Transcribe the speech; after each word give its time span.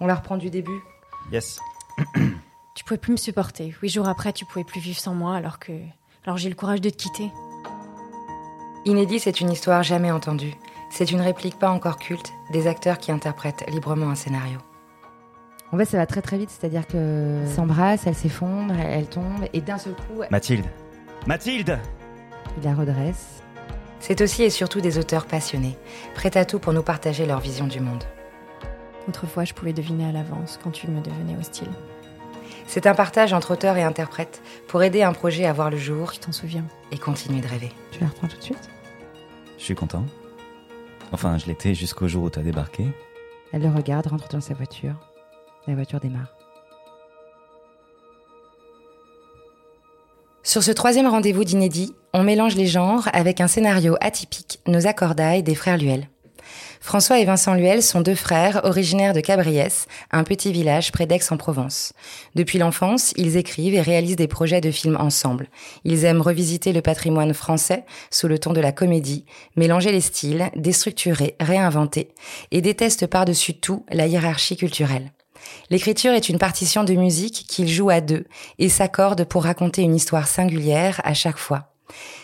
On 0.00 0.06
la 0.06 0.14
reprend 0.14 0.36
du 0.36 0.50
début. 0.50 0.80
Yes. 1.32 1.60
Tu 2.76 2.84
pouvais 2.84 2.98
plus 2.98 3.12
me 3.12 3.18
supporter. 3.18 3.74
Huit 3.82 3.90
jours 3.90 4.08
après, 4.08 4.32
tu 4.32 4.46
pouvais 4.46 4.64
plus 4.64 4.80
vivre 4.80 4.98
sans 4.98 5.12
moi 5.12 5.34
alors 5.34 5.58
que. 5.58 5.72
Alors 6.24 6.38
j'ai 6.38 6.48
le 6.48 6.54
courage 6.54 6.80
de 6.80 6.88
te 6.88 6.96
quitter. 6.96 7.30
Inédit, 8.86 9.18
c'est 9.18 9.40
une 9.40 9.50
histoire 9.50 9.82
jamais 9.82 10.10
entendue. 10.10 10.54
C'est 10.90 11.10
une 11.10 11.20
réplique 11.20 11.58
pas 11.58 11.70
encore 11.70 11.98
culte 11.98 12.32
des 12.52 12.68
acteurs 12.68 12.98
qui 12.98 13.12
interprètent 13.12 13.68
librement 13.68 14.08
un 14.08 14.14
scénario. 14.14 14.58
En 15.72 15.76
fait, 15.76 15.84
ça 15.84 15.98
va 15.98 16.06
très 16.06 16.22
très 16.22 16.38
vite, 16.38 16.48
c'est-à-dire 16.48 16.86
que 16.86 17.44
s'embrasse, 17.54 18.06
elle 18.06 18.14
s'effondre, 18.14 18.72
elle, 18.74 19.00
elle 19.00 19.08
tombe, 19.08 19.44
et 19.52 19.60
d'un 19.60 19.78
seul 19.78 19.94
coup, 19.94 20.22
Mathilde. 20.30 20.66
Mathilde 21.26 21.78
il 22.56 22.64
la 22.64 22.74
redresse. 22.74 23.42
C'est 24.00 24.20
aussi 24.22 24.42
et 24.42 24.50
surtout 24.50 24.80
des 24.80 24.98
auteurs 24.98 25.26
passionnés, 25.26 25.76
prêts 26.14 26.36
à 26.36 26.44
tout 26.44 26.58
pour 26.58 26.72
nous 26.72 26.82
partager 26.82 27.26
leur 27.26 27.40
vision 27.40 27.66
du 27.66 27.80
monde. 27.80 28.04
Autrefois, 29.08 29.44
je 29.44 29.54
pouvais 29.54 29.72
deviner 29.72 30.06
à 30.06 30.12
l'avance 30.12 30.58
quand 30.62 30.70
tu 30.70 30.88
me 30.88 31.00
devenais 31.00 31.36
hostile. 31.38 31.68
C'est 32.66 32.86
un 32.86 32.94
partage 32.94 33.32
entre 33.32 33.52
auteurs 33.52 33.76
et 33.76 33.82
interprètes 33.82 34.42
pour 34.68 34.82
aider 34.82 35.02
un 35.02 35.12
projet 35.12 35.44
à 35.44 35.52
voir 35.52 35.70
le 35.70 35.76
jour 35.76 36.12
Tu 36.12 36.20
t'en 36.20 36.32
souviens 36.32 36.64
et 36.92 36.98
continuer 36.98 37.40
de 37.40 37.48
rêver. 37.48 37.72
Tu 37.90 38.00
la 38.00 38.08
reprends 38.08 38.28
tout 38.28 38.36
de 38.36 38.42
suite 38.42 38.70
Je 39.58 39.64
suis 39.64 39.74
content. 39.74 40.04
Enfin, 41.12 41.38
je 41.38 41.46
l'étais 41.46 41.74
jusqu'au 41.74 42.06
jour 42.06 42.24
où 42.24 42.30
t'as 42.30 42.42
débarqué. 42.42 42.86
Elle 43.52 43.62
le 43.62 43.70
regarde, 43.70 44.06
rentre 44.06 44.28
dans 44.28 44.40
sa 44.40 44.54
voiture. 44.54 44.94
La 45.66 45.74
voiture 45.74 45.98
démarre. 45.98 46.36
Sur 50.42 50.62
ce 50.62 50.70
troisième 50.70 51.06
rendez-vous 51.06 51.44
d'inédit, 51.44 51.94
on 52.12 52.22
mélange 52.22 52.56
les 52.56 52.66
genres 52.66 53.08
avec 53.12 53.40
un 53.40 53.46
scénario 53.46 53.96
atypique, 54.00 54.60
Nos 54.66 54.86
accordailles 54.86 55.42
des 55.42 55.54
frères 55.54 55.76
Luel. 55.76 56.08
François 56.80 57.20
et 57.20 57.26
Vincent 57.26 57.54
Luel 57.54 57.82
sont 57.82 58.00
deux 58.00 58.14
frères 58.14 58.62
originaires 58.64 59.12
de 59.12 59.20
Cabriès, 59.20 59.86
un 60.10 60.24
petit 60.24 60.50
village 60.50 60.92
près 60.92 61.06
d'Aix-en-Provence. 61.06 61.92
Depuis 62.34 62.58
l'enfance, 62.58 63.12
ils 63.16 63.36
écrivent 63.36 63.74
et 63.74 63.82
réalisent 63.82 64.16
des 64.16 64.26
projets 64.26 64.62
de 64.62 64.70
films 64.70 64.96
ensemble. 64.98 65.48
Ils 65.84 66.04
aiment 66.04 66.22
revisiter 66.22 66.72
le 66.72 66.80
patrimoine 66.80 67.34
français 67.34 67.84
sous 68.10 68.28
le 68.28 68.38
ton 68.38 68.54
de 68.54 68.60
la 68.60 68.72
comédie, 68.72 69.26
mélanger 69.56 69.92
les 69.92 70.00
styles, 70.00 70.50
déstructurer, 70.56 71.36
réinventer, 71.38 72.08
et 72.50 72.62
détestent 72.62 73.06
par-dessus 73.06 73.54
tout 73.54 73.84
la 73.90 74.06
hiérarchie 74.06 74.56
culturelle. 74.56 75.12
L'écriture 75.68 76.12
est 76.12 76.28
une 76.28 76.38
partition 76.38 76.82
de 76.82 76.94
musique 76.94 77.44
qu'ils 77.46 77.68
jouent 77.68 77.90
à 77.90 78.00
deux 78.00 78.24
et 78.58 78.68
s'accordent 78.68 79.24
pour 79.24 79.44
raconter 79.44 79.82
une 79.82 79.94
histoire 79.94 80.26
singulière 80.26 81.00
à 81.04 81.14
chaque 81.14 81.38
fois. 81.38 81.69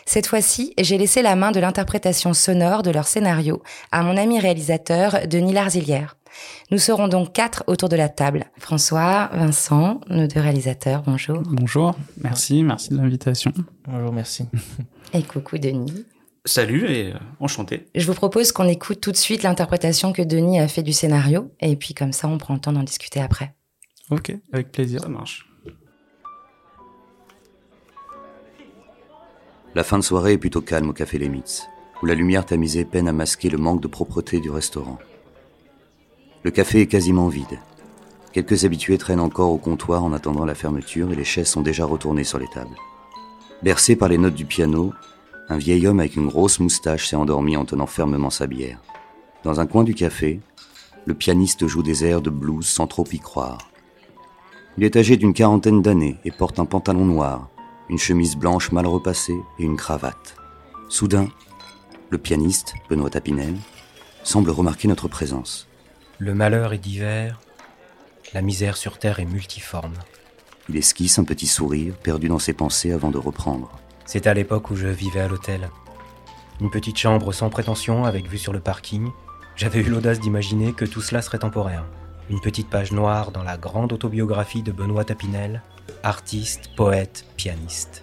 Cette 0.05 0.27
fois-ci, 0.27 0.75
j'ai 0.78 0.98
laissé 0.98 1.22
la 1.22 1.36
main 1.36 1.50
de 1.50 1.61
l'interprétation 1.61 2.33
sonore 2.34 2.83
de 2.83 2.91
leur 2.91 3.06
scénario 3.06 3.62
à 3.92 4.03
mon 4.03 4.17
ami 4.17 4.39
réalisateur 4.39 5.27
Denis 5.27 5.53
Larzilière. 5.53 6.17
Nous 6.70 6.78
serons 6.78 7.09
donc 7.09 7.33
quatre 7.33 7.64
autour 7.67 7.89
de 7.89 7.97
la 7.97 8.09
table. 8.09 8.47
François, 8.59 9.31
Vincent, 9.33 10.00
nos 10.11 10.27
deux 10.27 10.41
réalisateurs, 10.41 11.03
bonjour. 11.03 11.42
Bonjour, 11.47 11.94
merci, 12.22 12.62
merci 12.62 12.91
de 12.91 12.97
l'invitation. 12.97 13.53
Bonjour, 13.87 14.12
merci. 14.12 14.44
Et 15.12 15.22
coucou 15.22 15.59
Denis. 15.59 16.05
Salut 16.44 16.89
et 16.89 17.12
euh, 17.12 17.19
enchanté. 17.41 17.87
Je 17.94 18.06
vous 18.06 18.14
propose 18.14 18.53
qu'on 18.53 18.69
écoute 18.69 19.00
tout 19.00 19.11
de 19.11 19.17
suite 19.17 19.42
l'interprétation 19.42 20.12
que 20.12 20.22
Denis 20.22 20.61
a 20.61 20.69
fait 20.69 20.84
du 20.84 20.92
scénario, 20.92 21.50
et 21.61 21.75
puis 21.75 21.92
comme 21.92 22.12
ça 22.12 22.28
on 22.28 22.39
prend 22.39 22.55
le 22.55 22.61
temps 22.61 22.72
d'en 22.72 22.84
discuter 22.84 23.20
après. 23.20 23.55
Ok, 24.11 24.33
avec 24.53 24.70
plaisir. 24.70 25.00
Ça 25.00 25.09
marche. 25.09 25.48
La 29.77 29.84
fin 29.84 29.98
de 29.98 30.02
soirée 30.02 30.32
est 30.32 30.38
plutôt 30.38 30.62
calme 30.62 30.88
au 30.88 30.92
café 30.94 31.19
Les 31.19 31.28
Mitz, 31.28 31.69
où 32.02 32.06
la 32.06 32.14
lumière 32.14 32.46
tamisée 32.46 32.86
peine 32.86 33.08
à 33.08 33.12
masquer 33.12 33.50
le 33.50 33.58
manque 33.58 33.82
de 33.82 33.88
propreté 33.88 34.41
du 34.41 34.48
restaurant. 34.48 34.98
Le 36.44 36.50
café 36.50 36.81
est 36.81 36.87
quasiment 36.87 37.28
vide. 37.28 37.60
Quelques 38.32 38.65
habitués 38.65 38.97
traînent 38.97 39.20
encore 39.20 39.50
au 39.50 39.59
comptoir 39.59 40.03
en 40.03 40.15
attendant 40.15 40.47
la 40.47 40.54
fermeture 40.54 41.12
et 41.12 41.15
les 41.15 41.25
chaises 41.25 41.48
sont 41.48 41.60
déjà 41.60 41.84
retournées 41.84 42.25
sur 42.25 42.38
les 42.38 42.48
tables. 42.48 42.75
Bercé 43.62 43.97
par 43.97 44.09
les 44.09 44.16
notes 44.16 44.34
du 44.34 44.47
piano, 44.47 44.94
un 45.50 45.59
vieil 45.59 45.86
homme 45.86 46.00
avec 46.00 46.16
une 46.16 46.28
grosse 46.28 46.59
moustache 46.59 47.10
s'est 47.10 47.16
endormi 47.16 47.54
en 47.59 47.66
tenant 47.66 47.84
fermement 47.84 48.31
sa 48.31 48.47
bière. 48.47 48.81
Dans 49.44 49.60
un 49.60 49.66
coin 49.66 49.84
du 49.84 49.92
café, 49.92 50.41
le 51.04 51.12
pianiste 51.12 51.66
joue 51.66 51.82
des 51.82 52.03
airs 52.03 52.22
de 52.22 52.31
blues 52.31 52.66
sans 52.66 52.86
trop 52.86 53.04
y 53.12 53.19
croire. 53.19 53.59
Il 54.78 54.84
est 54.84 54.97
âgé 54.97 55.19
d'une 55.19 55.34
quarantaine 55.34 55.82
d'années 55.82 56.16
et 56.25 56.31
porte 56.31 56.59
un 56.59 56.65
pantalon 56.65 57.04
noir, 57.04 57.50
une 57.88 57.98
chemise 57.98 58.36
blanche 58.36 58.72
mal 58.72 58.86
repassée 58.86 59.41
et 59.58 59.64
une 59.64 59.76
cravate. 59.76 60.36
Soudain, 60.88 61.28
le 62.10 62.19
pianiste, 62.19 62.74
Benoît 62.88 63.10
Tapinel, 63.10 63.54
semble 64.22 64.50
remarquer 64.50 64.88
notre 64.88 65.08
présence. 65.08 65.69
Le 66.19 66.34
malheur 66.34 66.72
est 66.72 66.78
divers, 66.78 67.41
la 68.34 68.42
misère 68.42 68.76
sur 68.76 68.98
terre 68.98 69.20
est 69.20 69.24
multiforme. 69.24 69.94
Il 70.69 70.76
esquisse 70.76 71.19
un 71.19 71.24
petit 71.24 71.47
sourire 71.47 71.94
perdu 71.94 72.28
dans 72.28 72.41
ses 72.41 72.52
pensées 72.52 72.91
avant 72.91 73.10
de 73.10 73.19
reprendre. 73.19 73.70
C'est 74.04 74.26
à 74.26 74.34
l'époque 74.34 74.70
où 74.70 74.76
je 74.76 74.88
vivais 74.88 75.20
à 75.20 75.28
l'hôtel. 75.28 75.70
Une 76.60 76.70
petite 76.70 76.97
chambre 76.97 77.32
sans 77.32 77.50
prétention 77.50 78.04
avec 78.04 78.28
vue 78.28 78.38
sur 78.38 78.53
le 78.53 78.60
parking. 78.60 79.10
J'avais 79.54 79.80
eu 79.80 79.91
l'audace 79.91 80.20
d'imaginer 80.20 80.72
que 80.72 80.84
tout 80.84 81.03
cela 81.03 81.22
serait 81.22 81.38
temporaire. 81.38 81.84
Une 82.30 82.41
petite 82.41 82.68
page 82.68 82.92
noire 82.92 83.30
dans 83.30 83.44
la 83.44 83.56
grande 83.56 83.92
autobiographie 83.92 84.62
de 84.62 84.72
Benoît 84.72 85.04
Tapinel, 85.04 85.62
artiste, 86.02 86.70
poète, 86.76 87.24
pianiste. 87.36 88.02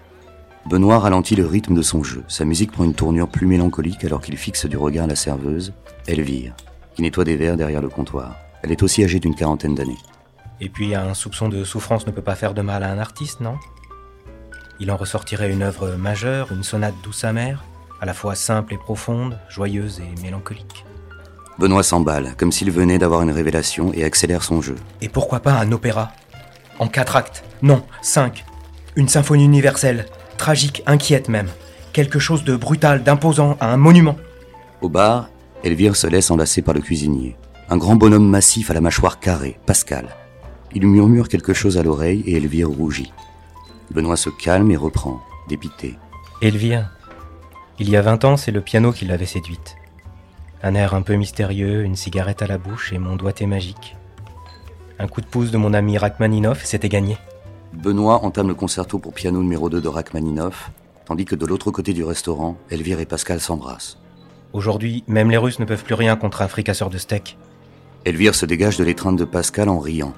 Benoît 0.66 1.00
ralentit 1.00 1.36
le 1.36 1.46
rythme 1.46 1.76
de 1.76 1.82
son 1.82 2.04
jeu. 2.04 2.24
Sa 2.28 2.46
musique 2.46 2.72
prend 2.72 2.86
une 2.86 2.94
tournure 2.94 3.28
plus 3.28 3.48
mélancolique 3.48 4.06
alors 4.06 4.22
qu'il 4.22 4.38
fixe 4.38 4.66
du 4.66 4.78
regard 4.78 5.08
la 5.08 5.16
serveuse, 5.16 5.74
Elvire, 6.08 6.56
qui 6.96 7.02
nettoie 7.02 7.26
des 7.26 7.36
verres 7.36 7.58
derrière 7.58 7.82
le 7.82 7.90
comptoir. 7.90 8.36
Elle 8.62 8.72
est 8.72 8.84
aussi 8.84 9.04
âgée 9.04 9.20
d'une 9.20 9.36
quarantaine 9.36 9.76
d'années. 9.76 9.98
Et 10.62 10.70
puis 10.70 10.96
un 10.96 11.14
soupçon 11.14 11.50
de 11.50 11.64
souffrance 11.66 12.08
ne 12.08 12.12
peut 12.12 12.22
pas 12.22 12.36
faire 12.36 12.54
de 12.54 12.62
mal 12.62 12.84
à 12.84 12.92
un 12.92 12.98
artiste, 12.98 13.42
non? 13.42 13.58
Il 14.80 14.90
en 14.90 14.98
ressortirait 14.98 15.52
une 15.52 15.64
œuvre 15.64 15.96
majeure, 15.98 16.52
une 16.52 16.64
sonate 16.64 16.96
douce 17.04 17.26
amère, 17.26 17.64
à 18.00 18.06
la 18.06 18.14
fois 18.14 18.36
simple 18.36 18.74
et 18.74 18.78
profonde, 18.78 19.38
joyeuse 19.50 20.00
et 20.00 20.22
mélancolique. 20.22 20.86
Benoît 21.60 21.84
s'emballe, 21.84 22.36
comme 22.38 22.52
s'il 22.52 22.72
venait 22.72 22.98
d'avoir 22.98 23.22
une 23.22 23.32
révélation 23.32 23.92
et 23.94 24.04
accélère 24.04 24.44
son 24.44 24.62
jeu. 24.62 24.76
Et 25.02 25.10
pourquoi 25.10 25.40
pas 25.40 25.54
un 25.54 25.72
opéra? 25.72 26.12
En 26.80 26.88
quatre 26.88 27.16
actes 27.16 27.44
Non, 27.62 27.84
cinq. 28.02 28.46
Une 28.96 29.08
symphonie 29.08 29.46
universelle, 29.46 30.06
tragique, 30.38 30.84
inquiète 30.86 31.30
même. 31.30 31.50
Quelque 31.94 32.20
chose 32.20 32.44
de 32.44 32.56
brutal, 32.56 33.04
d'imposant, 33.04 33.58
un 33.62 33.78
monument. 33.78 34.18
Au 34.82 34.90
bar, 34.90 35.30
Elvire 35.64 35.96
se 35.96 36.08
laisse 36.08 36.32
enlacer 36.32 36.62
par 36.62 36.74
le 36.74 36.82
cuisinier. 36.82 37.36
Un 37.70 37.78
grand 37.78 37.96
bonhomme 37.96 38.28
massif 38.28 38.70
à 38.70 38.74
la 38.74 38.82
mâchoire 38.82 39.20
carrée, 39.20 39.60
Pascal. 39.66 40.10
Il 40.76 40.88
murmure 40.88 41.30
quelque 41.30 41.54
chose 41.54 41.78
à 41.78 41.84
l'oreille 41.84 42.24
et 42.26 42.38
Elvire 42.38 42.70
rougit. 42.70 43.14
Benoît 43.92 44.18
se 44.18 44.30
calme 44.30 44.72
et 44.72 44.78
reprend, 44.78 45.22
dépité. 45.48 45.96
Elvire, 46.42 46.90
il 47.80 47.90
y 47.90 47.96
a 47.96 48.02
20 48.02 48.26
ans, 48.26 48.38
c'est 48.38 48.52
le 48.52 48.62
piano 48.62 48.92
qui 48.92 49.06
l'avait 49.06 49.26
séduite. 49.26 49.76
Un 50.62 50.76
air 50.76 50.94
un 50.94 51.02
peu 51.02 51.16
mystérieux, 51.16 51.84
une 51.84 51.96
cigarette 51.96 52.42
à 52.42 52.48
la 52.48 52.58
bouche 52.58 52.94
et 52.94 52.98
mon 52.98 53.16
doigté 53.16 53.46
magique. 53.46 53.96
Un 55.00 55.08
coup 55.08 55.22
de 55.22 55.26
pouce 55.26 55.52
de 55.52 55.58
mon 55.58 55.74
ami 55.74 55.98
Rachmaninoff 55.98 56.64
et 56.64 56.68
c'était 56.68 56.90
gagné. 56.90 57.18
Benoît 57.74 58.24
entame 58.24 58.48
le 58.48 58.54
concerto 58.54 59.00
pour 59.00 59.14
piano 59.14 59.42
numéro 59.42 59.70
2 59.70 59.82
de 59.82 59.88
Rachmaninoff, 59.88 60.70
tandis 61.06 61.26
que 61.26 61.36
de 61.36 61.46
l'autre 61.46 61.72
côté 61.72 61.94
du 61.94 62.04
restaurant, 62.04 62.58
Elvire 62.70 63.00
et 63.00 63.06
Pascal 63.06 63.40
s'embrassent. 63.40 63.98
Aujourd'hui, 64.54 65.04
même 65.08 65.32
les 65.32 65.38
Russes 65.38 65.60
ne 65.60 65.66
peuvent 65.66 65.84
plus 65.84 65.96
rien 65.96 66.16
contre 66.16 66.44
un 66.44 66.48
fricasseur 66.48 66.92
de 66.92 67.00
steak. 67.00 67.38
Elvire 68.06 68.36
se 68.36 68.46
dégage 68.46 68.78
de 68.78 68.84
l'étreinte 68.84 69.18
de 69.18 69.26
Pascal 69.26 69.70
en 69.70 69.80
riant. 69.80 70.14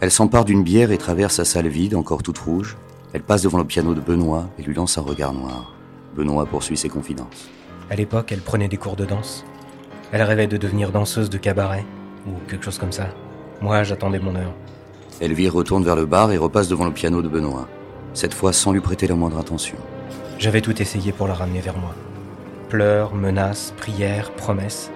Elle 0.00 0.12
s'empare 0.12 0.44
d'une 0.44 0.62
bière 0.62 0.92
et 0.92 0.98
traverse 0.98 1.34
sa 1.34 1.44
salle 1.44 1.68
vide, 1.68 1.94
encore 1.94 2.22
toute 2.22 2.38
rouge. 2.38 2.76
Elle 3.12 3.22
passe 3.22 3.42
devant 3.42 3.58
le 3.58 3.64
piano 3.64 3.94
de 3.94 4.00
Benoît 4.00 4.48
et 4.58 4.62
lui 4.62 4.74
lance 4.74 4.98
un 4.98 5.02
regard 5.02 5.32
noir. 5.32 5.74
Benoît 6.14 6.46
poursuit 6.46 6.76
ses 6.76 6.88
confidences. 6.88 7.48
À 7.90 7.96
l'époque, 7.96 8.30
elle 8.32 8.40
prenait 8.40 8.68
des 8.68 8.76
cours 8.76 8.96
de 8.96 9.04
danse. 9.04 9.44
Elle 10.12 10.22
rêvait 10.22 10.46
de 10.46 10.56
devenir 10.56 10.92
danseuse 10.92 11.30
de 11.30 11.38
cabaret, 11.38 11.84
ou 12.26 12.32
quelque 12.48 12.64
chose 12.64 12.78
comme 12.78 12.92
ça. 12.92 13.08
Moi, 13.62 13.84
j'attendais 13.84 14.18
mon 14.18 14.34
heure. 14.34 14.52
Elvire 15.20 15.54
retourne 15.54 15.84
vers 15.84 15.94
le 15.94 16.04
bar 16.04 16.32
et 16.32 16.36
repasse 16.36 16.66
devant 16.66 16.84
le 16.84 16.90
piano 16.90 17.22
de 17.22 17.28
Benoît, 17.28 17.68
cette 18.12 18.34
fois 18.34 18.52
sans 18.52 18.72
lui 18.72 18.80
prêter 18.80 19.06
la 19.06 19.14
moindre 19.14 19.38
attention. 19.38 19.76
J'avais 20.40 20.60
tout 20.60 20.82
essayé 20.82 21.12
pour 21.12 21.28
la 21.28 21.34
ramener 21.34 21.60
vers 21.60 21.78
moi. 21.78 21.94
Pleurs, 22.68 23.14
menaces, 23.14 23.72
prières, 23.76 24.32
promesses. 24.32 24.90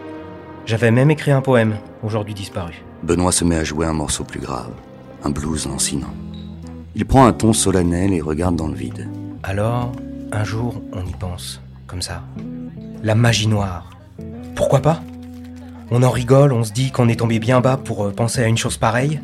J'avais 0.64 0.90
même 0.90 1.12
écrit 1.12 1.30
un 1.30 1.42
poème, 1.42 1.76
aujourd'hui 2.02 2.34
disparu. 2.34 2.82
Benoît 3.04 3.30
se 3.30 3.44
met 3.44 3.56
à 3.56 3.62
jouer 3.62 3.86
un 3.86 3.92
morceau 3.92 4.24
plus 4.24 4.40
grave, 4.40 4.72
un 5.22 5.30
blues 5.30 5.68
lancinant. 5.68 6.14
Il 6.96 7.06
prend 7.06 7.24
un 7.24 7.32
ton 7.32 7.52
solennel 7.52 8.12
et 8.12 8.20
regarde 8.20 8.56
dans 8.56 8.66
le 8.66 8.74
vide. 8.74 9.08
Alors, 9.44 9.92
un 10.32 10.42
jour, 10.42 10.82
on 10.92 11.06
y 11.06 11.12
pense, 11.12 11.60
comme 11.86 12.02
ça. 12.02 12.22
La 13.04 13.14
magie 13.14 13.46
noire. 13.46 13.90
Pourquoi 14.56 14.80
pas? 14.80 15.00
On 15.90 16.02
en 16.02 16.10
rigole, 16.10 16.52
on 16.52 16.64
se 16.64 16.72
dit 16.72 16.90
qu'on 16.90 17.08
est 17.08 17.20
tombé 17.20 17.38
bien 17.38 17.60
bas 17.60 17.76
pour 17.76 18.04
euh, 18.04 18.10
penser 18.10 18.42
à 18.42 18.48
une 18.48 18.58
chose 18.58 18.76
pareille. 18.76 19.20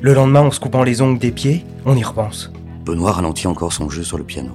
Le 0.00 0.14
lendemain, 0.14 0.42
en 0.42 0.52
se 0.52 0.60
coupant 0.60 0.84
les 0.84 1.02
ongles 1.02 1.18
des 1.18 1.32
pieds, 1.32 1.64
on 1.84 1.96
y 1.96 2.04
repense. 2.04 2.52
Benoît 2.84 3.12
ralentit 3.12 3.48
encore 3.48 3.72
son 3.72 3.90
jeu 3.90 4.04
sur 4.04 4.16
le 4.16 4.22
piano. 4.22 4.52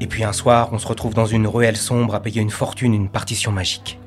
Et 0.00 0.06
puis 0.06 0.24
un 0.24 0.32
soir, 0.32 0.70
on 0.72 0.78
se 0.78 0.86
retrouve 0.86 1.12
dans 1.12 1.26
une 1.26 1.46
ruelle 1.46 1.76
sombre 1.76 2.14
à 2.14 2.20
payer 2.20 2.40
une 2.40 2.50
fortune 2.50 2.94
une 2.94 3.10
partition 3.10 3.52
magique. 3.52 3.98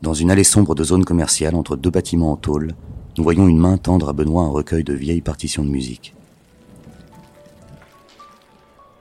Dans 0.00 0.14
une 0.14 0.30
allée 0.30 0.44
sombre 0.44 0.76
de 0.76 0.84
zone 0.84 1.04
commerciale 1.04 1.56
entre 1.56 1.76
deux 1.76 1.90
bâtiments 1.90 2.32
en 2.32 2.36
tôle, 2.36 2.74
nous 3.18 3.24
voyons 3.24 3.48
une 3.48 3.58
main 3.58 3.78
tendre 3.78 4.08
à 4.08 4.12
Benoît 4.12 4.44
un 4.44 4.48
recueil 4.48 4.84
de 4.84 4.94
vieilles 4.94 5.20
partitions 5.20 5.64
de 5.64 5.70
musique. 5.70 6.14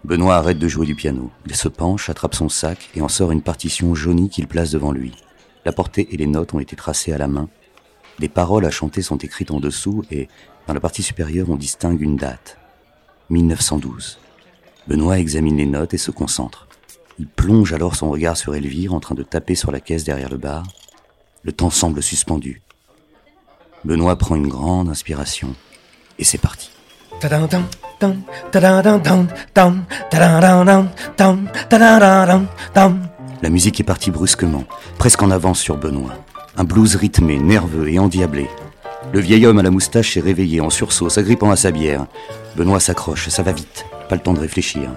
Benoît 0.03 0.35
arrête 0.35 0.57
de 0.57 0.67
jouer 0.67 0.87
du 0.87 0.95
piano. 0.95 1.29
Il 1.45 1.55
se 1.55 1.67
penche, 1.67 2.09
attrape 2.09 2.33
son 2.33 2.49
sac 2.49 2.89
et 2.95 3.01
en 3.01 3.07
sort 3.07 3.31
une 3.31 3.43
partition 3.43 3.93
jaunie 3.93 4.29
qu'il 4.29 4.47
place 4.47 4.71
devant 4.71 4.91
lui. 4.91 5.13
La 5.65 5.71
portée 5.71 6.07
et 6.11 6.17
les 6.17 6.27
notes 6.27 6.53
ont 6.53 6.59
été 6.59 6.75
tracées 6.75 7.13
à 7.13 7.17
la 7.17 7.27
main. 7.27 7.49
Les 8.19 8.29
paroles 8.29 8.65
à 8.65 8.71
chanter 8.71 9.01
sont 9.01 9.17
écrites 9.17 9.51
en 9.51 9.59
dessous 9.59 10.03
et, 10.11 10.27
dans 10.67 10.73
la 10.73 10.79
partie 10.79 11.03
supérieure, 11.03 11.49
on 11.49 11.55
distingue 11.55 12.01
une 12.01 12.15
date. 12.15 12.57
1912. 13.29 14.19
Benoît 14.87 15.19
examine 15.19 15.57
les 15.57 15.65
notes 15.65 15.93
et 15.93 15.97
se 15.97 16.11
concentre. 16.11 16.67
Il 17.19 17.27
plonge 17.27 17.73
alors 17.73 17.95
son 17.95 18.09
regard 18.09 18.37
sur 18.37 18.55
Elvire 18.55 18.93
en 18.93 18.99
train 18.99 19.15
de 19.15 19.23
taper 19.23 19.55
sur 19.55 19.71
la 19.71 19.79
caisse 19.79 20.03
derrière 20.03 20.29
le 20.29 20.37
bar. 20.37 20.63
Le 21.43 21.51
temps 21.51 21.69
semble 21.69 22.01
suspendu. 22.01 22.61
Benoît 23.85 24.17
prend 24.17 24.35
une 24.35 24.47
grande 24.47 24.89
inspiration 24.89 25.55
et 26.19 26.23
c'est 26.23 26.37
parti. 26.37 26.71
La 33.41 33.49
musique 33.49 33.79
est 33.79 33.83
partie 33.83 34.11
brusquement, 34.11 34.65
presque 34.99 35.23
en 35.23 35.31
avance 35.31 35.59
sur 35.59 35.75
Benoît. 35.75 36.13
Un 36.57 36.63
blues 36.63 36.95
rythmé, 36.95 37.39
nerveux 37.39 37.89
et 37.89 37.97
endiablé. 37.97 38.47
Le 39.13 39.19
vieil 39.19 39.47
homme 39.47 39.57
à 39.57 39.63
la 39.63 39.71
moustache 39.71 40.13
s'est 40.13 40.19
réveillé 40.19 40.61
en 40.61 40.69
sursaut, 40.69 41.09
s'agrippant 41.09 41.49
à 41.49 41.55
sa 41.55 41.71
bière. 41.71 42.05
Benoît 42.55 42.79
s'accroche, 42.79 43.29
ça 43.29 43.41
va 43.41 43.51
vite, 43.51 43.85
pas 44.09 44.15
le 44.15 44.21
temps 44.21 44.33
de 44.33 44.39
réfléchir. 44.39 44.91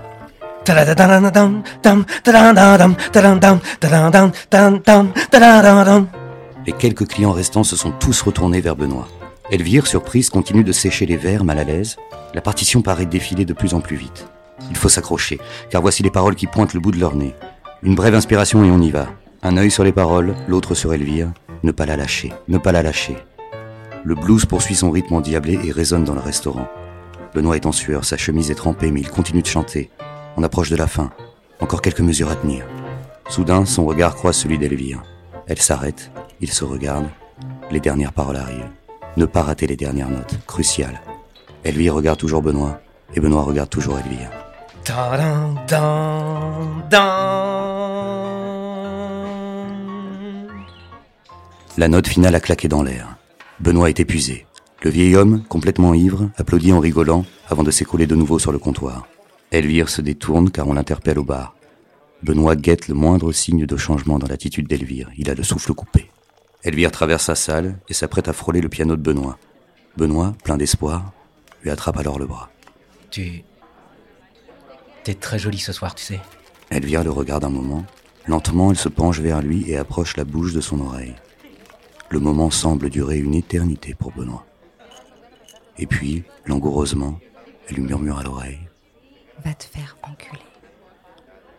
Les 6.67 6.73
quelques 6.73 7.09
clients 7.09 7.33
restants 7.33 7.65
se 7.65 7.77
sont 7.77 7.93
tous 7.93 8.21
retournés 8.21 8.61
vers 8.61 8.77
Benoît. 8.77 9.09
Elvire, 9.51 9.87
surprise, 9.87 10.29
continue 10.29 10.65
de 10.65 10.73
sécher 10.73 11.07
les 11.07 11.17
verres, 11.17 11.45
mal 11.45 11.59
à 11.59 11.65
l'aise. 11.65 11.97
La 12.35 12.43
partition 12.43 12.83
paraît 12.83 13.07
défiler 13.07 13.47
de 13.47 13.55
plus 13.55 13.73
en 13.73 13.81
plus 13.81 13.97
vite. 13.97 14.27
Il 14.71 14.77
faut 14.77 14.91
s'accrocher, 14.91 15.39
car 15.71 15.81
voici 15.81 16.03
les 16.03 16.11
paroles 16.11 16.35
qui 16.35 16.47
pointent 16.47 16.75
le 16.75 16.81
bout 16.81 16.93
de 16.93 17.01
leur 17.01 17.15
nez. 17.15 17.35
Une 17.85 17.95
brève 17.95 18.15
inspiration 18.15 18.65
et 18.65 18.71
on 18.71 18.81
y 18.81 18.91
va. 18.91 19.09
Un 19.43 19.59
œil 19.59 19.71
sur 19.71 19.85
les 19.85 19.93
paroles, 19.93 20.35
l'autre 20.49 20.75
sur 20.75 20.95
Elvire. 20.95 21.31
Ne 21.63 21.71
pas 21.71 21.85
la 21.85 21.99
lâcher, 21.99 22.33
ne 22.49 22.57
pas 22.57 22.73
la 22.73 22.83
lâcher. 22.83 23.15
Le 24.05 24.15
blues 24.15 24.47
poursuit 24.47 24.75
son 24.75 24.91
rythme 24.91 25.17
endiablé 25.17 25.59
et 25.63 25.71
résonne 25.71 26.05
dans 26.05 26.15
le 26.15 26.21
restaurant. 26.21 26.67
Benoît 27.35 27.57
est 27.57 27.67
en 27.67 27.73
sueur, 27.73 28.07
sa 28.07 28.17
chemise 28.17 28.51
est 28.51 28.55
trempée, 28.55 28.91
mais 28.91 29.01
il 29.01 29.11
continue 29.11 29.43
de 29.43 29.47
chanter. 29.47 29.91
On 30.39 30.43
approche 30.43 30.71
de 30.71 30.77
la 30.77 30.87
fin. 30.87 31.11
Encore 31.61 31.83
quelques 31.83 32.01
mesures 32.01 32.31
à 32.31 32.37
tenir. 32.37 32.65
Soudain, 33.29 33.67
son 33.67 33.85
regard 33.85 34.15
croise 34.15 34.37
celui 34.37 34.57
d'Elvire. 34.57 35.03
Elle 35.47 35.61
s'arrête, 35.61 36.11
il 36.41 36.51
se 36.51 36.65
regarde. 36.65 37.07
Les 37.71 37.81
dernières 37.81 38.15
paroles 38.15 38.37
arrivent. 38.37 38.71
Ne 39.19 39.27
pas 39.27 39.43
rater 39.43 39.67
les 39.67 39.77
dernières 39.77 40.11
notes, 40.11 40.39
crucial. 40.47 41.03
Elvire 41.65 41.95
regarde 41.95 42.19
toujours 42.19 42.41
Benoît, 42.41 42.81
et 43.15 43.21
Benoît 43.21 43.43
regarde 43.43 43.69
toujours 43.69 43.99
Elvire. 43.99 44.31
La 51.77 51.89
note 51.89 52.07
finale 52.07 52.35
a 52.35 52.41
claqué 52.41 52.69
dans 52.69 52.83
l'air. 52.83 53.17
Benoît 53.61 53.89
est 53.89 54.01
épuisé. 54.01 54.47
Le 54.83 54.91
vieil 54.91 55.17
homme, 55.17 55.43
complètement 55.49 55.95
ivre, 55.95 56.31
applaudit 56.37 56.73
en 56.73 56.81
rigolant 56.81 57.25
avant 57.49 57.63
de 57.63 57.71
s'écrouler 57.71 58.07
de 58.07 58.15
nouveau 58.15 58.39
sur 58.39 58.53
le 58.53 58.59
comptoir. 58.59 59.07
Elvire 59.51 59.89
se 59.89 60.03
détourne 60.03 60.51
car 60.51 60.69
on 60.69 60.75
l'interpelle 60.75 61.19
au 61.19 61.25
bar. 61.25 61.55
Benoît 62.23 62.57
guette 62.57 62.89
le 62.89 62.95
moindre 62.95 63.33
signe 63.33 63.65
de 63.65 63.77
changement 63.77 64.19
dans 64.19 64.29
l'attitude 64.29 64.69
d'Elvire. 64.69 65.11
Il 65.17 65.31
a 65.31 65.35
le 65.35 65.43
souffle 65.43 65.73
coupé. 65.73 66.11
Elvire 66.63 66.91
traverse 66.91 67.25
sa 67.25 67.35
salle 67.35 67.79
et 67.89 67.95
s'apprête 67.95 68.29
à 68.29 68.33
frôler 68.35 68.61
le 68.61 68.69
piano 68.69 68.97
de 68.97 69.03
Benoît. 69.03 69.39
Benoît, 69.97 70.35
plein 70.45 70.57
d'espoir, 70.57 71.13
lui 71.63 71.71
attrape 71.71 71.97
alors 71.99 72.19
le 72.19 72.27
bras. 72.27 72.51
Tu. 73.11 73.45
T'es 75.05 75.15
très 75.15 75.39
jolie 75.39 75.59
ce 75.59 75.73
soir, 75.73 75.95
tu 75.95 76.03
sais. 76.03 76.21
Elvire 76.71 77.05
le 77.05 77.11
regarde 77.11 77.45
un 77.45 77.51
moment. 77.51 77.85
Lentement, 78.27 78.71
elle 78.71 78.79
se 78.79 78.89
penche 78.89 79.21
vers 79.21 79.43
lui 79.43 79.71
et 79.71 79.77
approche 79.77 80.17
la 80.17 80.25
bouche 80.25 80.55
de 80.55 80.63
son 80.63 80.81
oreille. 80.81 81.15
Le 82.09 82.21
moment 82.21 82.51
semble 82.51 82.89
durer 82.89 83.19
une 83.19 83.35
éternité 83.35 83.95
pour 83.95 84.13
Benoît. 84.13 84.47
Et 85.77 85.87
puis, 85.87 86.25
langoureusement, 86.47 87.21
elle 87.69 87.77
lui 87.77 87.83
murmure 87.83 88.19
à 88.19 88.23
l'oreille. 88.23 88.61
Va 89.45 89.53
te 89.53 89.65
faire 89.65 89.99
enculer. 90.03 90.41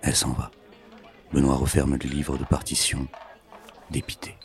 Elle 0.02 0.16
s'en 0.16 0.32
va. 0.32 0.50
Benoît 1.32 1.56
referme 1.56 2.00
le 2.02 2.10
livre 2.10 2.38
de 2.38 2.46
partition, 2.46 3.08
dépité. 3.92 4.36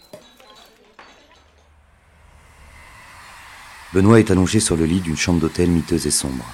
Benoît 3.94 4.20
est 4.20 4.30
allongé 4.30 4.60
sur 4.60 4.76
le 4.76 4.84
lit 4.84 5.00
d'une 5.00 5.16
chambre 5.16 5.40
d'hôtel 5.40 5.70
miteuse 5.70 6.06
et 6.06 6.10
sombre. 6.10 6.44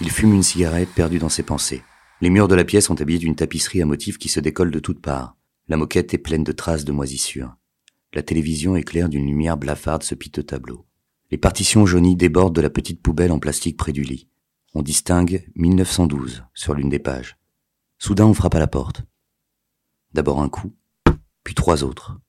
Il 0.00 0.10
fume 0.10 0.32
une 0.32 0.42
cigarette 0.42 0.88
perdue 0.94 1.18
dans 1.18 1.28
ses 1.28 1.42
pensées. 1.42 1.82
Les 2.22 2.28
murs 2.28 2.48
de 2.48 2.54
la 2.54 2.64
pièce 2.64 2.84
sont 2.84 3.00
habillés 3.00 3.18
d'une 3.18 3.34
tapisserie 3.34 3.80
à 3.80 3.86
motifs 3.86 4.18
qui 4.18 4.28
se 4.28 4.40
décolle 4.40 4.70
de 4.70 4.78
toutes 4.78 5.00
parts. 5.00 5.36
La 5.68 5.78
moquette 5.78 6.12
est 6.12 6.18
pleine 6.18 6.44
de 6.44 6.52
traces 6.52 6.84
de 6.84 6.92
moisissure. 6.92 7.56
La 8.12 8.22
télévision 8.22 8.76
éclaire 8.76 9.08
d'une 9.08 9.26
lumière 9.26 9.56
blafarde 9.56 10.02
ce 10.02 10.14
piteux 10.14 10.42
tableau. 10.42 10.84
Les 11.30 11.38
partitions 11.38 11.86
jaunies 11.86 12.16
débordent 12.16 12.54
de 12.54 12.60
la 12.60 12.68
petite 12.68 13.00
poubelle 13.00 13.32
en 13.32 13.38
plastique 13.38 13.78
près 13.78 13.92
du 13.92 14.02
lit. 14.02 14.28
On 14.74 14.82
distingue 14.82 15.50
1912 15.54 16.44
sur 16.52 16.74
l'une 16.74 16.90
des 16.90 16.98
pages. 16.98 17.38
Soudain, 17.98 18.26
on 18.26 18.34
frappe 18.34 18.54
à 18.54 18.58
la 18.58 18.66
porte. 18.66 19.02
D'abord 20.12 20.42
un 20.42 20.48
coup, 20.50 20.74
puis 21.42 21.54
trois 21.54 21.84
autres. 21.84 22.20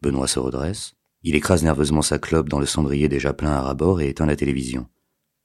Benoît 0.00 0.28
se 0.28 0.38
redresse. 0.38 0.94
Il 1.22 1.34
écrase 1.34 1.62
nerveusement 1.62 2.02
sa 2.02 2.18
clope 2.18 2.48
dans 2.48 2.60
le 2.60 2.66
cendrier 2.66 3.08
déjà 3.08 3.34
plein 3.34 3.50
à 3.50 3.60
rabord 3.60 4.00
et 4.00 4.08
éteint 4.08 4.26
la 4.26 4.36
télévision. 4.36 4.86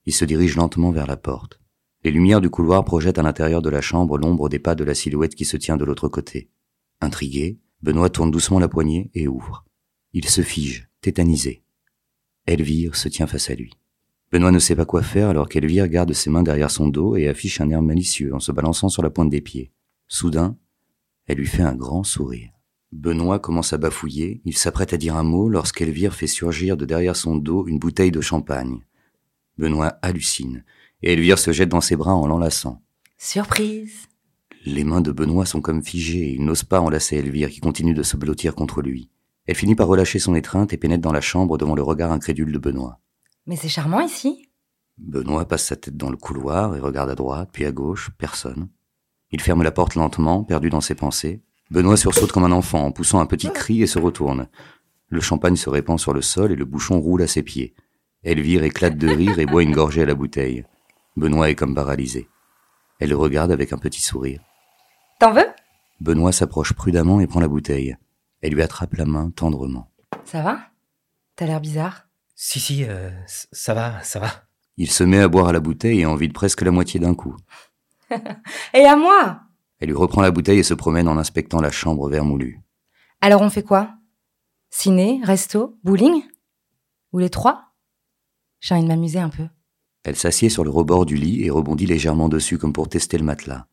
Il 0.06 0.14
se 0.14 0.26
dirige 0.26 0.56
lentement 0.56 0.92
vers 0.92 1.08
la 1.08 1.18
porte. 1.18 1.61
Les 2.04 2.12
lumières 2.12 2.42
du 2.42 2.50
couloir 2.50 2.84
projettent 2.84 3.20
à 3.20 3.24
l'intérieur 3.24 3.62
de 3.62 3.70
la 3.70 3.82
chambre 3.82 4.18
l'ombre 4.18 4.50
des 4.50 4.58
pas 4.58 4.74
de 4.74 4.84
la 4.84 4.96
silhouette 4.96 5.36
qui 5.36 5.46
se 5.46 5.58
tient 5.58 5.78
de 5.78 5.86
l'autre 5.86 6.08
côté. 6.08 6.50
Intrigué, 7.00 7.60
Benoît 7.84 8.10
tourne 8.10 8.32
doucement 8.32 8.60
la 8.60 8.68
poignée 8.68 9.12
et 9.14 9.28
ouvre. 9.28 9.66
Il 10.14 10.28
se 10.28 10.42
fige, 10.42 10.90
tétanisé. 11.02 11.64
Elvire 12.48 12.96
se 12.96 13.08
tient 13.08 13.28
face 13.28 13.50
à 13.52 13.56
lui. 13.56 13.74
Benoît 14.32 14.52
ne 14.52 14.60
sait 14.60 14.76
pas 14.76 14.86
quoi 14.86 15.04
faire 15.04 15.30
alors 15.30 15.48
qu'Elvire 15.48 15.88
garde 15.88 16.14
ses 16.14 16.30
mains 16.30 16.42
derrière 16.42 16.72
son 16.72 16.88
dos 16.88 17.16
et 17.16 17.28
affiche 17.28 17.62
un 17.62 17.70
air 17.70 17.82
malicieux 17.82 18.34
en 18.34 18.40
se 18.40 18.52
balançant 18.52 18.90
sur 18.90 19.04
la 19.04 19.10
pointe 19.10 19.30
des 19.30 19.42
pieds. 19.42 19.72
Soudain, 20.08 20.58
elle 21.28 21.38
lui 21.38 21.48
fait 21.48 21.64
un 21.64 21.76
grand 21.76 22.04
sourire. 22.04 22.50
Benoît 22.92 23.40
commence 23.40 23.74
à 23.74 23.78
bafouiller, 23.78 24.42
il 24.44 24.58
s'apprête 24.58 24.94
à 24.94 24.98
dire 24.98 25.16
un 25.16 25.24
mot 25.24 25.50
lorsqu'Elvire 25.50 26.14
fait 26.14 26.28
surgir 26.28 26.78
de 26.78 26.86
derrière 26.86 27.16
son 27.16 27.36
dos 27.36 27.68
une 27.68 27.80
bouteille 27.80 28.12
de 28.12 28.22
champagne. 28.22 28.80
Benoît 29.58 29.98
hallucine, 30.02 30.64
et 31.02 31.14
Elvire 31.14 31.40
se 31.40 31.52
jette 31.52 31.70
dans 31.70 31.82
ses 31.82 31.96
bras 31.96 32.14
en 32.14 32.28
l'enlaçant. 32.28 32.82
Surprise 33.18 34.08
Les 34.66 34.84
mains 34.84 35.02
de 35.02 35.12
Benoît 35.12 35.46
sont 35.46 35.62
comme 35.62 35.84
figées, 35.84 36.34
il 36.34 36.46
n'ose 36.46 36.64
pas 36.64 36.80
enlacer 36.80 37.18
Elvire 37.18 37.50
qui 37.50 37.60
continue 37.60 37.94
de 37.94 38.04
se 38.04 38.18
blottir 38.18 38.56
contre 38.56 38.82
lui. 38.82 39.10
Elle 39.48 39.56
finit 39.56 39.76
par 39.76 39.88
relâcher 39.88 40.20
son 40.20 40.36
étreinte 40.36 40.74
et 40.74 40.78
pénètre 40.78 41.02
dans 41.02 41.14
la 41.14 41.22
chambre 41.22 41.58
devant 41.58 41.76
le 41.76 41.82
regard 41.82 42.12
incrédule 42.12 42.52
de 42.52 42.60
Benoît. 42.60 43.00
Mais 43.48 43.56
c'est 43.56 43.70
charmant 43.70 44.02
ici. 44.02 44.50
Benoît 44.98 45.48
passe 45.48 45.66
sa 45.66 45.76
tête 45.76 45.98
dans 45.98 46.12
le 46.12 46.18
couloir 46.18 46.76
et 46.76 46.80
regarde 46.80 47.10
à 47.10 47.16
droite, 47.16 47.50
puis 47.52 47.66
à 47.66 47.72
gauche, 47.72 48.12
personne. 48.18 48.70
Il 49.32 49.42
ferme 49.42 49.64
la 49.64 49.72
porte 49.72 49.96
lentement, 49.96 50.44
perdu 50.44 50.70
dans 50.70 50.82
ses 50.82 50.96
pensées, 50.96 51.42
Benoît 51.72 51.96
sursaute 51.96 52.34
comme 52.34 52.44
un 52.44 52.52
enfant 52.52 52.86
en 52.86 52.92
poussant 52.92 53.22
un 53.22 53.26
petit 53.26 53.50
cri 53.50 53.82
et 53.82 53.88
se 53.88 53.98
retourne. 53.98 54.50
Le 55.08 55.22
champagne 55.22 55.56
se 55.56 55.70
répand 55.70 55.98
sur 55.98 56.14
le 56.14 56.22
sol 56.22 56.52
et 56.52 56.58
le 56.58 56.66
bouchon 56.66 57.00
roule 57.00 57.22
à 57.22 57.28
ses 57.28 57.44
pieds. 57.44 57.74
Elvire 58.24 58.64
éclate 58.64 58.98
de 58.98 59.08
rire 59.08 59.40
et 59.40 59.46
boit 59.46 59.64
une 59.64 59.72
gorgée 59.72 60.02
à 60.02 60.06
la 60.06 60.14
bouteille. 60.14 60.66
Benoît 61.16 61.50
est 61.50 61.56
comme 61.56 61.76
paralysé. 61.76 62.30
Elle 63.00 63.10
le 63.10 63.18
regarde 63.18 63.52
avec 63.52 63.74
un 63.74 63.78
petit 63.78 64.02
sourire. 64.02 64.42
T'en 65.20 65.34
veux? 65.34 65.48
Benoît 66.00 66.32
s'approche 66.32 66.74
prudemment 66.74 67.20
et 67.20 67.28
prend 67.28 67.40
la 67.40 67.48
bouteille. 67.48 67.98
Elle 68.42 68.54
lui 68.54 68.62
attrape 68.64 68.94
la 68.96 69.06
main 69.06 69.30
tendrement. 69.30 69.92
Ça 70.26 70.42
va? 70.42 70.60
T'as 71.36 71.46
l'air 71.46 71.62
bizarre? 71.62 72.08
Si, 72.36 72.60
si, 72.60 72.86
euh, 72.86 73.12
ça 73.28 73.74
va, 73.74 74.02
ça 74.04 74.20
va. 74.20 74.30
Il 74.78 74.90
se 74.90 75.04
met 75.04 75.20
à 75.20 75.28
boire 75.28 75.50
à 75.50 75.54
la 75.54 75.60
bouteille 75.60 76.02
et 76.02 76.06
en 76.06 76.16
vide 76.16 76.34
presque 76.34 76.62
la 76.62 76.72
moitié 76.72 77.00
d'un 77.00 77.14
coup. 77.14 77.36
Et 78.74 78.86
à 78.86 78.96
moi? 78.96 79.42
Elle 79.80 79.90
lui 79.90 79.96
reprend 79.96 80.22
la 80.22 80.32
bouteille 80.32 80.60
et 80.60 80.64
se 80.64 80.74
promène 80.74 81.08
en 81.08 81.18
inspectant 81.18 81.62
la 81.62 81.72
chambre 81.72 82.10
vermoulue. 82.10 82.62
Alors 83.20 83.42
on 83.42 83.50
fait 83.50 83.64
quoi? 83.64 83.96
Ciné, 84.70 85.22
resto, 85.24 85.78
bowling? 85.84 86.24
Ou 87.14 87.20
les 87.20 87.30
trois? 87.30 87.74
J'ai 88.60 88.76
envie 88.76 88.84
de 88.84 88.88
m'amuser 88.88 89.20
un 89.20 89.30
peu. 89.30 89.48
Elle 90.04 90.16
s'assied 90.16 90.50
sur 90.50 90.64
le 90.64 90.70
rebord 90.70 91.06
du 91.06 91.16
lit 91.16 91.44
et 91.44 91.50
rebondit 91.50 91.86
légèrement 91.86 92.30
dessus 92.30 92.58
comme 92.58 92.74
pour 92.74 92.90
tester 92.90 93.18
le 93.18 93.24
matelas. 93.24 93.68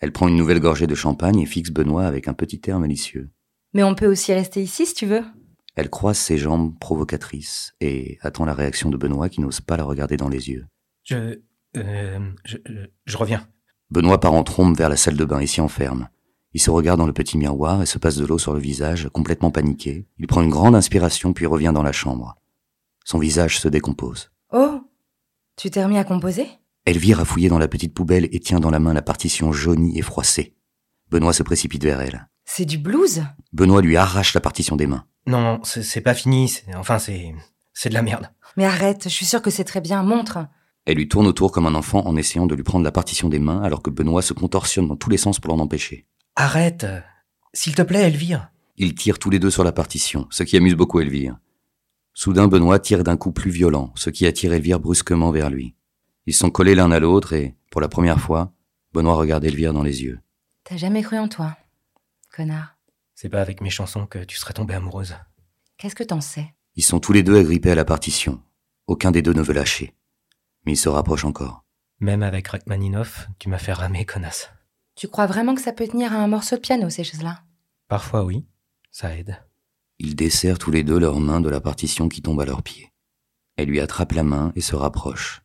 Elle 0.00 0.12
prend 0.12 0.28
une 0.28 0.36
nouvelle 0.36 0.60
gorgée 0.60 0.86
de 0.86 0.94
champagne 0.94 1.40
et 1.40 1.46
fixe 1.46 1.70
Benoît 1.70 2.06
avec 2.06 2.28
un 2.28 2.34
petit 2.34 2.60
air 2.66 2.78
malicieux. 2.78 3.30
Mais 3.72 3.82
on 3.82 3.94
peut 3.94 4.06
aussi 4.06 4.32
rester 4.32 4.62
ici 4.62 4.86
si 4.86 4.94
tu 4.94 5.06
veux. 5.06 5.24
Elle 5.74 5.90
croise 5.90 6.18
ses 6.18 6.38
jambes 6.38 6.78
provocatrices 6.78 7.74
et 7.80 8.18
attend 8.20 8.44
la 8.44 8.54
réaction 8.54 8.90
de 8.90 8.96
Benoît 8.96 9.28
qui 9.28 9.40
n'ose 9.40 9.60
pas 9.60 9.76
la 9.76 9.84
regarder 9.84 10.16
dans 10.16 10.28
les 10.28 10.50
yeux. 10.50 10.66
Je. 11.02 11.40
Euh, 11.76 12.20
je, 12.44 12.58
je 13.04 13.16
reviens. 13.16 13.48
Benoît 13.90 14.20
part 14.20 14.34
en 14.34 14.44
trombe 14.44 14.76
vers 14.76 14.88
la 14.88 14.96
salle 14.96 15.16
de 15.16 15.24
bain 15.24 15.40
et 15.40 15.46
s'y 15.48 15.60
enferme. 15.60 16.08
Il 16.52 16.60
se 16.60 16.70
regarde 16.70 17.00
dans 17.00 17.06
le 17.06 17.12
petit 17.12 17.36
miroir 17.36 17.82
et 17.82 17.86
se 17.86 17.98
passe 17.98 18.16
de 18.16 18.24
l'eau 18.24 18.38
sur 18.38 18.54
le 18.54 18.60
visage, 18.60 19.08
complètement 19.12 19.50
paniqué. 19.50 20.06
Il 20.18 20.28
prend 20.28 20.42
une 20.42 20.50
grande 20.50 20.76
inspiration 20.76 21.32
puis 21.32 21.46
revient 21.46 21.72
dans 21.74 21.82
la 21.82 21.90
chambre. 21.90 22.36
Son 23.04 23.18
visage 23.18 23.58
se 23.58 23.66
décompose. 23.68 24.30
Oh 24.52 24.83
Tu 25.56 25.70
t'es 25.70 25.82
remis 25.84 25.98
à 25.98 26.04
composer? 26.04 26.48
Elvire 26.86 27.20
a 27.20 27.24
fouillé 27.24 27.48
dans 27.48 27.58
la 27.58 27.68
petite 27.68 27.94
poubelle 27.94 28.28
et 28.32 28.40
tient 28.40 28.60
dans 28.60 28.70
la 28.70 28.80
main 28.80 28.92
la 28.92 29.02
partition 29.02 29.52
jaunie 29.52 29.98
et 29.98 30.02
froissée. 30.02 30.54
Benoît 31.10 31.32
se 31.32 31.42
précipite 31.42 31.84
vers 31.84 32.00
elle. 32.00 32.28
C'est 32.44 32.64
du 32.66 32.76
blues? 32.76 33.22
Benoît 33.52 33.80
lui 33.80 33.96
arrache 33.96 34.34
la 34.34 34.40
partition 34.40 34.76
des 34.76 34.86
mains. 34.86 35.06
Non, 35.26 35.60
c'est 35.64 36.00
pas 36.02 36.14
fini. 36.14 36.48
c'est- 36.48 36.74
Enfin, 36.76 36.98
c'est 36.98 37.34
c'est 37.72 37.88
de 37.88 37.94
la 37.94 38.02
merde. 38.02 38.30
Mais 38.56 38.64
arrête, 38.66 39.04
je 39.04 39.08
suis 39.08 39.24
sûre 39.26 39.42
que 39.42 39.50
c'est 39.50 39.64
très 39.64 39.80
bien, 39.80 40.02
montre. 40.02 40.46
Elle 40.86 40.96
lui 40.96 41.08
tourne 41.08 41.26
autour 41.26 41.50
comme 41.50 41.66
un 41.66 41.74
enfant 41.74 42.06
en 42.06 42.16
essayant 42.16 42.46
de 42.46 42.54
lui 42.54 42.62
prendre 42.62 42.84
la 42.84 42.92
partition 42.92 43.28
des 43.28 43.38
mains 43.38 43.62
alors 43.62 43.82
que 43.82 43.90
Benoît 43.90 44.22
se 44.22 44.34
contorsionne 44.34 44.86
dans 44.88 44.96
tous 44.96 45.08
les 45.10 45.16
sens 45.16 45.40
pour 45.40 45.54
l'en 45.56 45.62
empêcher. 45.62 46.06
Arrête, 46.36 46.86
s'il 47.54 47.74
te 47.74 47.82
plaît, 47.82 48.02
Elvire. 48.02 48.50
Ils 48.76 48.94
tirent 48.94 49.18
tous 49.18 49.30
les 49.30 49.38
deux 49.38 49.50
sur 49.50 49.64
la 49.64 49.72
partition, 49.72 50.26
ce 50.30 50.42
qui 50.42 50.56
amuse 50.56 50.74
beaucoup 50.74 51.00
Elvire. 51.00 51.38
Soudain, 52.16 52.46
Benoît 52.46 52.78
tire 52.78 53.02
d'un 53.02 53.16
coup 53.16 53.32
plus 53.32 53.50
violent, 53.50 53.92
ce 53.96 54.08
qui 54.08 54.24
attire 54.24 54.52
Elvire 54.52 54.78
brusquement 54.78 55.32
vers 55.32 55.50
lui. 55.50 55.74
Ils 56.26 56.34
sont 56.34 56.48
collés 56.48 56.76
l'un 56.76 56.92
à 56.92 57.00
l'autre 57.00 57.32
et, 57.32 57.56
pour 57.70 57.80
la 57.80 57.88
première 57.88 58.20
fois, 58.20 58.52
Benoît 58.92 59.16
regarde 59.16 59.44
Elvire 59.44 59.72
dans 59.72 59.82
les 59.82 60.04
yeux. 60.04 60.20
T'as 60.62 60.76
jamais 60.76 61.02
cru 61.02 61.18
en 61.18 61.28
toi, 61.28 61.56
connard. 62.34 62.76
C'est 63.16 63.28
pas 63.28 63.42
avec 63.42 63.60
mes 63.60 63.70
chansons 63.70 64.06
que 64.06 64.20
tu 64.20 64.36
serais 64.36 64.54
tombée 64.54 64.74
amoureuse. 64.74 65.16
Qu'est-ce 65.76 65.96
que 65.96 66.04
t'en 66.04 66.20
sais? 66.20 66.54
Ils 66.76 66.84
sont 66.84 67.00
tous 67.00 67.12
les 67.12 67.24
deux 67.24 67.38
agrippés 67.38 67.72
à 67.72 67.74
la 67.74 67.84
partition. 67.84 68.40
Aucun 68.86 69.10
des 69.10 69.22
deux 69.22 69.32
ne 69.32 69.42
veut 69.42 69.52
lâcher. 69.52 69.94
Mais 70.64 70.72
ils 70.72 70.76
se 70.76 70.88
rapprochent 70.88 71.24
encore. 71.24 71.64
Même 72.00 72.22
avec 72.22 72.48
Rachmaninoff, 72.48 73.28
tu 73.38 73.48
m'as 73.48 73.58
fait 73.58 73.72
ramer, 73.72 74.04
connasse. 74.04 74.50
Tu 74.94 75.08
crois 75.08 75.26
vraiment 75.26 75.54
que 75.54 75.60
ça 75.60 75.72
peut 75.72 75.86
tenir 75.86 76.12
à 76.12 76.16
un 76.16 76.28
morceau 76.28 76.56
de 76.56 76.60
piano, 76.60 76.88
ces 76.90 77.04
choses-là? 77.04 77.42
Parfois, 77.88 78.24
oui, 78.24 78.46
ça 78.90 79.16
aide. 79.16 79.43
Ils 79.98 80.16
desserrent 80.16 80.58
tous 80.58 80.70
les 80.70 80.82
deux 80.82 80.98
leurs 80.98 81.20
mains 81.20 81.40
de 81.40 81.48
la 81.48 81.60
partition 81.60 82.08
qui 82.08 82.22
tombe 82.22 82.40
à 82.40 82.44
leurs 82.44 82.62
pieds. 82.62 82.92
Elle 83.56 83.68
lui 83.68 83.80
attrape 83.80 84.12
la 84.12 84.24
main 84.24 84.52
et 84.56 84.60
se 84.60 84.74
rapproche. 84.74 85.42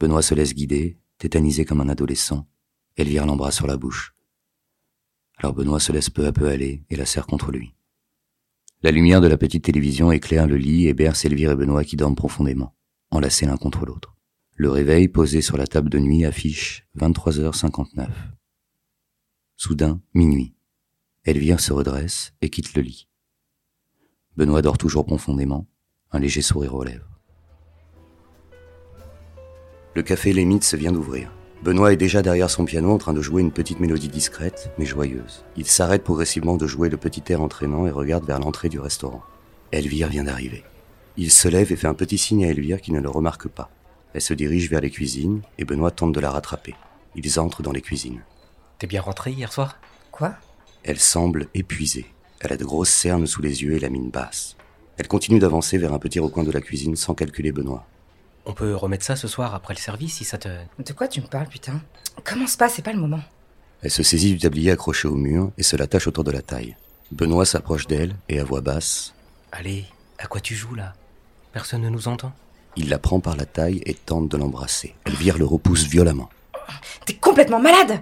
Benoît 0.00 0.22
se 0.22 0.34
laisse 0.34 0.54
guider, 0.54 0.98
tétanisé 1.18 1.64
comme 1.64 1.80
un 1.80 1.88
adolescent. 1.88 2.48
Elvire 2.96 3.26
l'embrasse 3.26 3.56
sur 3.56 3.66
la 3.66 3.76
bouche. 3.76 4.14
Alors 5.38 5.54
Benoît 5.54 5.80
se 5.80 5.92
laisse 5.92 6.10
peu 6.10 6.26
à 6.26 6.32
peu 6.32 6.48
aller 6.48 6.84
et 6.90 6.96
la 6.96 7.06
serre 7.06 7.26
contre 7.26 7.52
lui. 7.52 7.74
La 8.82 8.90
lumière 8.90 9.20
de 9.20 9.28
la 9.28 9.36
petite 9.36 9.64
télévision 9.64 10.10
éclaire 10.10 10.48
le 10.48 10.56
lit 10.56 10.88
et 10.88 10.94
berce 10.94 11.24
Elvire 11.24 11.52
et 11.52 11.56
Benoît 11.56 11.84
qui 11.84 11.96
dorment 11.96 12.16
profondément, 12.16 12.74
enlacés 13.12 13.46
l'un 13.46 13.56
contre 13.56 13.86
l'autre. 13.86 14.16
Le 14.56 14.70
réveil 14.70 15.08
posé 15.08 15.40
sur 15.40 15.56
la 15.56 15.66
table 15.66 15.88
de 15.88 16.00
nuit 16.00 16.24
affiche 16.24 16.86
23h59. 16.98 18.08
Soudain, 19.56 20.00
minuit. 20.14 20.54
Elvire 21.24 21.60
se 21.60 21.72
redresse 21.72 22.34
et 22.40 22.50
quitte 22.50 22.74
le 22.74 22.82
lit. 22.82 23.08
Benoît 24.36 24.62
dort 24.62 24.78
toujours 24.78 25.04
profondément, 25.04 25.66
un 26.10 26.18
léger 26.18 26.40
sourire 26.40 26.74
aux 26.74 26.84
lèvres. 26.84 27.20
Le 29.94 30.02
café 30.02 30.32
Les 30.32 30.46
Mythes 30.46 30.74
vient 30.74 30.92
d'ouvrir. 30.92 31.30
Benoît 31.62 31.92
est 31.92 31.98
déjà 31.98 32.22
derrière 32.22 32.48
son 32.48 32.64
piano 32.64 32.90
en 32.90 32.96
train 32.96 33.12
de 33.12 33.20
jouer 33.20 33.42
une 33.42 33.52
petite 33.52 33.78
mélodie 33.78 34.08
discrète, 34.08 34.70
mais 34.78 34.86
joyeuse. 34.86 35.44
Il 35.56 35.66
s'arrête 35.66 36.02
progressivement 36.02 36.56
de 36.56 36.66
jouer 36.66 36.88
le 36.88 36.96
petit 36.96 37.22
air 37.30 37.42
entraînant 37.42 37.86
et 37.86 37.90
regarde 37.90 38.24
vers 38.24 38.38
l'entrée 38.38 38.70
du 38.70 38.80
restaurant. 38.80 39.22
Elvire 39.70 40.08
vient 40.08 40.24
d'arriver. 40.24 40.64
Il 41.18 41.30
se 41.30 41.48
lève 41.48 41.70
et 41.70 41.76
fait 41.76 41.86
un 41.86 41.94
petit 41.94 42.16
signe 42.16 42.46
à 42.46 42.48
Elvire 42.48 42.80
qui 42.80 42.90
ne 42.92 43.00
le 43.00 43.10
remarque 43.10 43.48
pas. 43.48 43.70
Elle 44.14 44.22
se 44.22 44.32
dirige 44.32 44.70
vers 44.70 44.80
les 44.80 44.90
cuisines 44.90 45.42
et 45.58 45.66
Benoît 45.66 45.90
tente 45.90 46.14
de 46.14 46.20
la 46.20 46.30
rattraper. 46.30 46.74
Ils 47.14 47.38
entrent 47.38 47.62
dans 47.62 47.72
les 47.72 47.82
cuisines. 47.82 48.22
T'es 48.78 48.86
bien 48.86 49.02
rentré 49.02 49.30
hier 49.30 49.52
soir? 49.52 49.78
Quoi? 50.10 50.34
Elle 50.84 50.98
semble 50.98 51.48
épuisée. 51.52 52.06
Elle 52.42 52.52
a 52.52 52.56
de 52.56 52.64
grosses 52.64 52.90
cernes 52.90 53.26
sous 53.26 53.40
les 53.40 53.62
yeux 53.62 53.74
et 53.74 53.78
la 53.78 53.88
mine 53.88 54.10
basse. 54.10 54.56
Elle 54.98 55.08
continue 55.08 55.38
d'avancer 55.38 55.78
vers 55.78 55.92
un 55.92 55.98
petit 55.98 56.18
recoin 56.18 56.42
de 56.42 56.50
la 56.50 56.60
cuisine 56.60 56.96
sans 56.96 57.14
calculer 57.14 57.52
Benoît. 57.52 57.86
On 58.44 58.52
peut 58.52 58.74
remettre 58.74 59.04
ça 59.04 59.14
ce 59.16 59.28
soir 59.28 59.54
après 59.54 59.74
le 59.74 59.78
service 59.78 60.14
si 60.16 60.24
ça 60.24 60.38
te... 60.38 60.48
De 60.48 60.92
quoi 60.92 61.06
tu 61.06 61.20
me 61.20 61.26
parles, 61.26 61.46
putain? 61.46 61.80
Commence 62.24 62.56
pas, 62.56 62.68
c'est 62.68 62.82
pas 62.82 62.92
le 62.92 62.98
moment. 62.98 63.20
Elle 63.82 63.90
se 63.92 64.02
saisit 64.02 64.32
du 64.32 64.38
tablier 64.38 64.72
accroché 64.72 65.06
au 65.08 65.14
mur 65.14 65.52
et 65.56 65.62
se 65.62 65.76
l'attache 65.76 66.08
autour 66.08 66.24
de 66.24 66.32
la 66.32 66.42
taille. 66.42 66.76
Benoît 67.12 67.46
s'approche 67.46 67.86
d'elle 67.86 68.16
et 68.28 68.40
à 68.40 68.44
voix 68.44 68.60
basse, 68.60 69.14
Allez, 69.52 69.84
à 70.18 70.26
quoi 70.26 70.40
tu 70.40 70.54
joues 70.54 70.74
là? 70.74 70.94
Personne 71.52 71.82
ne 71.82 71.90
nous 71.90 72.08
entend? 72.08 72.32
Il 72.74 72.88
la 72.88 72.98
prend 72.98 73.20
par 73.20 73.36
la 73.36 73.44
taille 73.44 73.82
et 73.84 73.92
tente 73.94 74.28
de 74.30 74.36
l'embrasser. 74.38 74.94
Elvire 75.04 75.36
le 75.36 75.44
repousse 75.44 75.84
violemment 75.84 76.30
T'es 77.04 77.14
complètement 77.14 77.60
malade 77.60 78.00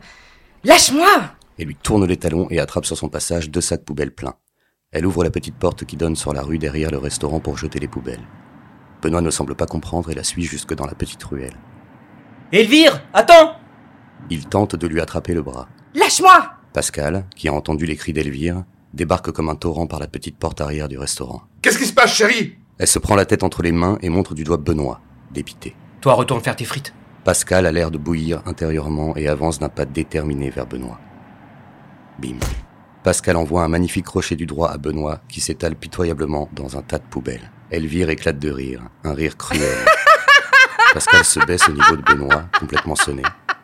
Lâche-moi 0.62 1.32
et 1.61 1.64
lui 1.64 1.76
tourne 1.76 2.07
les 2.07 2.17
talons 2.17 2.49
et 2.50 2.59
attrape 2.59 2.87
sur 2.87 2.97
son 2.97 3.11
passage 3.11 3.50
deux 3.50 3.61
sacs 3.61 3.85
poubelles 3.85 4.14
pleins. 4.14 4.35
Elle 4.93 5.07
ouvre 5.07 5.23
la 5.23 5.31
petite 5.31 5.55
porte 5.55 5.85
qui 5.85 5.97
donne 5.97 6.17
sur 6.17 6.33
la 6.33 6.43
rue 6.43 6.59
derrière 6.59 6.90
le 6.90 6.99
restaurant 6.99 7.38
pour 7.38 7.59
jeter 7.59 7.79
les 7.79 7.87
poubelles. 7.87 8.26
Benoît 9.02 9.21
ne 9.21 9.31
semble 9.31 9.55
pas 9.55 9.67
comprendre 9.67 10.11
et 10.11 10.14
la 10.14 10.25
suit 10.25 10.45
jusque 10.45 10.75
dans 10.75 10.87
la 10.87 10.95
petite 10.95 11.23
ruelle. 11.23 11.55
Elvire, 12.50 13.02
attends 13.12 13.57
Il 14.31 14.47
tente 14.47 14.75
de 14.75 14.87
lui 14.87 15.00
attraper 15.00 15.35
le 15.35 15.43
bras. 15.43 15.69
Lâche-moi 15.95 16.50
Pascal, 16.73 17.26
qui 17.37 17.49
a 17.49 17.52
entendu 17.52 17.85
les 17.85 17.97
cris 17.97 18.12
d'Elvire, 18.12 18.64
débarque 18.95 19.31
comme 19.31 19.50
un 19.50 19.55
torrent 19.55 19.87
par 19.87 20.00
la 20.00 20.09
petite 20.09 20.38
porte 20.38 20.61
arrière 20.61 20.88
du 20.88 20.99
restaurant. 20.99 21.43
Qu'est-ce 21.62 21.79
qui 21.79 21.87
se 21.87 21.93
passe, 21.93 22.14
chérie? 22.14 22.55
Elle 22.79 22.87
se 22.87 22.99
prend 22.99 23.17
la 23.17 23.26
tête 23.26 23.43
entre 23.43 23.62
les 23.62 23.73
mains 23.73 23.99
et 24.00 24.09
montre 24.09 24.35
du 24.35 24.45
doigt 24.45 24.57
Benoît, 24.57 25.00
dépité. 25.31 25.76
Toi, 26.00 26.14
retourne 26.14 26.40
faire 26.40 26.57
tes 26.57 26.64
frites. 26.64 26.95
Pascal 27.25 27.67
a 27.67 27.73
l'air 27.73 27.90
de 27.90 27.99
bouillir 27.99 28.43
intérieurement 28.47 29.14
et 29.17 29.29
avance 29.29 29.59
d'un 29.59 29.69
pas 29.69 29.85
déterminé 29.85 30.49
vers 30.49 30.67
Benoît. 30.67 30.99
Bim. 32.21 32.39
Pascal 33.03 33.37
envoie 33.37 33.62
un 33.62 33.69
magnifique 33.69 34.05
crochet 34.05 34.37
du 34.37 34.45
droit 34.45 34.71
à 34.71 34.77
Benoît 34.77 35.21
qui 35.29 35.41
s'étale 35.41 35.75
pitoyablement 35.75 36.50
dans 36.53 36.77
un 36.77 36.83
tas 36.83 36.99
de 36.99 37.05
poubelles. 37.05 37.50
Elvire 37.71 38.11
éclate 38.11 38.39
de 38.39 38.50
rire, 38.50 38.83
un 39.05 39.15
rire 39.15 39.37
cruel. 39.39 39.79
Pascal 40.95 41.25
se 41.25 41.41
baisse 41.41 41.67
au 41.69 41.73
niveau 41.73 41.97
de 41.97 42.03
Benoît, 42.03 42.45
complètement 42.59 42.97
sonné. 42.97 43.23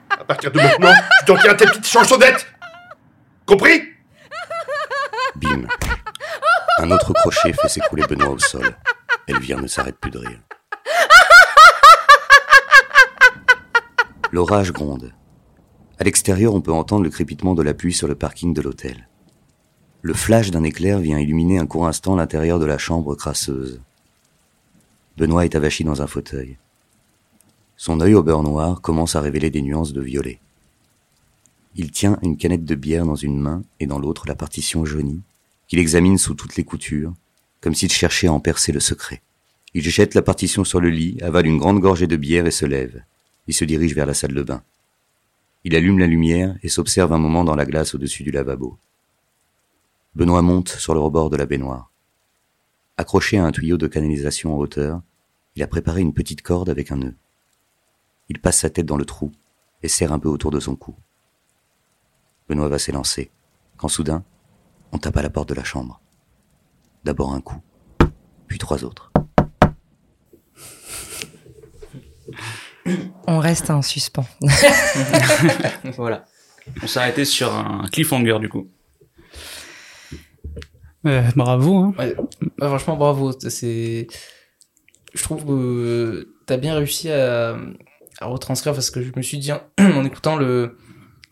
À 0.09 0.25
partir 0.25 0.51
de 0.51 0.57
maintenant, 0.57 0.93
tu 1.19 1.25
t'en 1.27 1.37
tiens 1.37 1.51
à 1.51 1.55
tes 1.55 1.67
petites 1.67 1.87
chansonnettes 1.87 2.47
Compris? 3.45 3.83
Bim. 5.37 5.67
Un 6.79 6.91
autre 6.91 7.13
crochet 7.13 7.53
fait 7.53 7.69
s'écrouler 7.69 8.05
Benoît 8.09 8.31
au 8.31 8.39
sol. 8.39 8.75
Elvire 9.29 9.61
ne 9.61 9.67
s'arrête 9.67 9.99
plus 9.99 10.11
de 10.11 10.19
rire. 10.19 10.41
L'orage 14.33 14.73
gronde. 14.73 15.13
À 15.99 16.05
l'extérieur, 16.05 16.55
on 16.55 16.61
peut 16.61 16.73
entendre 16.73 17.05
le 17.05 17.11
crépitement 17.11 17.55
de 17.55 17.63
la 17.63 17.73
pluie 17.73 17.95
sur 17.95 18.09
le 18.09 18.15
parking 18.15 18.53
de 18.53 18.61
l'hôtel. 18.61 19.09
Le 20.03 20.13
flash 20.13 20.51
d'un 20.51 20.63
éclair 20.63 20.99
vient 20.99 21.19
illuminer 21.19 21.59
un 21.59 21.67
court 21.67 21.87
instant 21.87 22.17
l'intérieur 22.17 22.59
de 22.59 22.67
la 22.67 22.79
chambre 22.79 23.15
crasseuse. 23.15 23.81
Benoît 25.17 25.47
est 25.47 25.55
avachi 25.55 25.85
dans 25.85 26.03
un 26.03 26.07
fauteuil. 26.07 26.59
Son 27.77 28.01
œil 28.01 28.15
au 28.15 28.23
beurre 28.23 28.43
noir 28.43 28.81
commence 28.83 29.17
à 29.17 29.21
révéler 29.21 29.51
des 29.51 29.63
nuances 29.63 29.93
de 29.93 30.03
violet. 30.03 30.39
Il 31.75 31.91
tient 31.91 32.19
une 32.23 32.37
canette 32.37 32.65
de 32.65 32.75
bière 32.75 33.07
dans 33.07 33.17
une 33.17 33.39
main 33.39 33.63
et 33.81 33.87
dans 33.87 33.99
l'autre 33.99 34.25
la 34.27 34.35
partition 34.35 34.85
jaunie, 34.85 35.23
qu'il 35.67 35.79
examine 35.79 36.19
sous 36.19 36.35
toutes 36.35 36.57
les 36.57 36.65
coutures, 36.65 37.13
comme 37.61 37.75
s'il 37.75 37.91
cherchait 37.91 38.29
à 38.29 38.33
en 38.33 38.41
percer 38.41 38.73
le 38.73 38.81
secret. 38.81 39.23
Il 39.75 39.83
jette 39.83 40.15
la 40.15 40.23
partition 40.23 40.65
sur 40.65 40.81
le 40.81 40.89
lit, 40.89 41.19
avale 41.21 41.47
une 41.47 41.59
grande 41.59 41.81
gorgée 41.81 42.07
de 42.07 42.17
bière 42.17 42.47
et 42.47 42.51
se 42.51 42.65
lève. 42.65 43.03
Il 43.47 43.55
se 43.55 43.65
dirige 43.65 43.95
vers 43.95 44.07
la 44.07 44.15
salle 44.15 44.35
de 44.35 44.43
bain. 44.43 44.63
Il 45.67 45.75
allume 45.75 45.99
la 45.99 46.07
lumière 46.07 46.57
et 46.63 46.69
s'observe 46.69 47.13
un 47.13 47.19
moment 47.19 47.43
dans 47.43 47.57
la 47.57 47.67
glace 47.67 47.93
au-dessus 47.97 48.23
du 48.23 48.31
lavabo. 48.31 48.79
Benoît 50.15 50.41
monte 50.41 50.69
sur 50.69 50.95
le 50.95 51.01
rebord 51.01 51.29
de 51.29 51.37
la 51.37 51.45
baignoire. 51.45 51.91
Accroché 52.97 53.37
à 53.37 53.45
un 53.45 53.51
tuyau 53.51 53.77
de 53.77 53.89
canalisation 53.89 54.55
en 54.55 54.59
hauteur, 54.59 55.03
il 55.57 55.65
a 55.65 55.67
préparé 55.67 56.03
une 56.03 56.15
petite 56.15 56.43
corde 56.43 56.69
avec 56.69 56.93
un 56.93 56.99
nœud. 56.99 57.17
Il 58.29 58.41
passe 58.41 58.61
sa 58.61 58.71
tête 58.71 58.87
dans 58.87 58.97
le 58.97 59.05
trou 59.05 59.33
et 59.83 59.89
serre 59.89 60.13
un 60.13 60.21
peu 60.21 60.29
autour 60.29 60.53
de 60.53 60.61
son 60.61 60.77
cou. 60.77 60.95
Benoît 62.49 62.69
va 62.69 62.79
s'élancer, 62.79 63.33
quand 63.77 63.89
soudain, 63.89 64.23
on 64.93 64.99
tape 64.99 65.17
à 65.17 65.23
la 65.23 65.31
porte 65.31 65.49
de 65.49 65.55
la 65.55 65.65
chambre. 65.65 66.01
D'abord 67.03 67.35
un 67.35 67.41
coup, 67.41 67.61
puis 68.47 68.59
trois 68.59 68.85
autres. 68.85 69.11
On 73.27 73.39
reste 73.39 73.71
en 73.71 73.83
suspens. 73.83 74.27
voilà. 75.97 76.25
On 76.83 76.87
s'est 76.87 76.99
arrêté 77.01 77.25
sur 77.25 77.55
un 77.55 77.87
cliffhanger 77.93 78.39
du 78.41 78.49
coup. 78.49 78.69
Euh, 81.07 81.23
bravo. 81.37 81.77
Hein. 81.79 81.95
Ouais, 81.99 82.15
bah, 82.59 82.67
franchement, 82.69 82.97
bravo. 82.97 83.33
C'est, 83.39 84.07
je 85.15 85.23
trouve 85.23 85.45
que 85.47 86.29
t'as 86.47 86.57
bien 86.57 86.75
réussi 86.75 87.11
à, 87.11 87.57
à 88.21 88.27
retranscrire 88.27 88.73
parce 88.75 88.91
que 88.91 89.03
je 89.03 89.13
me 89.17 89.23
suis 89.23 89.39
dit 89.39 89.53
en 89.79 90.05
écoutant 90.05 90.37
le 90.37 90.77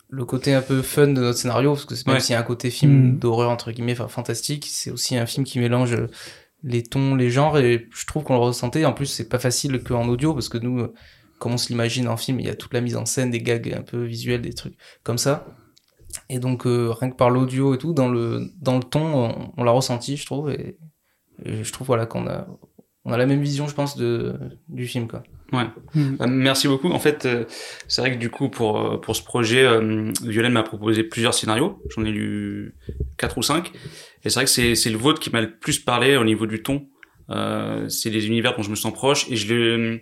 le 0.09 0.23
côté 0.23 0.53
un 0.53 0.61
peu 0.61 0.81
fun 0.81 1.07
de 1.07 1.19
notre 1.19 1.39
scénario 1.39 1.73
parce 1.73 1.83
que 1.83 1.95
c'est 1.95 2.05
même 2.07 2.15
Ouais. 2.17 2.19
s'il 2.21 2.33
y 2.33 2.35
a 2.37 2.39
un 2.39 2.43
côté 2.43 2.69
film 2.69 2.93
Mm. 3.15 3.19
d'horreur 3.19 3.49
entre 3.49 3.71
guillemets, 3.71 3.93
enfin 3.93 4.07
fantastique, 4.07 4.65
c'est 4.69 4.91
aussi 4.91 5.17
un 5.17 5.25
film 5.25 5.43
qui 5.45 5.59
mélange 5.59 5.97
les 6.63 6.83
tons, 6.83 7.15
les 7.15 7.29
genres 7.29 7.57
et 7.57 7.89
je 7.93 8.05
trouve 8.05 8.23
qu'on 8.23 8.35
le 8.35 8.39
ressentait. 8.39 8.85
En 8.85 8.93
plus, 8.93 9.07
c'est 9.07 9.27
pas 9.27 9.39
facile 9.39 9.83
qu'en 9.83 10.07
audio 10.07 10.33
parce 10.33 10.47
que 10.47 10.57
nous, 10.57 10.87
comme 11.39 11.53
on 11.53 11.57
se 11.57 11.69
l'imagine 11.69 12.07
en 12.07 12.17
film, 12.17 12.39
il 12.39 12.45
y 12.45 12.49
a 12.49 12.55
toute 12.55 12.73
la 12.73 12.81
mise 12.81 12.95
en 12.95 13.05
scène, 13.05 13.31
des 13.31 13.41
gags 13.41 13.73
un 13.73 13.81
peu 13.81 14.03
visuels, 14.03 14.41
des 14.41 14.53
trucs 14.53 14.75
comme 15.03 15.17
ça. 15.17 15.45
Et 16.29 16.39
donc 16.39 16.65
euh, 16.65 16.91
rien 16.91 17.09
que 17.09 17.15
par 17.15 17.29
l'audio 17.29 17.75
et 17.75 17.77
tout, 17.77 17.93
dans 17.93 18.07
le 18.09 18.47
dans 18.61 18.77
le 18.77 18.83
ton, 18.83 19.05
on, 19.05 19.53
on 19.57 19.63
l'a 19.63 19.71
ressenti, 19.71 20.17
je 20.17 20.25
trouve. 20.25 20.49
Et, 20.49 20.77
et 21.43 21.63
je 21.63 21.71
trouve 21.73 21.87
voilà 21.87 22.05
qu'on 22.05 22.27
a 22.27 22.47
on 23.03 23.11
a 23.11 23.17
la 23.17 23.25
même 23.25 23.41
vision, 23.41 23.67
je 23.67 23.75
pense, 23.75 23.97
de 23.97 24.33
du 24.67 24.87
film 24.87 25.07
quoi. 25.07 25.23
Ouais. 25.53 25.65
Bah, 25.93 26.25
merci 26.27 26.67
beaucoup. 26.67 26.89
En 26.89 26.99
fait, 26.99 27.25
euh, 27.25 27.45
c'est 27.87 28.01
vrai 28.01 28.11
que 28.11 28.17
du 28.17 28.31
coup, 28.31 28.49
pour, 28.49 28.79
euh, 28.79 28.97
pour 28.99 29.15
ce 29.15 29.23
projet, 29.23 29.63
euh, 29.63 30.11
Violaine 30.23 30.53
m'a 30.53 30.63
proposé 30.63 31.03
plusieurs 31.03 31.35
scénarios. 31.35 31.83
J'en 31.95 32.03
ai 32.03 32.11
lu 32.11 32.75
quatre 33.17 33.37
ou 33.37 33.43
cinq. 33.43 33.71
Et 34.23 34.29
c'est 34.29 34.33
vrai 34.35 34.45
que 34.45 34.49
c'est, 34.49 34.73
c'est 34.73 34.89
le 34.89 34.97
vôtre 34.97 35.19
qui 35.19 35.29
m'a 35.29 35.41
le 35.41 35.55
plus 35.57 35.79
parlé 35.79 36.17
au 36.17 36.23
niveau 36.23 36.47
du 36.47 36.63
ton. 36.63 36.87
Euh, 37.29 37.87
c'est 37.89 38.09
les 38.09 38.25
univers 38.25 38.57
dont 38.57 38.63
je 38.63 38.71
me 38.71 38.75
sens 38.75 38.91
proche. 38.91 39.29
Et 39.29 39.35
je 39.35 39.53
le, 39.53 40.01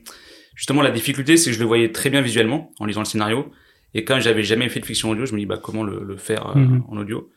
justement, 0.56 0.82
la 0.82 0.92
difficulté, 0.92 1.38
c'est 1.38 1.50
que 1.50 1.56
je 1.56 1.60
le 1.60 1.66
voyais 1.66 1.92
très 1.92 2.10
bien 2.10 2.22
visuellement 2.22 2.72
en 2.80 2.86
lisant 2.86 3.02
le 3.02 3.06
scénario. 3.06 3.52
Et 3.94 4.04
quand 4.06 4.20
j'avais 4.20 4.44
jamais 4.44 4.70
fait 4.70 4.80
de 4.80 4.86
fiction 4.86 5.10
audio, 5.12 5.26
je 5.26 5.34
me 5.34 5.40
dis, 5.40 5.46
bah, 5.46 5.60
comment 5.62 5.84
le, 5.84 6.04
le 6.04 6.18
faire 6.18 6.48
euh, 6.56 6.60
Mhm. 6.60 6.84
en 6.88 6.98
audio? 6.98 7.30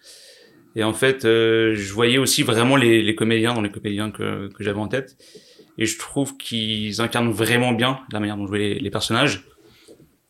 Et 0.74 0.84
en 0.84 0.92
fait, 0.92 1.24
euh, 1.24 1.74
je 1.74 1.92
voyais 1.92 2.18
aussi 2.18 2.42
vraiment 2.42 2.76
les, 2.76 3.02
les 3.02 3.14
comédiens 3.14 3.54
dans 3.54 3.62
les 3.62 3.70
comédiens 3.70 4.10
que, 4.10 4.48
que 4.52 4.62
j'avais 4.64 4.78
en 4.80 4.88
tête. 4.88 5.16
Et 5.78 5.84
je 5.86 5.98
trouve 5.98 6.36
qu'ils 6.36 7.00
incarnent 7.00 7.30
vraiment 7.30 7.72
bien 7.72 8.00
la 8.12 8.20
manière 8.20 8.36
dont 8.36 8.46
jouent 8.46 8.54
les, 8.54 8.78
les 8.78 8.90
personnages. 8.90 9.44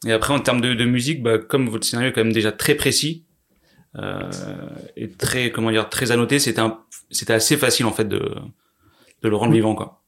Et 0.06 0.12
après, 0.12 0.32
en 0.34 0.40
termes 0.40 0.60
de, 0.60 0.74
de 0.74 0.84
musique, 0.84 1.22
bah, 1.22 1.38
comme 1.38 1.68
votre 1.68 1.84
scénario 1.86 2.10
est 2.10 2.12
quand 2.12 2.22
même 2.24 2.32
déjà 2.32 2.52
très 2.52 2.74
précis 2.74 3.24
euh, 3.96 4.20
et 4.96 5.08
très, 5.08 5.50
comment 5.50 5.70
dire, 5.70 5.88
très 5.88 6.10
annoté, 6.12 6.38
c'était 6.38 7.32
assez 7.32 7.56
facile 7.56 7.86
en 7.86 7.92
fait 7.92 8.06
de, 8.08 8.18
de 9.22 9.28
le 9.28 9.36
rendre 9.36 9.52
vivant 9.52 9.74
quoi. 9.74 10.02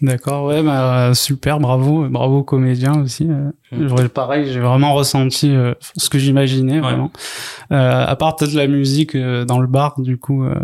D'accord, 0.00 0.46
ouais, 0.46 0.62
bah, 0.62 1.14
super, 1.14 1.60
bravo, 1.60 2.08
bravo 2.08 2.38
aux 2.38 2.42
comédiens 2.42 3.00
aussi. 3.02 3.28
euh. 3.30 3.50
Mm. 3.70 4.08
Pareil, 4.08 4.50
j'ai 4.52 4.58
vraiment 4.58 4.94
ressenti 4.94 5.54
euh, 5.54 5.74
ce 5.96 6.08
que 6.08 6.18
j'imaginais, 6.18 6.80
vraiment. 6.80 7.12
Euh, 7.70 8.04
à 8.06 8.16
part 8.16 8.34
peut-être 8.36 8.54
la 8.54 8.66
musique 8.66 9.14
euh, 9.14 9.44
dans 9.44 9.60
le 9.60 9.66
bar, 9.68 10.00
du 10.00 10.16
coup, 10.18 10.44
euh, 10.44 10.54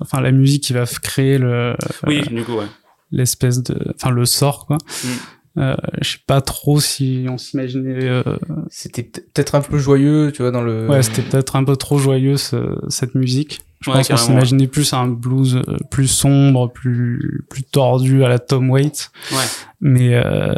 enfin 0.00 0.20
la 0.20 0.30
musique 0.32 0.62
qui 0.62 0.72
va 0.72 0.84
créer 1.02 1.36
le 1.36 1.74
Oui, 2.06 2.22
du 2.22 2.42
coup, 2.44 2.52
ouais. 2.54 2.66
l'espèce 3.10 3.62
de, 3.62 3.76
enfin 3.96 4.10
le 4.10 4.24
sort, 4.24 4.66
quoi. 4.66 4.78
Mm. 5.04 5.08
Euh, 5.58 5.74
je 6.02 6.12
sais 6.12 6.18
pas 6.26 6.40
trop 6.42 6.80
si 6.80 7.26
on 7.30 7.38
s'imaginait. 7.38 8.04
euh, 8.04 8.22
C'était 8.68 9.02
peut- 9.02 9.22
peut-être 9.32 9.54
un 9.54 9.62
peu 9.62 9.78
joyeux, 9.78 10.30
tu 10.34 10.42
vois, 10.42 10.50
dans 10.50 10.60
le. 10.62 10.86
Ouais, 10.88 11.02
c'était 11.02 11.22
peut-être 11.22 11.56
un 11.56 11.64
peu 11.64 11.76
trop 11.76 11.98
joyeux 11.98 12.36
ce- 12.36 12.78
cette 12.88 13.14
musique. 13.14 13.60
Je 13.80 13.90
Ouais, 13.90 13.96
pense 13.98 14.08
qu'on 14.08 14.16
s'imaginait 14.16 14.66
plus 14.68 14.92
un 14.94 15.06
blues 15.06 15.56
euh, 15.56 15.76
plus 15.90 16.08
sombre, 16.08 16.70
plus 16.72 17.44
plus 17.50 17.62
tordu 17.62 18.24
à 18.24 18.28
la 18.28 18.38
Tom 18.38 18.70
Waits. 18.70 19.10
Ouais. 19.32 19.36
Mais 19.80 20.14
euh, 20.14 20.52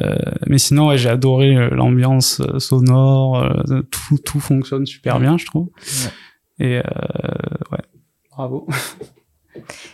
mais 0.47 0.59
sinon, 0.59 0.89
ouais, 0.89 0.99
j'ai 0.99 1.09
adoré 1.11 1.55
euh, 1.57 1.69
l'ambiance 1.71 2.41
euh, 2.41 2.59
sonore. 2.59 3.45
tout 3.91 4.19
tout 4.19 4.41
fonctionne 4.41 4.87
super 4.87 5.21
bien, 5.21 5.37
je 5.39 5.47
trouve. 5.47 5.69
Et 6.61 6.79
euh, 6.79 6.83
ouais, 7.73 7.79
bravo. 8.33 8.67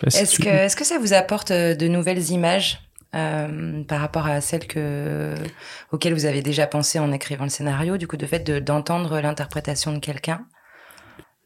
Si 0.09 0.19
Est-ce 0.19 0.37
tu- 0.37 0.43
que, 0.43 0.49
est-ce 0.49 0.77
que 0.77 0.85
ça 0.85 0.99
vous 0.99 1.13
apporte 1.15 1.51
de 1.53 1.89
nouvelles 1.89 2.31
images? 2.31 2.81
Euh, 3.15 3.85
par 3.85 4.01
rapport 4.01 4.27
à 4.27 4.41
celles 4.41 4.67
que, 4.67 5.35
auxquelles 5.93 6.15
vous 6.15 6.27
avez 6.27 6.43
déjà 6.43 6.67
pensé 6.67 6.99
en 6.99 7.13
écrivant 7.13 7.45
le 7.45 7.51
scénario, 7.51 7.97
du 7.97 8.07
coup, 8.09 8.17
de 8.17 8.27
fait 8.27 8.41
de- 8.41 8.59
d'entendre 8.59 9.21
l'interprétation 9.21 9.93
de 9.93 9.99
quelqu'un 10.01 10.47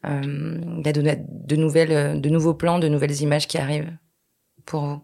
euh, 0.06 0.60
Il 0.78 0.86
y 0.86 0.88
a 0.88 0.92
de, 0.92 1.02
de, 1.46 1.56
nouvelles, 1.56 1.92
euh, 1.92 2.14
de 2.14 2.28
nouveaux 2.28 2.54
plans, 2.54 2.78
de 2.78 2.88
nouvelles 2.88 3.20
images 3.20 3.46
qui 3.48 3.58
arrivent 3.58 3.96
pour 4.66 4.82
vous? 4.86 5.02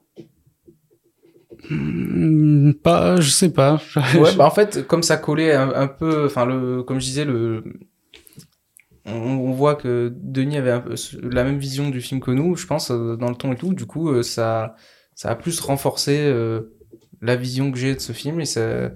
Hmm, 1.70 2.72
Pas, 2.82 3.20
je 3.20 3.30
sais 3.30 3.50
pas. 3.52 3.80
ouais, 4.12 4.32
bah 4.32 4.46
en 4.46 4.50
fait, 4.50 4.86
comme 4.86 5.02
ça 5.02 5.16
collait 5.16 5.54
un, 5.54 5.70
un 5.74 5.86
peu, 5.88 6.26
enfin 6.26 6.44
le, 6.46 6.82
comme 6.82 7.00
je 7.00 7.06
disais, 7.06 7.24
le, 7.24 7.62
on, 9.06 9.12
on 9.12 9.52
voit 9.52 9.74
que 9.74 10.12
Denis 10.14 10.56
avait 10.56 10.70
un 10.70 10.80
peu 10.80 10.96
ce- 10.96 11.16
la 11.16 11.44
même 11.44 11.58
vision 11.58 11.90
du 11.90 12.00
film 12.00 12.20
que 12.20 12.30
nous, 12.30 12.56
je 12.56 12.66
pense, 12.66 12.90
dans 12.90 13.28
le 13.28 13.34
ton 13.36 13.52
et 13.52 13.56
tout. 13.56 13.74
Du 13.74 13.86
coup, 13.86 14.08
euh, 14.10 14.22
ça, 14.22 14.76
ça 15.14 15.30
a 15.30 15.34
plus 15.34 15.60
renforcé 15.60 16.18
euh, 16.18 16.74
la 17.20 17.36
vision 17.36 17.72
que 17.72 17.78
j'ai 17.78 17.94
de 17.94 18.00
ce 18.00 18.12
film 18.12 18.40
et 18.40 18.44
ça. 18.44 18.90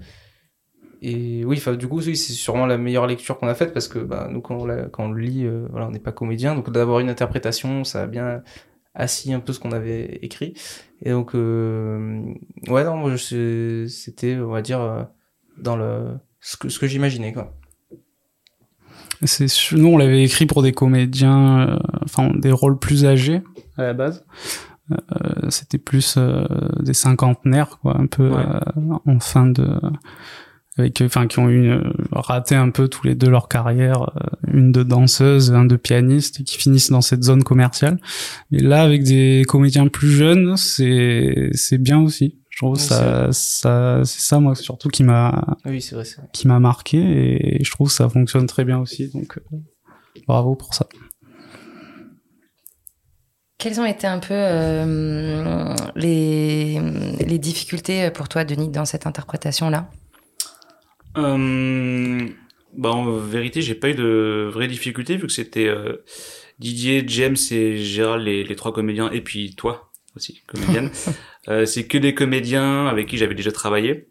Et 1.01 1.45
oui, 1.45 1.61
du 1.77 1.87
coup, 1.87 2.01
c'est 2.01 2.15
sûrement 2.15 2.65
la 2.65 2.77
meilleure 2.77 3.07
lecture 3.07 3.37
qu'on 3.37 3.47
a 3.47 3.55
faite 3.55 3.73
parce 3.73 3.87
que 3.87 3.99
bah, 3.99 4.27
nous, 4.29 4.41
quand 4.41 4.57
on, 4.57 5.11
le 5.11 5.21
lit, 5.21 5.45
euh, 5.45 5.65
voilà, 5.71 5.87
on 5.87 5.91
n'est 5.91 5.99
pas 5.99 6.11
comédien, 6.11 6.55
donc 6.55 6.69
d'avoir 6.71 6.99
une 6.99 7.09
interprétation, 7.09 7.85
ça 7.85 8.03
a 8.03 8.07
bien 8.07 8.43
assis 8.95 9.31
un 9.31 9.39
peu 9.39 9.53
ce 9.53 9.59
qu'on 9.59 9.71
avait 9.71 10.19
écrit. 10.21 10.55
Et 11.01 11.11
donc, 11.11 11.35
euh, 11.35 12.21
ouais, 12.67 12.83
non, 12.83 13.15
c'était, 13.17 14.35
on 14.35 14.49
va 14.49 14.61
dire, 14.61 14.81
euh, 14.81 15.03
dans 15.57 15.77
le 15.77 16.17
ce 16.41 16.57
que, 16.57 16.67
ce 16.69 16.79
que 16.79 16.87
j'imaginais, 16.87 17.33
quoi. 17.33 17.53
C'est 19.23 19.47
nous 19.73 19.87
on 19.87 19.97
l'avait 19.97 20.23
écrit 20.23 20.45
pour 20.45 20.63
des 20.63 20.71
comédiens, 20.71 21.77
enfin 22.05 22.31
des 22.35 22.53
rôles 22.53 22.79
plus 22.79 23.05
âgés 23.05 23.41
à 23.75 23.83
la 23.83 23.93
base. 23.93 24.25
Euh, 24.91 25.49
C'était 25.49 25.77
plus 25.77 26.15
euh, 26.17 26.45
des 26.81 26.93
cinquantenaires, 26.93 27.77
quoi, 27.81 27.97
un 27.99 28.07
peu 28.07 28.29
Ouais. 28.29 28.37
euh, 28.45 28.95
en 29.05 29.19
fin 29.19 29.45
de, 29.47 29.67
avec, 30.77 31.01
enfin 31.01 31.27
qui 31.27 31.39
ont 31.39 31.49
eu 31.49 31.77
raté 32.11 32.55
un 32.55 32.69
peu 32.69 32.87
tous 32.87 33.05
les 33.05 33.13
deux 33.15 33.29
leur 33.29 33.47
carrière, 33.49 34.11
une 34.47 34.71
de 34.71 34.81
danseuse, 34.83 35.51
un 35.51 35.65
de 35.65 35.75
pianiste, 35.75 36.39
et 36.39 36.43
qui 36.43 36.57
finissent 36.57 36.89
dans 36.91 37.01
cette 37.01 37.23
zone 37.23 37.43
commerciale. 37.43 37.99
Mais 38.51 38.59
là, 38.59 38.81
avec 38.83 39.03
des 39.03 39.43
comédiens 39.47 39.87
plus 39.87 40.11
jeunes, 40.11 40.55
c'est 40.57 41.49
c'est 41.53 41.77
bien 41.77 41.99
aussi. 41.99 42.37
Je 42.49 42.57
trouve 42.65 42.73
Oui, 42.77 42.79
ça, 42.81 43.27
ça, 43.31 44.01
c'est 44.03 44.19
ça 44.21 44.39
moi 44.39 44.53
surtout 44.55 44.89
qui 44.89 45.03
m'a 45.03 45.57
Oui, 45.65 45.85
vrai. 45.93 46.03
qui 46.33 46.47
m'a 46.47 46.59
marqué 46.59 46.97
et 47.59 47.63
je 47.63 47.71
trouve 47.71 47.87
que 47.87 47.93
ça 47.93 48.09
fonctionne 48.09 48.47
très 48.47 48.65
bien 48.65 48.79
aussi 48.79 49.09
donc 49.13 49.39
bravo 50.27 50.55
pour 50.55 50.73
ça. 50.73 50.85
Quelles 53.59 53.81
ont 53.81 53.85
été 53.85 54.07
un 54.07 54.19
peu 54.19 54.33
euh, 54.33 55.75
les, 55.97 56.79
les 57.27 57.37
difficultés 57.37 58.09
pour 58.09 58.29
toi, 58.29 58.45
Denis, 58.45 58.69
dans 58.69 58.85
cette 58.85 59.05
interprétation-là? 59.05 59.89
Euh, 61.17 62.25
bah 62.77 62.91
en 62.91 63.17
vérité, 63.17 63.61
j'ai 63.61 63.75
pas 63.75 63.89
eu 63.89 63.95
de 63.95 64.49
vraies 64.49 64.69
difficultés 64.69 65.17
vu 65.17 65.27
que 65.27 65.33
c'était 65.33 65.67
euh, 65.67 65.97
Didier, 66.59 67.03
James 67.05 67.35
et 67.51 67.75
Gérald, 67.75 68.25
les, 68.25 68.45
les 68.45 68.55
trois 68.55 68.71
comédiens, 68.71 69.11
et 69.11 69.19
puis 69.19 69.53
toi 69.55 69.91
aussi, 70.15 70.41
comédienne. 70.47 70.89
c'est 71.65 71.85
que 71.85 71.97
des 71.97 72.13
comédiens 72.13 72.87
avec 72.87 73.07
qui 73.07 73.17
j'avais 73.17 73.35
déjà 73.35 73.51
travaillé 73.51 74.07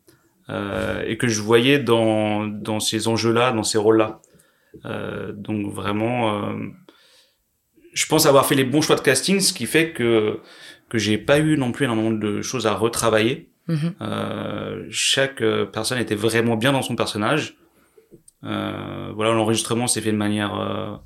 et 0.50 1.16
que 1.18 1.28
je 1.28 1.40
voyais 1.40 1.78
dans 1.78 2.46
dans 2.46 2.80
ces 2.80 3.08
enjeux-là, 3.08 3.52
dans 3.52 3.62
ces 3.62 3.78
rôles-là. 3.78 4.20
Donc 5.34 5.72
vraiment, 5.72 6.52
je 7.98 8.06
pense 8.06 8.26
avoir 8.26 8.46
fait 8.46 8.54
les 8.54 8.64
bons 8.64 8.80
choix 8.80 8.94
de 8.94 9.00
casting, 9.00 9.40
ce 9.40 9.52
qui 9.52 9.66
fait 9.66 9.92
que 9.92 10.38
que 10.88 10.98
j'ai 10.98 11.18
pas 11.18 11.38
eu 11.40 11.58
non 11.58 11.72
plus 11.72 11.84
énormément 11.84 12.12
de 12.12 12.42
choses 12.42 12.66
à 12.66 12.74
retravailler. 12.74 13.50
Mhm. 13.66 13.94
Euh, 14.00 14.86
chaque 14.90 15.42
euh, 15.42 15.66
personne 15.66 15.98
était 15.98 16.14
vraiment 16.14 16.56
bien 16.56 16.72
dans 16.72 16.80
son 16.80 16.94
personnage. 16.94 17.56
Euh, 18.44 19.10
voilà, 19.14 19.32
l'enregistrement 19.32 19.88
s'est 19.88 20.00
fait 20.00 20.12
de 20.12 20.16
manière 20.16 20.54
euh, 20.58 20.96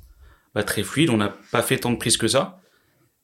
bah, 0.53 0.63
très 0.63 0.83
fluide. 0.83 1.09
On 1.09 1.17
n'a 1.17 1.33
pas 1.51 1.63
fait 1.63 1.77
tant 1.77 1.91
de 1.91 1.97
prises 1.97 2.15
que 2.15 2.27
ça. 2.27 2.59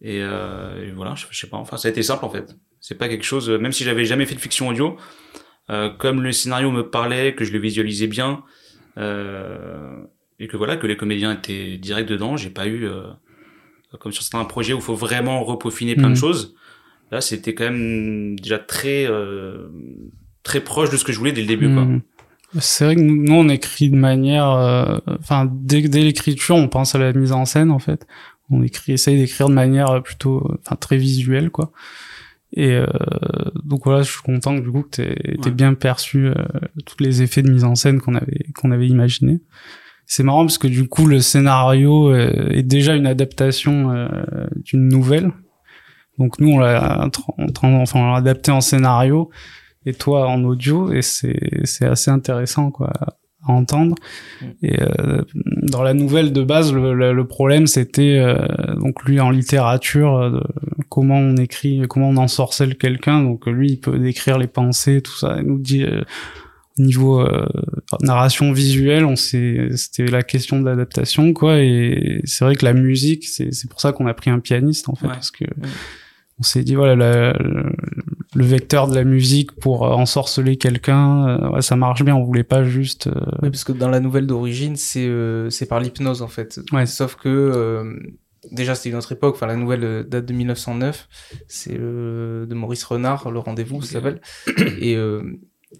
Et, 0.01 0.17
et 0.17 0.91
voilà, 0.95 1.13
je, 1.15 1.25
je 1.29 1.37
sais 1.37 1.47
pas. 1.47 1.57
Enfin, 1.57 1.77
ça 1.77 1.89
a 1.89 1.91
été 1.91 2.01
simple 2.01 2.25
en 2.25 2.29
fait. 2.29 2.55
C'est 2.79 2.97
pas 2.97 3.07
quelque 3.07 3.25
chose. 3.25 3.49
Même 3.49 3.73
si 3.73 3.83
j'avais 3.83 4.05
jamais 4.05 4.25
fait 4.25 4.35
de 4.35 4.39
fiction 4.39 4.69
audio, 4.69 4.97
comme 5.97 6.23
le 6.23 6.31
scénario 6.31 6.71
me 6.71 6.89
parlait, 6.89 7.35
que 7.35 7.43
je 7.43 7.51
le 7.51 7.59
visualisais 7.59 8.07
bien, 8.07 8.43
et 8.97 10.47
que 10.47 10.55
voilà, 10.55 10.77
que 10.77 10.87
les 10.87 10.95
comédiens 10.95 11.33
étaient 11.33 11.77
direct 11.77 12.07
dedans, 12.07 12.37
j'ai 12.37 12.49
pas 12.49 12.67
eu 12.67 12.87
comme 13.97 14.11
sur 14.11 14.23
certains 14.23 14.45
projets 14.45 14.73
où 14.73 14.77
il 14.77 14.81
faut 14.83 14.95
vraiment 14.95 15.43
repeaufiner 15.43 15.95
plein 15.95 16.09
Mhm. 16.09 16.13
de 16.13 16.19
choses. 16.19 16.55
Là, 17.11 17.21
c'était 17.21 17.55
quand 17.55 17.63
même 17.65 18.39
déjà 18.39 18.59
très 18.59 19.05
euh, 19.07 19.67
très 20.43 20.61
proche 20.61 20.89
de 20.91 20.97
ce 20.97 21.03
que 21.03 21.11
je 21.11 21.17
voulais 21.17 21.31
dès 21.31 21.41
le 21.41 21.47
début. 21.47 21.67
Mhm. 21.67 22.01
C'est 22.59 22.85
vrai 22.85 22.95
que 22.95 23.01
nous, 23.01 23.33
on 23.33 23.47
écrit 23.49 23.89
de 23.89 23.95
manière, 23.95 24.49
euh, 24.51 24.97
enfin 25.19 25.47
dès, 25.51 25.81
dès 25.83 26.01
l'écriture 26.01 26.55
on 26.55 26.67
pense 26.67 26.95
à 26.95 26.97
la 26.99 27.13
mise 27.13 27.31
en 27.31 27.45
scène 27.45 27.71
en 27.71 27.79
fait. 27.79 28.05
On 28.51 28.63
écrit, 28.63 28.93
essaye 28.93 29.17
d'écrire 29.17 29.49
de 29.49 29.53
manière 29.53 30.01
plutôt, 30.01 30.51
enfin 30.61 30.75
très 30.75 30.97
visuelle 30.97 31.49
quoi. 31.51 31.71
Et 32.53 32.71
euh, 32.71 32.87
donc 33.63 33.81
voilà, 33.85 34.01
je 34.01 34.11
suis 34.11 34.21
content 34.23 34.55
que 34.55 34.61
du 34.61 34.71
coup 34.71 34.81
que 34.81 34.89
t'aies 34.89 35.15
t'aies 35.15 35.49
Ouais. 35.49 35.51
bien 35.51 35.75
perçu 35.75 36.25
euh, 36.27 36.33
tous 36.85 36.95
les 36.99 37.21
effets 37.21 37.43
de 37.43 37.51
mise 37.51 37.63
en 37.63 37.75
scène 37.75 38.01
qu'on 38.01 38.15
avait 38.15 38.45
qu'on 38.55 38.71
avait 38.71 38.87
imaginé. 38.87 39.39
C'est 40.11 40.23
marrant 40.23 40.43
parce 40.43 40.57
que 40.57 40.67
du 40.67 40.87
coup 40.87 41.05
le 41.05 41.19
scénario 41.19 42.09
euh, 42.09 42.49
est 42.49 42.63
déjà 42.63 42.95
une 42.95 43.05
adaptation 43.05 43.91
euh, 43.91 44.07
d'une 44.55 44.87
nouvelle. 44.87 45.31
Donc 46.17 46.39
nous 46.39 46.49
on 46.49 46.57
l'a 46.57 47.07
enfin 47.37 47.99
on 47.99 48.11
l'a 48.11 48.15
adapté 48.15 48.51
en 48.51 48.59
scénario 48.59 49.29
et 49.85 49.93
toi 49.93 50.27
en 50.27 50.43
audio 50.43 50.91
et 50.91 51.03
c'est 51.03 51.61
c'est 51.63 51.85
assez 51.85 52.09
intéressant 52.09 52.71
quoi 52.71 52.91
à 53.47 53.51
entendre. 53.51 53.95
Mm. 54.41 54.45
Et 54.63 54.81
euh, 54.81 55.21
dans 55.61 55.83
la 55.83 55.93
nouvelle 55.93 56.33
de 56.33 56.41
base, 56.41 56.73
le, 56.73 56.95
le, 56.95 57.13
le 57.13 57.27
problème 57.27 57.67
c'était 57.67 58.17
euh, 58.17 58.47
donc 58.77 59.03
lui 59.03 59.19
en 59.19 59.29
littérature 59.29 60.17
euh, 60.17 60.41
comment 60.89 61.19
on 61.19 61.37
écrit, 61.37 61.83
comment 61.87 62.09
on 62.09 62.17
ensorcelle 62.17 62.77
quelqu'un. 62.77 63.21
Donc 63.21 63.45
lui 63.45 63.73
il 63.73 63.79
peut 63.79 63.99
décrire 63.99 64.39
les 64.39 64.47
pensées, 64.47 65.03
tout 65.03 65.15
ça. 65.15 65.37
Il 65.39 65.45
nous 65.45 65.59
dit 65.59 65.83
euh, 65.83 66.01
niveau 66.79 67.19
euh, 67.21 67.45
narration 68.01 68.51
visuelle, 68.51 69.05
on 69.05 69.15
s'est, 69.15 69.69
c'était 69.75 70.05
la 70.07 70.23
question 70.23 70.59
de 70.59 70.65
l'adaptation, 70.65 71.33
quoi. 71.33 71.59
Et 71.59 72.21
c'est 72.25 72.45
vrai 72.45 72.55
que 72.55 72.65
la 72.65 72.73
musique, 72.73 73.25
c'est, 73.27 73.51
c'est 73.53 73.69
pour 73.69 73.81
ça 73.81 73.91
qu'on 73.91 74.07
a 74.07 74.13
pris 74.13 74.29
un 74.29 74.39
pianiste, 74.39 74.89
en 74.89 74.95
fait, 74.95 75.07
Ouais. 75.07 75.13
parce 75.13 75.31
que 75.31 75.45
on 76.39 76.43
s'est 76.43 76.63
dit 76.63 76.75
voilà, 76.75 76.95
la- 76.95 77.33
le, 77.33 77.65
le 78.33 78.45
vecteur 78.45 78.87
de 78.87 78.95
la 78.95 79.03
musique 79.03 79.51
pour 79.59 79.81
ensorceler 79.81 80.55
quelqu'un, 80.55 81.27
euh, 81.27 81.49
ouais, 81.49 81.61
ça 81.61 81.75
marche 81.75 82.03
bien. 82.03 82.15
On 82.15 82.23
voulait 82.23 82.45
pas 82.45 82.63
juste. 82.63 83.07
euh, 83.07 83.11
Oui, 83.41 83.49
parce 83.49 83.65
que 83.65 83.73
dans 83.73 83.89
la 83.89 83.99
nouvelle 83.99 84.25
d'origine, 84.25 84.77
c'est 84.77 85.05
euh, 85.07 85.49
c'est 85.49 85.65
par 85.65 85.81
l'hypnose 85.81 86.21
en 86.21 86.27
fait. 86.29 86.61
Ouais. 86.71 86.85
Sauf 86.85 87.15
que 87.15 87.27
euh, 87.27 87.93
déjà 88.53 88.73
c'était 88.73 88.91
une 88.91 88.95
autre 88.95 89.11
époque. 89.11 89.35
Enfin, 89.35 89.47
la 89.47 89.57
nouvelle 89.57 90.05
date 90.07 90.25
de 90.27 90.33
1909. 90.33 91.09
C'est 91.49 91.75
euh, 91.77 92.45
de 92.45 92.53
Maurice 92.55 92.85
Renard, 92.85 93.29
Le 93.31 93.39
Rendez-vous, 93.39 93.81
ça 93.81 93.93
s'appelle. 93.93 94.21
Et 94.79 94.95
euh, 94.95 95.21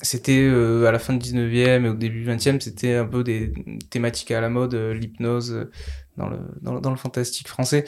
c'était 0.02 0.40
euh, 0.48 0.86
à 0.88 0.92
la 0.92 1.00
fin 1.00 1.14
du 1.14 1.20
19e 1.20 1.86
et 1.86 1.90
au 1.90 1.94
début 1.96 2.22
du 2.22 2.26
20e, 2.30 2.60
c'était 2.60 2.96
un 2.96 3.06
peu 3.06 3.24
des 3.24 3.54
thématiques 3.90 4.32
à 4.32 4.40
la 4.42 4.50
mode, 4.50 4.74
euh, 4.76 4.94
l'hypnose 4.94 5.52
euh, 5.54 5.72
dans 6.18 6.30
le, 6.30 6.38
dans, 6.62 6.76
le- 6.76 6.82
dans 6.82 6.92
le 6.92 6.96
fantastique 6.98 7.48
français. 7.48 7.86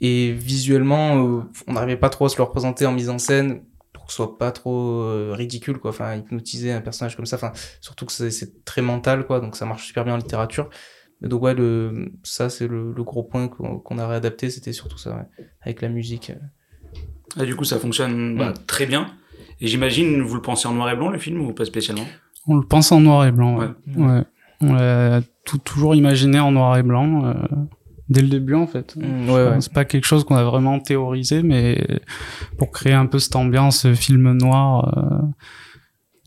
Et 0.00 0.32
visuellement, 0.32 1.24
euh, 1.38 1.42
on 1.66 1.72
n'arrivait 1.74 1.96
pas 1.96 2.08
trop 2.10 2.26
à 2.26 2.28
se 2.28 2.36
le 2.36 2.44
représenter 2.44 2.86
en 2.86 2.92
mise 2.92 3.10
en 3.10 3.18
scène 3.18 3.62
pour 3.92 4.06
que 4.06 4.12
ce 4.12 4.16
soit 4.16 4.38
pas 4.38 4.52
trop 4.52 5.32
ridicule, 5.32 5.78
quoi. 5.78 5.90
Enfin, 5.90 6.14
hypnotiser 6.16 6.72
un 6.72 6.80
personnage 6.80 7.16
comme 7.16 7.26
ça. 7.26 7.36
Enfin, 7.36 7.52
surtout 7.80 8.06
que 8.06 8.12
c'est- 8.12 8.64
très 8.64 8.80
mental, 8.80 9.26
quoi. 9.26 9.40
Donc 9.40 9.56
ça 9.56 9.66
marche 9.66 9.86
super 9.86 10.04
bien 10.04 10.14
en 10.14 10.18
littérature. 10.18 10.70
Mais 11.20 11.28
donc 11.28 11.42
ouais, 11.42 11.52
le, 11.54 12.12
ça 12.22 12.48
c'est 12.48 12.68
le, 12.68 12.92
le 12.92 13.02
gros 13.02 13.24
point 13.24 13.48
qu'on 13.48 13.98
a 13.98 14.06
réadapté, 14.06 14.50
c'était 14.50 14.72
surtout 14.72 14.98
ça, 14.98 15.16
ouais, 15.16 15.44
avec 15.62 15.82
la 15.82 15.88
musique. 15.88 16.30
Du 17.36 17.56
coup, 17.56 17.64
ça 17.64 17.78
fonctionne 17.78 18.36
bah, 18.38 18.50
Mm. 18.50 18.66
très 18.66 18.86
bien. 18.86 19.12
Et 19.60 19.66
j'imagine, 19.66 20.22
vous 20.22 20.34
le 20.34 20.40
pensez 20.42 20.68
en 20.68 20.74
noir 20.74 20.90
et 20.90 20.96
blanc, 20.96 21.08
le 21.10 21.18
film, 21.18 21.40
ou 21.40 21.52
pas 21.52 21.64
spécialement? 21.64 22.04
On 22.46 22.56
le 22.56 22.66
pense 22.66 22.92
en 22.92 23.00
noir 23.00 23.26
et 23.26 23.32
blanc. 23.32 23.58
Ouais. 23.58 23.66
Ouais. 23.96 24.06
Ouais. 24.06 24.22
On 24.60 24.72
l'a 24.74 25.20
tout, 25.44 25.58
toujours 25.58 25.94
imaginé 25.94 26.40
en 26.40 26.50
noir 26.52 26.76
et 26.78 26.82
blanc 26.82 27.24
euh, 27.26 27.34
dès 28.08 28.22
le 28.22 28.28
début 28.28 28.54
en 28.54 28.66
fait. 28.66 28.96
Mm, 28.96 29.28
ouais, 29.30 29.34
ouais. 29.48 29.60
C'est 29.60 29.72
pas 29.72 29.84
quelque 29.84 30.04
chose 30.06 30.24
qu'on 30.24 30.34
a 30.36 30.42
vraiment 30.44 30.80
théorisé, 30.80 31.42
mais 31.42 31.84
pour 32.56 32.70
créer 32.72 32.92
un 32.94 33.06
peu 33.06 33.18
cette 33.18 33.36
ambiance 33.36 33.86
euh, 33.86 33.94
film 33.94 34.32
noir 34.36 34.96
euh, 34.96 35.18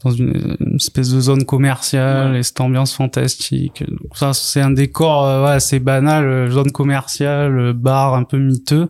dans 0.04 0.12
une, 0.12 0.56
une 0.60 0.76
espèce 0.76 1.10
de 1.12 1.20
zone 1.20 1.44
commerciale 1.46 2.32
Ouais. 2.32 2.40
et 2.40 2.44
cette 2.44 2.62
ambiance 2.62 2.96
fantastique. 2.96 3.84
Donc 3.90 4.16
ça, 4.16 4.34
c'est 4.34 4.62
un 4.62 4.72
décor 4.72 5.26
euh, 5.26 5.44
ouais, 5.46 5.52
assez 5.52 5.80
banal, 5.80 6.26
euh, 6.26 6.50
zone 6.50 6.72
commerciale, 6.72 7.58
euh, 7.60 7.74
bar 7.74 8.14
un 8.14 8.24
peu 8.24 8.38
miteux. 8.38 8.90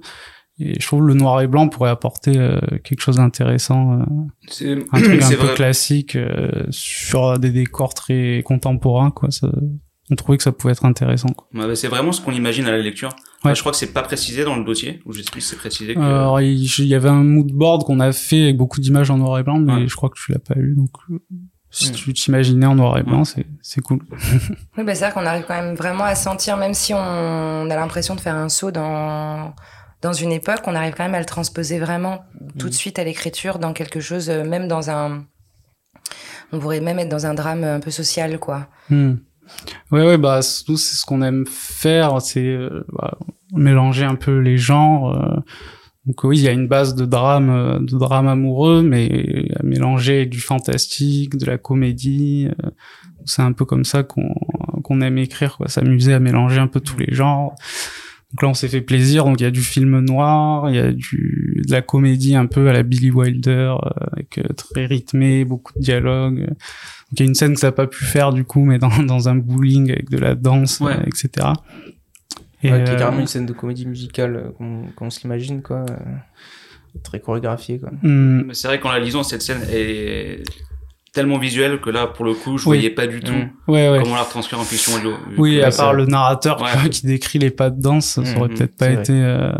Et 0.63 0.79
je 0.79 0.85
trouve 0.85 1.07
le 1.07 1.13
noir 1.13 1.41
et 1.41 1.47
blanc 1.47 1.67
pourrait 1.67 1.89
apporter 1.89 2.37
euh, 2.37 2.59
quelque 2.83 3.01
chose 3.01 3.15
d'intéressant. 3.17 3.99
euh, 3.99 4.03
C'est 4.47 4.73
un 4.73 4.99
truc 5.01 5.21
un 5.21 5.25
c'est 5.25 5.35
peu 5.37 5.45
vrai. 5.47 5.55
classique 5.55 6.15
euh, 6.15 6.49
sur 6.69 7.39
des 7.39 7.51
décors 7.51 7.93
très 7.93 8.43
contemporains 8.45 9.11
quoi 9.11 9.31
ça, 9.31 9.49
on 10.11 10.15
trouvait 10.15 10.37
que 10.37 10.43
ça 10.43 10.51
pouvait 10.51 10.73
être 10.73 10.85
intéressant 10.85 11.29
quoi. 11.29 11.47
Ouais, 11.53 11.67
bah, 11.67 11.75
c'est 11.75 11.87
vraiment 11.87 12.11
ce 12.11 12.21
qu'on 12.21 12.33
imagine 12.33 12.65
à 12.65 12.71
la 12.71 12.79
lecture. 12.79 13.09
Ouais. 13.09 13.15
Enfin, 13.45 13.53
je 13.53 13.59
crois 13.61 13.71
que 13.71 13.77
c'est 13.77 13.93
pas 13.93 14.03
précisé 14.03 14.43
dans 14.43 14.55
le 14.57 14.63
dossier, 14.63 15.01
ou 15.05 15.13
je 15.13 15.21
sais 15.21 15.31
plus 15.31 15.41
si 15.41 15.47
c'est 15.49 15.55
précisé 15.55 15.95
que... 15.95 15.99
Alors, 15.99 16.41
il 16.41 16.61
il 16.63 16.85
y 16.87 16.93
avait 16.95 17.09
un 17.09 17.23
mood 17.23 17.51
board 17.51 17.83
qu'on 17.85 17.99
a 18.01 18.11
fait 18.11 18.43
avec 18.43 18.57
beaucoup 18.57 18.81
d'images 18.81 19.09
en 19.09 19.17
noir 19.17 19.39
et 19.39 19.43
blanc 19.43 19.57
mais 19.59 19.73
Ouais. 19.73 19.87
je 19.87 19.95
crois 19.95 20.09
que 20.09 20.19
tu 20.23 20.31
l'as 20.31 20.39
pas 20.39 20.55
eu 20.59 20.75
donc 20.75 20.89
euh, 21.09 21.17
si 21.73 21.91
tu 21.93 22.11
t'imaginais 22.13 22.65
en 22.65 22.75
noir 22.75 22.97
et 22.97 23.03
blanc 23.03 23.23
c'est 23.23 23.45
c'est 23.61 23.79
cool 23.81 23.99
Oui, 24.77 24.83
bah, 24.83 24.93
c'est 24.93 25.05
vrai 25.05 25.13
qu'on 25.13 25.25
arrive 25.25 25.45
quand 25.47 25.55
même 25.59 25.75
vraiment 25.75 26.03
à 26.03 26.15
sentir, 26.15 26.57
même 26.57 26.73
si 26.73 26.93
on, 26.93 26.97
on 26.97 27.69
a 27.69 27.75
l'impression 27.77 28.13
de 28.13 28.19
faire 28.19 28.35
un 28.35 28.49
saut 28.49 28.71
dans, 28.71 29.53
dans 30.01 30.13
une 30.13 30.31
époque, 30.31 30.61
on 30.65 30.75
arrive 30.75 30.93
quand 30.95 31.03
même 31.03 31.15
à 31.15 31.19
le 31.19 31.25
transposer 31.25 31.79
vraiment 31.79 32.23
tout 32.57 32.69
de 32.69 32.73
suite 32.73 32.97
à 32.99 33.03
l'écriture 33.03 33.59
dans 33.59 33.73
quelque 33.73 33.99
chose, 33.99 34.29
euh, 34.29 34.43
même 34.43 34.67
dans 34.67 34.89
un. 34.89 35.25
On 36.51 36.59
pourrait 36.59 36.81
même 36.81 36.99
être 36.99 37.09
dans 37.09 37.25
un 37.25 37.33
drame 37.33 37.63
un 37.63 37.79
peu 37.79 37.91
social, 37.91 38.39
quoi. 38.39 38.67
Hmm. 38.89 39.13
Ouais, 39.91 40.05
ouais, 40.05 40.17
bah, 40.17 40.39
nous, 40.67 40.77
c'est 40.77 40.95
ce 40.95 41.05
qu'on 41.05 41.21
aime 41.21 41.45
faire, 41.47 42.21
c'est 42.21 42.45
euh, 42.45 42.85
bah, 42.93 43.17
mélanger 43.53 44.05
un 44.05 44.15
peu 44.15 44.37
les 44.39 44.57
genres. 44.57 45.15
euh. 45.15 45.39
Donc 46.05 46.23
oui, 46.23 46.39
il 46.39 46.43
y 46.43 46.47
a 46.47 46.51
une 46.51 46.67
base 46.67 46.95
de 46.95 47.05
drame, 47.05 47.85
de 47.85 47.97
drame 47.97 48.27
amoureux, 48.27 48.81
mais 48.81 49.45
à 49.59 49.63
mélanger 49.63 50.25
du 50.25 50.39
fantastique, 50.41 51.37
de 51.37 51.45
la 51.45 51.57
comédie. 51.59 52.47
euh. 52.65 52.69
c'est 53.25 53.43
un 53.43 53.51
peu 53.51 53.65
comme 53.65 53.85
ça 53.85 54.01
qu'on 54.03 54.33
qu'on 54.83 55.01
aime 55.01 55.19
écrire, 55.19 55.57
quoi, 55.57 55.67
s'amuser 55.67 56.13
à 56.13 56.19
mélanger 56.19 56.59
un 56.59 56.67
peu 56.67 56.79
tous 56.79 56.97
les 56.97 57.13
genres. 57.13 57.53
Donc 58.33 58.43
là, 58.43 58.47
on 58.47 58.53
s'est 58.53 58.69
fait 58.69 58.81
plaisir. 58.81 59.25
Donc 59.25 59.39
il 59.41 59.43
y 59.43 59.45
a 59.47 59.51
du 59.51 59.61
film 59.61 59.99
noir, 59.99 60.69
il 60.69 60.75
y 60.75 60.79
a 60.79 60.91
du 60.91 61.61
de 61.67 61.71
la 61.71 61.81
comédie 61.81 62.35
un 62.35 62.45
peu 62.45 62.69
à 62.69 62.73
la 62.73 62.83
Billy 62.83 63.11
Wilder, 63.11 63.75
euh, 63.83 63.89
avec 64.13 64.37
euh, 64.37 64.43
très 64.55 64.85
rythmé, 64.85 65.43
beaucoup 65.45 65.73
de 65.73 65.79
dialogues. 65.83 66.39
Donc 66.47 66.55
il 67.13 67.19
y 67.19 67.23
a 67.23 67.25
une 67.25 67.35
scène 67.35 67.53
que 67.55 67.59
ça 67.59 67.67
n'a 67.67 67.71
pas 67.73 67.87
pu 67.87 68.05
faire 68.05 68.31
du 68.31 68.43
coup, 68.45 68.63
mais 68.63 68.79
dans, 68.79 68.89
dans 69.03 69.27
un 69.29 69.35
bowling 69.35 69.91
avec 69.91 70.09
de 70.09 70.17
la 70.17 70.35
danse, 70.35 70.79
Ouais. 70.79 70.93
euh, 70.93 71.03
etc. 71.07 71.47
Et, 72.63 72.71
Ouais, 72.71 72.83
qui 72.83 72.91
est 72.91 72.93
euh, 72.95 72.97
carrément 72.97 73.19
une 73.21 73.27
scène 73.27 73.45
de 73.47 73.53
comédie 73.53 73.85
musicale 73.87 74.51
qu'on 74.57 74.83
qu'on 74.95 75.09
se 75.09 75.21
l'imagine, 75.21 75.61
quoi. 75.61 75.85
très 77.03 77.19
chorégraphiée, 77.19 77.79
quoi. 77.79 77.89
hmm, 78.03 78.43
Mais 78.47 78.53
c'est 78.53 78.67
vrai 78.67 78.79
qu'en 78.79 78.91
la 78.91 78.99
lisant, 78.99 79.23
cette 79.23 79.41
scène 79.41 79.61
est 79.71 80.43
tellement 81.13 81.37
visuelle 81.37 81.81
que 81.81 81.89
là, 81.89 82.07
pour 82.07 82.23
le 82.25 82.33
coup, 82.33 82.57
je 82.57 82.69
Oui. 82.69 82.77
voyais 82.77 82.89
pas 82.89 83.05
du 83.07 83.19
tout 83.19 83.31
Mm. 83.33 83.51
ouais, 83.67 83.89
ouais. 83.89 83.99
comment 84.01 84.15
la 84.15 84.23
retranscrire 84.23 84.59
en 84.59 84.63
fiction 84.63 84.93
audio. 84.95 85.13
Oui, 85.37 85.61
à 85.61 85.69
part 85.71 85.93
le 85.93 86.05
narrateur 86.05 86.61
Ouais. 86.61 86.69
qui 86.89 87.05
décrit 87.05 87.37
les 87.39 87.51
pas 87.51 87.69
de 87.69 87.81
danse, 87.81 88.05
ça 88.05 88.21
aurait 88.37 88.47
Mhm, 88.49 88.57
peut-être 88.57 88.77
pas 88.77 88.89
vrai. 88.89 89.01
été. 89.01 89.13
Euh... 89.13 89.51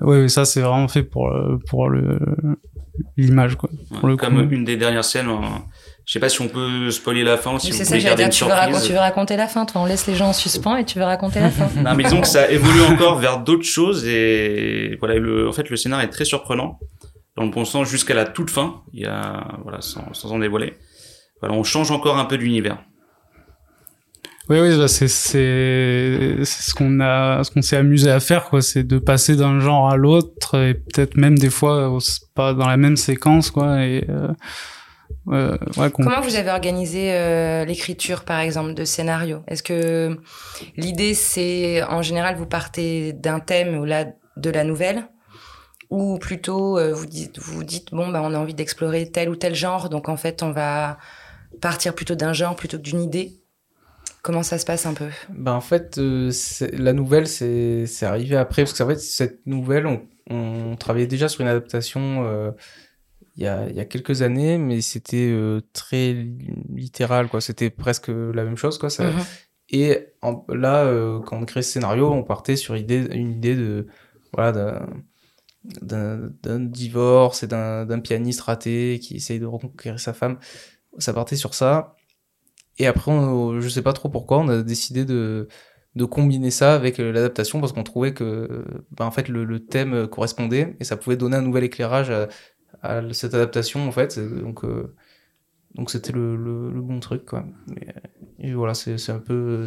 Ouais, 0.00 0.22
ouais, 0.22 0.28
ça 0.28 0.44
c'est 0.44 0.60
vraiment 0.60 0.88
fait 0.88 1.02
pour 1.04 1.28
le, 1.30 1.58
pour 1.68 1.88
le 1.88 2.18
l'image 3.16 3.56
quoi. 3.56 3.68
Ouais, 3.90 3.98
Pour 4.00 4.08
le 4.08 4.16
comme 4.16 4.48
coup. 4.48 4.54
une 4.54 4.64
des 4.64 4.76
dernières 4.76 5.04
scènes. 5.04 5.28
euh, 5.28 5.34
Je 6.06 6.12
sais 6.12 6.20
pas 6.20 6.28
si 6.28 6.40
on 6.40 6.48
peut 6.48 6.90
spoiler 6.90 7.24
la 7.24 7.36
fin, 7.36 7.58
si 7.58 7.66
Oui, 7.66 7.72
vous 7.72 7.78
c'est 7.78 7.84
ça, 7.84 7.90
voulez 7.90 8.00
j'allais 8.00 8.10
garder 8.10 8.22
dire, 8.22 8.26
une 8.26 8.32
tu 8.32 8.44
veux, 8.44 8.50
raconter, 8.50 8.72
surprise. 8.72 8.86
tu 8.86 8.92
veux 8.92 8.98
raconter 9.00 9.36
la 9.36 9.46
fin, 9.48 9.64
toi. 9.66 9.80
On 9.82 9.86
laisse 9.86 10.06
les 10.06 10.14
gens 10.14 10.28
en 10.28 10.32
suspens 10.32 10.76
et 10.76 10.84
tu 10.84 10.98
veux 10.98 11.04
raconter 11.04 11.40
la 11.40 11.50
fin. 11.50 11.68
Non, 11.82 11.94
mais 11.96 12.04
disons 12.04 12.20
que 12.20 12.26
ça 12.28 12.48
évolue 12.50 12.82
encore 12.82 13.18
vers 13.18 13.38
d'autres 13.40 13.64
choses 13.64 14.06
et 14.06 14.96
voilà, 15.00 15.16
le, 15.16 15.48
en 15.48 15.52
fait, 15.52 15.68
le 15.68 15.76
scénar 15.76 16.00
est 16.00 16.08
très 16.08 16.24
surprenant 16.24 16.78
dans 17.36 17.42
le 17.44 17.50
bon 17.50 17.64
sens 17.64 17.88
jusqu'à 17.88 18.14
la 18.14 18.24
toute 18.24 18.50
fin. 18.50 18.82
Il 18.92 19.00
y 19.00 19.04
a, 19.06 19.46
voilà, 19.62 19.80
sans, 19.80 20.12
sans 20.14 20.32
en 20.32 20.38
dévoiler. 20.38 20.74
Voilà, 21.40 21.54
on 21.54 21.64
change 21.64 21.90
encore 21.90 22.18
un 22.18 22.24
peu 22.24 22.38
d'univers. 22.38 22.78
Oui, 24.48 24.60
oui, 24.60 24.78
bah, 24.78 24.86
c'est 24.86 25.08
c'est 25.08 26.36
c'est 26.44 26.62
ce 26.70 26.72
qu'on 26.74 27.00
a, 27.00 27.42
ce 27.42 27.50
qu'on 27.50 27.62
s'est 27.62 27.76
amusé 27.76 28.10
à 28.12 28.20
faire, 28.20 28.44
quoi. 28.44 28.62
C'est 28.62 28.84
de 28.84 28.98
passer 28.98 29.34
d'un 29.34 29.58
genre 29.58 29.90
à 29.90 29.96
l'autre 29.96 30.56
et 30.56 30.74
peut-être 30.74 31.16
même 31.16 31.36
des 31.36 31.50
fois 31.50 31.88
au- 31.90 31.98
pas 32.34 32.54
dans 32.54 32.68
la 32.68 32.76
même 32.76 32.96
séquence, 32.96 33.50
quoi. 33.50 33.84
Et 33.84 34.06
euh, 34.08 34.28
euh, 35.32 35.58
ouais, 35.76 35.90
Comment 35.90 36.20
vous 36.20 36.36
avez 36.36 36.50
organisé 36.50 37.12
euh, 37.12 37.64
l'écriture, 37.64 38.22
par 38.24 38.38
exemple, 38.38 38.74
de 38.74 38.84
scénario? 38.84 39.42
Est-ce 39.48 39.64
que 39.64 40.16
l'idée, 40.76 41.14
c'est 41.14 41.82
en 41.82 42.02
général, 42.02 42.36
vous 42.36 42.46
partez 42.46 43.12
d'un 43.14 43.40
thème 43.40 43.76
ou 43.76 43.84
là 43.84 44.04
de 44.36 44.50
la 44.50 44.62
nouvelle, 44.62 45.08
ou 45.90 46.18
plutôt 46.20 46.78
euh, 46.78 46.92
vous 46.94 47.06
dites, 47.06 47.40
vous 47.40 47.64
dites 47.64 47.92
bon, 47.92 48.10
bah, 48.10 48.20
on 48.22 48.32
a 48.32 48.38
envie 48.38 48.54
d'explorer 48.54 49.10
tel 49.10 49.28
ou 49.28 49.34
tel 49.34 49.56
genre, 49.56 49.88
donc 49.88 50.08
en 50.08 50.16
fait, 50.16 50.44
on 50.44 50.52
va 50.52 50.98
partir 51.60 51.94
plutôt 51.94 52.14
d'un 52.14 52.32
genre 52.32 52.56
plutôt 52.56 52.78
que 52.78 52.82
d'une 52.82 53.00
idée? 53.02 53.32
Comment 54.22 54.42
ça 54.42 54.58
se 54.58 54.64
passe 54.66 54.86
un 54.86 54.94
peu? 54.94 55.08
Ben 55.28 55.52
en 55.52 55.60
fait, 55.60 55.98
euh, 55.98 56.32
la 56.72 56.92
nouvelle, 56.92 57.28
c'est 57.28 57.86
arrivé 58.02 58.36
après, 58.36 58.64
parce 58.64 58.76
qu'en 58.76 58.88
fait, 58.88 58.98
cette 58.98 59.46
nouvelle, 59.46 59.86
on, 59.86 60.02
on 60.30 60.76
travaillait 60.76 61.06
déjà 61.06 61.28
sur 61.28 61.42
une 61.42 61.48
adaptation 61.48 62.24
euh, 62.26 62.50
il 63.36 63.44
y, 63.44 63.46
a, 63.46 63.68
il 63.68 63.76
y 63.76 63.80
a 63.80 63.84
quelques 63.84 64.22
années, 64.22 64.58
mais 64.58 64.80
c'était 64.80 65.30
euh, 65.30 65.60
très 65.72 66.12
li- 66.12 66.54
littéral, 66.74 67.28
quoi. 67.28 67.40
C'était 67.40 67.70
presque 67.70 68.08
la 68.08 68.44
même 68.44 68.56
chose, 68.56 68.78
quoi. 68.78 68.90
Ça, 68.90 69.04
Mhm. 69.04 69.22
Et 69.70 70.06
en- 70.22 70.44
là, 70.48 70.86
quand 71.26 71.38
on 71.38 71.44
crée 71.44 71.62
ce 71.62 71.72
scénario, 71.72 72.10
on 72.12 72.22
partait 72.22 72.56
sur 72.56 72.76
idée, 72.76 73.06
une 73.12 73.32
idée 73.32 73.56
de 73.56 73.86
voilà 74.32 74.86
d'un 75.82 76.60
divorce 76.60 77.42
et 77.42 77.46
d'un 77.48 78.00
pianiste 78.00 78.42
raté 78.42 79.00
qui 79.02 79.16
essaye 79.16 79.40
de 79.40 79.46
reconquérir 79.46 79.98
sa 79.98 80.12
femme. 80.12 80.38
Ça 80.98 81.12
partait 81.12 81.36
sur 81.36 81.54
ça. 81.54 81.96
Et 82.78 82.86
après, 82.86 83.10
on, 83.10 83.60
je 83.60 83.68
sais 83.68 83.82
pas 83.82 83.92
trop 83.92 84.08
pourquoi, 84.08 84.38
on 84.38 84.48
a 84.48 84.62
décidé 84.62 85.04
de 85.04 85.48
de 85.96 86.04
combiner 86.04 86.50
ça 86.50 86.74
avec 86.74 87.00
euh, 87.00 87.10
l'adaptation 87.10 87.58
parce 87.58 87.72
qu'on 87.72 87.82
trouvait 87.82 88.12
que 88.12 88.64
ben, 88.90 89.06
en 89.06 89.10
fait 89.10 89.28
le, 89.28 89.44
le 89.44 89.64
thème 89.64 90.06
correspondait 90.06 90.76
et 90.78 90.84
ça 90.84 90.98
pouvait 90.98 91.16
donner 91.16 91.38
un 91.38 91.42
nouvel 91.42 91.64
éclairage 91.64 92.10
à, 92.82 93.00
cette 93.12 93.34
adaptation 93.34 93.88
en 93.88 93.92
fait. 93.92 94.18
Donc 94.18 94.64
euh, 94.64 94.94
donc 95.74 95.90
c'était 95.90 96.12
le, 96.12 96.36
le, 96.36 96.82
bon 96.82 97.00
truc 97.00 97.24
quoi. 97.24 97.46
Et, 98.40 98.48
et 98.50 98.54
voilà, 98.54 98.74
c'est 98.74 99.10
un 99.10 99.18
peu 99.18 99.66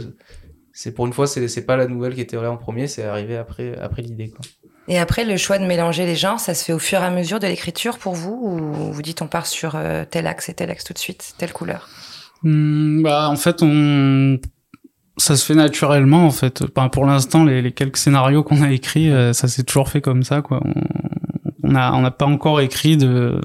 c'est 0.81 0.93
pour 0.93 1.05
une 1.05 1.11
fois 1.11 1.27
c'est 1.27 1.45
c'est 1.49 1.65
pas 1.65 1.75
la 1.75 1.87
nouvelle 1.87 2.15
qui 2.15 2.21
était 2.21 2.37
là 2.37 2.49
en 2.49 2.55
premier, 2.55 2.87
c'est 2.87 3.03
arrivé 3.03 3.35
après 3.35 3.77
après 3.79 4.01
l'idée 4.01 4.29
quoi. 4.29 4.39
Et 4.87 4.97
après, 4.97 5.23
le 5.23 5.37
choix 5.37 5.59
de 5.59 5.65
mélanger 5.65 6.07
les 6.07 6.15
genres, 6.15 6.39
ça 6.39 6.55
se 6.55 6.65
fait 6.65 6.73
au 6.73 6.79
fur 6.79 6.99
et 7.01 7.05
à 7.05 7.11
mesure 7.11 7.39
de 7.39 7.45
l'écriture 7.45 7.99
pour 7.99 8.15
vous, 8.15 8.39
ou 8.41 8.91
vous 8.91 9.01
dites 9.03 9.21
on 9.21 9.27
part 9.27 9.45
sur 9.45 9.75
euh, 9.75 10.03
tel 10.09 10.25
axe 10.25 10.49
et 10.49 10.55
tel 10.55 10.71
axe 10.71 10.83
tout 10.83 10.93
de 10.93 10.97
suite, 10.97 11.35
telle 11.37 11.53
couleur? 11.53 11.87
Hmm, 12.41 13.03
bah, 13.03 13.29
en 13.29 13.35
fait, 13.35 13.61
on, 13.61 14.39
ça 15.17 15.35
se 15.35 15.45
fait 15.45 15.53
naturellement, 15.53 16.25
en 16.25 16.31
fait. 16.31 16.63
Enfin, 16.63 16.89
pour 16.89 17.05
l'instant, 17.05 17.43
les, 17.43 17.61
les 17.61 17.71
quelques 17.71 17.97
scénarios 17.97 18.41
qu'on 18.41 18.63
a 18.63 18.71
écrits, 18.71 19.11
euh, 19.11 19.31
ça 19.31 19.47
s'est 19.47 19.63
toujours 19.63 19.89
fait 19.89 20.01
comme 20.01 20.23
ça, 20.23 20.41
quoi. 20.41 20.59
On, 20.65 20.73
on 21.61 21.75
a, 21.75 21.91
on 21.91 22.01
n'a 22.01 22.11
pas 22.11 22.25
encore 22.25 22.59
écrit 22.59 22.97
de, 22.97 23.39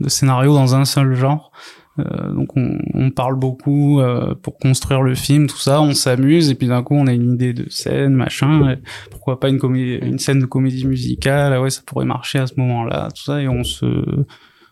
de 0.00 0.08
scénario 0.08 0.52
dans 0.52 0.74
un 0.74 0.84
seul 0.84 1.14
genre. 1.14 1.52
Euh, 1.98 2.32
donc 2.32 2.56
on, 2.56 2.78
on, 2.94 3.10
parle 3.10 3.36
beaucoup 3.36 4.00
euh, 4.00 4.34
pour 4.34 4.58
construire 4.58 5.02
le 5.02 5.14
film, 5.14 5.46
tout 5.46 5.58
ça, 5.58 5.80
on 5.80 5.92
s'amuse 5.92 6.50
et 6.50 6.54
puis 6.54 6.68
d'un 6.68 6.82
coup 6.82 6.94
on 6.94 7.06
a 7.06 7.12
une 7.12 7.34
idée 7.34 7.52
de 7.52 7.68
scène, 7.68 8.14
machin. 8.14 8.76
pourquoi 9.10 9.40
pas 9.40 9.48
une 9.48 9.58
comédie, 9.58 9.98
une 10.06 10.18
scène 10.18 10.40
de 10.40 10.46
comédie 10.46 10.86
musicale 10.86 11.52
ah 11.52 11.60
Ouais, 11.60 11.70
ça 11.70 11.82
pourrait 11.84 12.04
marcher 12.04 12.38
à 12.38 12.46
ce 12.46 12.54
moment-là, 12.56 13.08
tout 13.14 13.22
ça 13.22 13.42
et 13.42 13.48
on 13.48 13.64
se 13.64 13.86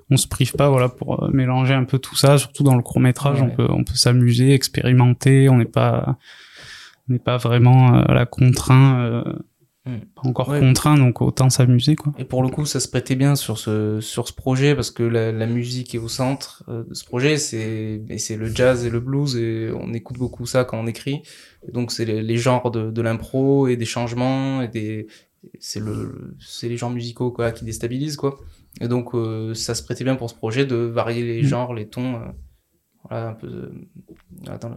on 0.08 0.16
se 0.16 0.28
prive 0.28 0.52
pas 0.52 0.68
voilà 0.68 0.88
pour 0.88 1.24
euh, 1.24 1.30
mélanger 1.32 1.74
un 1.74 1.84
peu 1.84 1.98
tout 1.98 2.16
ça, 2.16 2.38
surtout 2.38 2.62
dans 2.62 2.76
le 2.76 2.82
court 2.82 3.00
métrage, 3.00 3.42
on 3.42 3.50
peut 3.50 3.66
on 3.68 3.84
peut 3.84 3.96
s'amuser, 3.96 4.52
expérimenter, 4.52 5.48
on 5.48 5.58
n'est 5.58 5.64
pas 5.64 6.16
on 7.08 7.12
n'est 7.12 7.18
pas 7.18 7.38
vraiment 7.38 7.96
euh, 7.96 8.04
la 8.08 8.26
contraint 8.26 9.24
Hmm. 9.24 9.38
Pas 10.14 10.29
encore 10.29 10.46
contraint, 10.46 10.96
donc 10.96 11.22
autant 11.22 11.49
s'amuser 11.49 11.94
quoi. 11.94 12.12
Et 12.18 12.25
pour 12.25 12.42
le 12.42 12.49
coup, 12.49 12.66
ça 12.66 12.81
se 12.81 12.88
prêtait 12.88 13.14
bien 13.14 13.37
sur 13.37 13.59
ce 13.59 14.01
sur 14.01 14.27
ce 14.27 14.33
projet 14.33 14.75
parce 14.75 14.90
que 14.90 15.05
la, 15.05 15.31
la 15.31 15.46
musique 15.46 15.94
est 15.94 15.99
au 15.99 16.09
centre 16.09 16.64
euh, 16.68 16.83
de 16.85 16.94
ce 16.94 17.05
projet. 17.05 17.38
C'est 17.38 18.03
c'est 18.18 18.37
le 18.37 18.46
jazz 18.46 18.85
et 18.85 18.90
le 18.90 19.01
blues 19.01 19.37
et 19.37 19.70
on 19.72 19.92
écoute 19.94 20.18
beaucoup 20.18 20.44
ça 20.46 20.64
quand 20.64 20.79
on 20.79 20.87
écrit. 20.87 21.22
donc 21.72 21.92
c'est 21.92 22.05
les, 22.05 22.22
les, 22.22 22.37
genres 22.37 22.70
de, 22.70 22.90
de 22.90 23.03
l'impro 23.03 23.68
et 23.68 23.77
des 23.77 23.85
changements 23.85 24.61
et 24.62 24.68
des 24.68 25.07
c'est 25.61 25.81
le 25.81 26.37
c'est 26.40 26.68
les 26.68 26.77
genres 26.77 26.90
musicaux 26.90 27.31
quoi 27.31 27.53
qui 27.53 27.64
déstabilisent 27.64 28.16
quoi. 28.16 28.38
Et 28.81 28.88
donc 28.88 29.14
euh, 29.14 29.55
ça 29.55 29.75
se 29.75 29.83
prêtait 29.85 30.05
bien 30.05 30.16
pour 30.16 30.31
ce 30.31 30.35
projet 30.35 30.66
de 30.66 30.77
varier 30.77 31.22
les 31.22 31.42
hmm. 31.42 31.46
genres, 31.46 31.75
les 31.75 31.88
tons, 31.88 32.16
euh, 32.16 32.27
voilà 33.09 33.29
un 33.29 33.35
peu 33.35 33.70
dans 34.61 34.68
le 34.68 34.77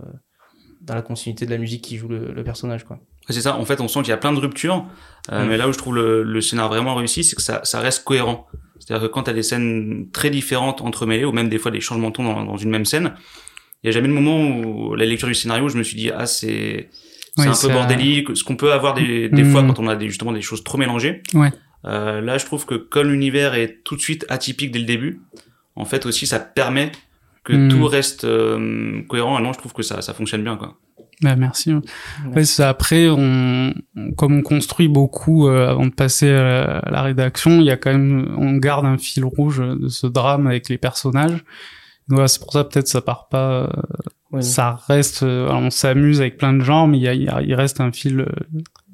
dans 0.81 0.95
la 0.95 1.01
continuité 1.01 1.45
de 1.45 1.51
la 1.51 1.57
musique 1.57 1.83
qui 1.83 1.97
joue 1.97 2.07
le, 2.07 2.31
le 2.31 2.43
personnage 2.43 2.85
quoi. 2.85 2.99
C'est 3.29 3.41
ça, 3.41 3.55
en 3.57 3.65
fait, 3.65 3.79
on 3.81 3.87
sent 3.87 3.99
qu'il 4.01 4.09
y 4.09 4.13
a 4.13 4.17
plein 4.17 4.33
de 4.33 4.39
ruptures, 4.39 4.85
euh, 5.31 5.45
mm. 5.45 5.47
mais 5.47 5.57
là 5.57 5.67
où 5.69 5.73
je 5.73 5.77
trouve 5.77 5.95
le, 5.95 6.23
le 6.23 6.41
scénario 6.41 6.69
vraiment 6.69 6.95
réussi, 6.95 7.23
c'est 7.23 7.35
que 7.35 7.41
ça, 7.41 7.61
ça 7.63 7.79
reste 7.79 8.03
cohérent. 8.03 8.47
C'est-à-dire 8.79 9.07
que 9.07 9.13
quand 9.13 9.23
tu 9.23 9.29
as 9.29 9.33
des 9.33 9.43
scènes 9.43 10.07
très 10.11 10.29
différentes 10.29 10.81
entremêlées, 10.81 11.25
ou 11.25 11.31
même 11.31 11.49
des 11.49 11.59
fois 11.59 11.69
des 11.69 11.81
changements 11.81 12.09
de 12.09 12.15
ton 12.15 12.23
dans, 12.23 12.43
dans 12.43 12.57
une 12.57 12.71
même 12.71 12.85
scène, 12.85 13.13
il 13.83 13.87
y 13.87 13.89
a 13.89 13.91
jamais 13.91 14.07
de 14.07 14.13
moment 14.13 14.39
où 14.39 14.95
la 14.95 15.05
lecture 15.05 15.27
du 15.27 15.35
scénario, 15.35 15.69
je 15.69 15.77
me 15.77 15.83
suis 15.83 15.95
dit 15.95 16.09
ah 16.09 16.25
c'est 16.25 16.89
c'est 17.37 17.47
un 17.47 17.53
peu 17.53 17.73
bordélique, 17.73 18.35
ce 18.35 18.43
qu'on 18.43 18.57
peut 18.57 18.73
avoir 18.73 18.93
des, 18.95 19.29
des 19.29 19.45
fois 19.45 19.61
mm. 19.61 19.67
quand 19.67 19.79
on 19.79 19.87
a 19.87 19.95
des, 19.95 20.07
justement 20.09 20.33
des 20.33 20.41
choses 20.41 20.63
trop 20.63 20.77
mélangées. 20.77 21.21
Ouais. 21.33 21.51
Euh, 21.85 22.19
là, 22.19 22.37
je 22.37 22.45
trouve 22.45 22.65
que 22.65 22.75
comme 22.75 23.09
l'univers 23.09 23.53
est 23.53 23.83
tout 23.85 23.95
de 23.95 24.01
suite 24.01 24.25
atypique 24.27 24.71
dès 24.71 24.79
le 24.79 24.85
début, 24.85 25.21
en 25.75 25.85
fait 25.85 26.05
aussi 26.05 26.27
ça 26.27 26.39
permet 26.39 26.91
que 27.43 27.53
mm. 27.53 27.69
tout 27.69 27.85
reste 27.85 28.25
euh, 28.25 29.01
cohérent. 29.07 29.39
Et 29.39 29.43
non, 29.43 29.53
je 29.53 29.59
trouve 29.59 29.73
que 29.73 29.83
ça 29.83 30.01
ça 30.01 30.13
fonctionne 30.13 30.43
bien 30.43 30.57
quoi. 30.57 30.77
Bah, 31.21 31.35
merci. 31.35 31.73
Ouais, 31.73 32.61
après, 32.61 33.09
on, 33.09 33.73
comme 34.15 34.37
on 34.37 34.41
construit 34.41 34.87
beaucoup 34.87 35.47
euh, 35.47 35.69
avant 35.69 35.85
de 35.85 35.93
passer 35.93 36.29
à 36.29 36.81
la, 36.89 37.01
rédaction, 37.01 37.59
il 37.59 37.65
y 37.65 37.71
a 37.71 37.77
quand 37.77 37.91
même, 37.91 38.33
on 38.37 38.55
garde 38.55 38.85
un 38.85 38.97
fil 38.97 39.25
rouge 39.25 39.59
de 39.59 39.89
ce 39.89 40.07
drame 40.07 40.47
avec 40.47 40.69
les 40.69 40.77
personnages. 40.77 41.43
Voilà, 42.07 42.27
c'est 42.27 42.39
pour 42.39 42.53
ça 42.53 42.63
peut-être 42.63 42.87
ça 42.87 43.01
part 43.01 43.27
pas 43.27 43.69
ça 44.41 44.79
reste, 44.87 45.23
euh, 45.23 45.49
on 45.49 45.69
s'amuse 45.71 46.21
avec 46.21 46.37
plein 46.37 46.53
de 46.53 46.61
genres, 46.61 46.87
mais 46.87 46.97
il, 46.97 47.03
y 47.03 47.29
a, 47.29 47.41
il 47.41 47.53
reste 47.55 47.81
un 47.81 47.91
fil 47.91 48.19
euh, 48.19 48.25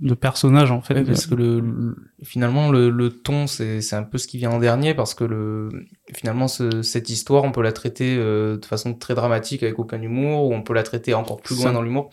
de 0.01 0.13
personnages 0.13 0.71
en 0.71 0.81
fait. 0.81 1.03
parce 1.03 1.27
que 1.27 1.35
le, 1.35 1.95
finalement 2.23 2.71
le, 2.71 2.89
le 2.89 3.09
ton 3.09 3.45
c'est 3.45 3.81
c'est 3.81 3.97
un 3.97 4.03
peu 4.03 4.17
ce 4.17 4.27
qui 4.27 4.37
vient 4.37 4.51
en 4.51 4.59
dernier 4.59 4.93
parce 4.93 5.13
que 5.13 5.25
le 5.25 5.69
finalement 6.13 6.47
ce, 6.47 6.81
cette 6.81 7.09
histoire 7.09 7.43
on 7.43 7.51
peut 7.51 7.61
la 7.61 7.73
traiter 7.73 8.15
euh, 8.17 8.57
de 8.57 8.65
façon 8.65 8.93
très 8.93 9.13
dramatique 9.13 9.61
avec 9.63 9.77
aucun 9.77 10.01
humour 10.01 10.45
ou 10.45 10.53
on 10.53 10.61
peut 10.61 10.73
la 10.73 10.83
traiter 10.83 11.13
encore 11.13 11.41
plus 11.41 11.57
loin 11.61 11.73
dans 11.73 11.81
l'humour. 11.81 12.09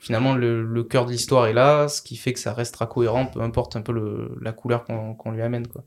Finalement 0.00 0.34
le, 0.34 0.62
le 0.62 0.84
cœur 0.84 1.06
de 1.06 1.10
l'histoire 1.10 1.46
est 1.46 1.52
là, 1.52 1.88
ce 1.88 2.00
qui 2.02 2.16
fait 2.16 2.32
que 2.32 2.40
ça 2.40 2.52
restera 2.54 2.86
cohérent 2.86 3.26
peu 3.26 3.40
importe 3.40 3.74
un 3.74 3.82
peu 3.82 3.92
le, 3.92 4.36
la 4.40 4.52
couleur 4.52 4.84
qu'on 4.84 5.14
qu'on 5.14 5.32
lui 5.32 5.42
amène 5.42 5.66
quoi. 5.66 5.82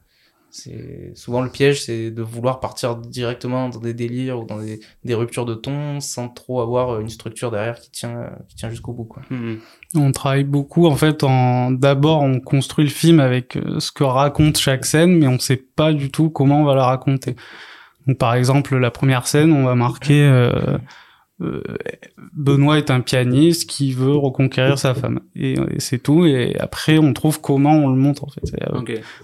C'est 0.55 1.13
souvent 1.15 1.41
le 1.41 1.49
piège, 1.49 1.81
c'est 1.81 2.11
de 2.11 2.21
vouloir 2.21 2.59
partir 2.59 2.95
directement 2.95 3.69
dans 3.69 3.79
des 3.79 3.95
délires 3.95 4.39
ou 4.39 4.45
dans 4.45 4.59
des, 4.59 4.81
des, 5.03 5.15
ruptures 5.15 5.45
de 5.45 5.55
ton 5.55 5.99
sans 5.99 6.29
trop 6.29 6.61
avoir 6.61 6.99
une 6.99 7.09
structure 7.09 7.49
derrière 7.49 7.79
qui 7.79 7.89
tient 7.89 8.29
qui 8.47 8.55
tient 8.55 8.69
jusqu'au 8.69 8.93
bout 8.93 9.05
quoi. 9.05 9.23
Mmh. 9.31 9.55
On 9.95 10.11
travaille 10.11 10.43
beaucoup 10.43 10.85
en 10.85 10.95
fait 10.95 11.23
en 11.23 11.71
d'abord 11.71 12.21
on 12.21 12.39
construit 12.39 12.85
le 12.85 12.91
film 12.91 13.19
avec 13.19 13.57
euh, 13.57 13.79
ce 13.79 13.91
que 13.91 14.03
raconte 14.03 14.59
chaque 14.59 14.85
scène 14.85 15.17
mais 15.17 15.25
on 15.25 15.39
sait 15.39 15.57
pas 15.57 15.91
du 15.91 16.11
tout 16.11 16.29
comment 16.29 16.61
on 16.61 16.65
va 16.65 16.75
la 16.75 16.85
raconter. 16.85 17.35
Donc 18.05 18.19
par 18.19 18.35
exemple 18.35 18.77
la 18.77 18.91
première 18.91 19.25
scène, 19.25 19.51
on 19.53 19.63
va 19.63 19.73
marquer 19.73 20.21
euh, 20.21 20.51
euh, 20.67 20.77
Benoît 22.33 22.77
est 22.77 22.91
un 22.91 23.01
pianiste 23.01 23.69
qui 23.69 23.93
veut 23.93 24.15
reconquérir 24.15 24.77
sa 24.79 24.93
femme. 24.93 25.21
Et, 25.35 25.55
c'est 25.77 26.01
tout. 26.01 26.25
Et 26.25 26.55
après 26.59 26.97
on 26.97 27.13
trouve 27.13 27.41
comment 27.41 27.73
on 27.73 27.89
le 27.89 27.97
montre 27.97 28.23
en 28.23 28.29
fait. 28.29 28.41
Euh, 28.61 28.81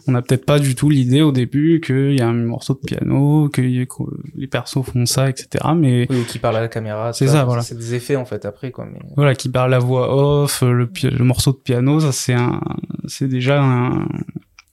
on 0.07 0.11
n'a 0.11 0.21
peut-être 0.21 0.45
pas 0.45 0.59
du 0.59 0.75
tout 0.75 0.89
l'idée 0.89 1.21
au 1.21 1.31
début 1.31 1.81
qu'il 1.83 2.17
y 2.17 2.21
a 2.21 2.27
un 2.27 2.33
morceau 2.33 2.73
de 2.73 2.79
piano 2.79 3.49
que 3.49 3.61
les 3.61 4.47
persos 4.47 4.83
font 4.83 5.05
ça 5.05 5.29
etc 5.29 5.65
mais 5.75 6.07
ou 6.11 6.23
qui 6.23 6.39
parle 6.39 6.57
à 6.57 6.61
la 6.61 6.67
caméra 6.67 7.13
c'est 7.13 7.27
ça, 7.27 7.43
voilà. 7.45 7.61
c'est 7.61 7.75
des 7.75 7.95
effets 7.95 8.15
en 8.15 8.25
fait 8.25 8.45
après 8.45 8.71
quoi 8.71 8.85
mais... 8.91 8.99
voilà 9.15 9.35
qui 9.35 9.49
parle 9.49 9.71
la 9.71 9.79
voix 9.79 10.15
off 10.15 10.61
le, 10.61 10.89
le 11.03 11.23
morceau 11.23 11.51
de 11.51 11.57
piano 11.57 11.99
ça 11.99 12.11
c'est 12.11 12.33
un 12.33 12.61
c'est 13.07 13.27
déjà 13.27 13.61
un, 13.61 14.07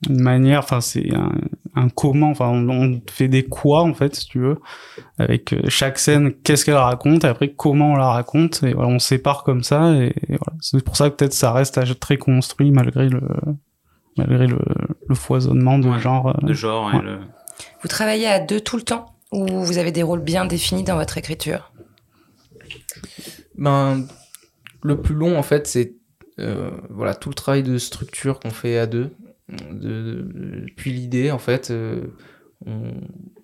une 0.09 0.21
manière 0.21 0.61
enfin 0.61 0.81
c'est 0.81 1.15
un, 1.15 1.33
un 1.77 1.89
comment, 1.91 2.31
enfin 2.31 2.49
on, 2.49 3.01
fait 3.11 3.29
des 3.29 3.45
quoi 3.45 3.83
en 3.83 3.95
fait 3.95 4.17
si 4.17 4.27
tu 4.27 4.41
veux, 4.41 4.59
avec 5.19 5.53
euh, 5.53 5.63
chaque 5.69 5.99
scène, 5.99 6.33
qu'est-ce 6.43 6.65
qu'elle 6.65 6.75
raconte, 6.75 7.25
et 7.25 7.29
après 7.29 7.53
comment 7.53 7.93
on 7.93 7.97
la 7.97 8.09
raconte, 8.09 8.63
et 8.63 8.73
voilà, 8.73 8.89
on 8.89 8.99
sépare 8.99 9.45
comme 9.45 9.63
ça, 9.63 9.93
et, 9.93 10.15
voilà. 10.29 10.59
C'est 10.61 10.83
pour 10.83 10.97
ça 10.97 11.11
que 11.11 11.17
peut-être 11.17 11.35
ça 11.35 11.53
reste 11.53 12.01
très 12.01 12.17
construit 12.17 12.71
malgré 12.71 13.09
le 13.09 13.21
malgré 14.17 14.47
le, 14.47 14.59
le 15.07 15.15
foisonnement 15.15 15.79
de 15.79 15.97
genre. 15.99 16.29
Euh, 16.29 16.47
de 16.47 16.55
genre. 16.55 16.91
Le... 17.03 17.21
Vous 17.83 17.89
travaillez 17.89 18.27
à 18.27 18.41
deux 18.41 18.61
tout 18.61 18.77
le 18.77 18.83
temps, 18.83 19.07
ou 19.31 19.47
vous 19.47 19.79
avez 19.79 19.93
des 19.93 20.03
rôles 20.03 20.23
bien 20.23 20.47
définis 20.47 20.83
dans 20.83 20.97
votre 20.97 21.19
écriture? 21.19 21.73
Ben 23.59 24.07
le 24.83 25.01
plus 25.01 25.15
long 25.15 25.39
en 25.39 25.43
fait 25.43 25.67
c'est 25.67 25.95
euh, 26.39 26.71
voilà 26.91 27.15
tout 27.15 27.31
le 27.31 27.35
travail 27.35 27.63
de 27.63 27.79
structure 27.79 28.39
qu'on 28.41 28.51
fait 28.51 28.79
à 28.79 28.87
deux 28.87 29.11
de, 29.49 30.65
depuis 30.67 30.93
l'idée 30.93 31.31
en 31.31 31.39
fait 31.39 31.71
euh, 31.71 32.01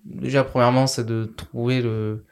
déjà 0.05 0.43
premièrement 0.43 0.87
c'est 0.87 1.05
de 1.05 1.25
trouver 1.25 1.81
le, 1.81 2.25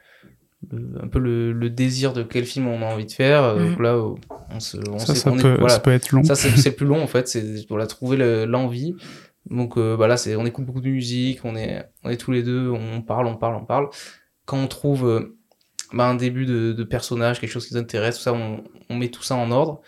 un 1.02 1.08
peu 1.08 1.18
le, 1.18 1.52
le, 1.52 1.70
désir 1.70 2.12
de 2.12 2.22
quel 2.22 2.44
film 2.44 2.68
on 2.68 2.82
a 2.82 2.86
envie 2.86 3.06
de 3.06 3.12
faire. 3.12 3.42
Euh, 3.42 3.70
donc 3.70 3.80
là 3.80 3.98
on 4.50 4.60
se 4.60 4.76
on 4.90 4.98
ça, 4.98 5.14
ça, 5.14 5.30
peut, 5.30 5.56
voilà, 5.58 5.68
ça 5.74 5.80
peut 5.80 5.92
être 5.92 6.10
long. 6.10 6.22
Ça 6.22 6.34
c'est 6.34 6.70
le 6.70 6.76
plus 6.76 6.86
long 6.86 7.02
en 7.02 7.06
fait 7.06 7.28
c'est 7.28 7.66
voilà 7.68 7.86
trouver 7.86 8.46
l'envie. 8.46 8.94
Donc 9.50 9.76
euh, 9.76 9.96
bah 9.96 10.06
là 10.06 10.16
c'est 10.16 10.36
on 10.36 10.46
écoute 10.46 10.64
beaucoup 10.64 10.80
de 10.80 10.88
musique 10.88 11.44
on 11.44 11.56
est 11.56 11.84
on 12.04 12.10
est 12.10 12.16
tous 12.16 12.30
les 12.30 12.42
deux 12.42 12.70
on 12.70 13.02
parle 13.02 13.26
on 13.26 13.36
parle 13.36 13.56
on 13.56 13.64
parle. 13.64 13.88
Quand 14.44 14.58
on 14.58 14.68
trouve 14.68 15.06
euh, 15.08 15.36
bah, 15.92 16.08
un 16.08 16.14
début 16.14 16.46
de, 16.46 16.72
de, 16.72 16.84
personnage 16.84 17.40
quelque 17.40 17.50
chose 17.50 17.66
qui 17.66 17.74
nous 17.74 17.80
intéresse 17.80 18.16
tout 18.16 18.22
ça 18.22 18.32
on, 18.32 18.62
on 18.88 18.96
met 18.96 19.08
tout 19.08 19.22
ça 19.22 19.34
en 19.34 19.50
ordre. 19.50 19.80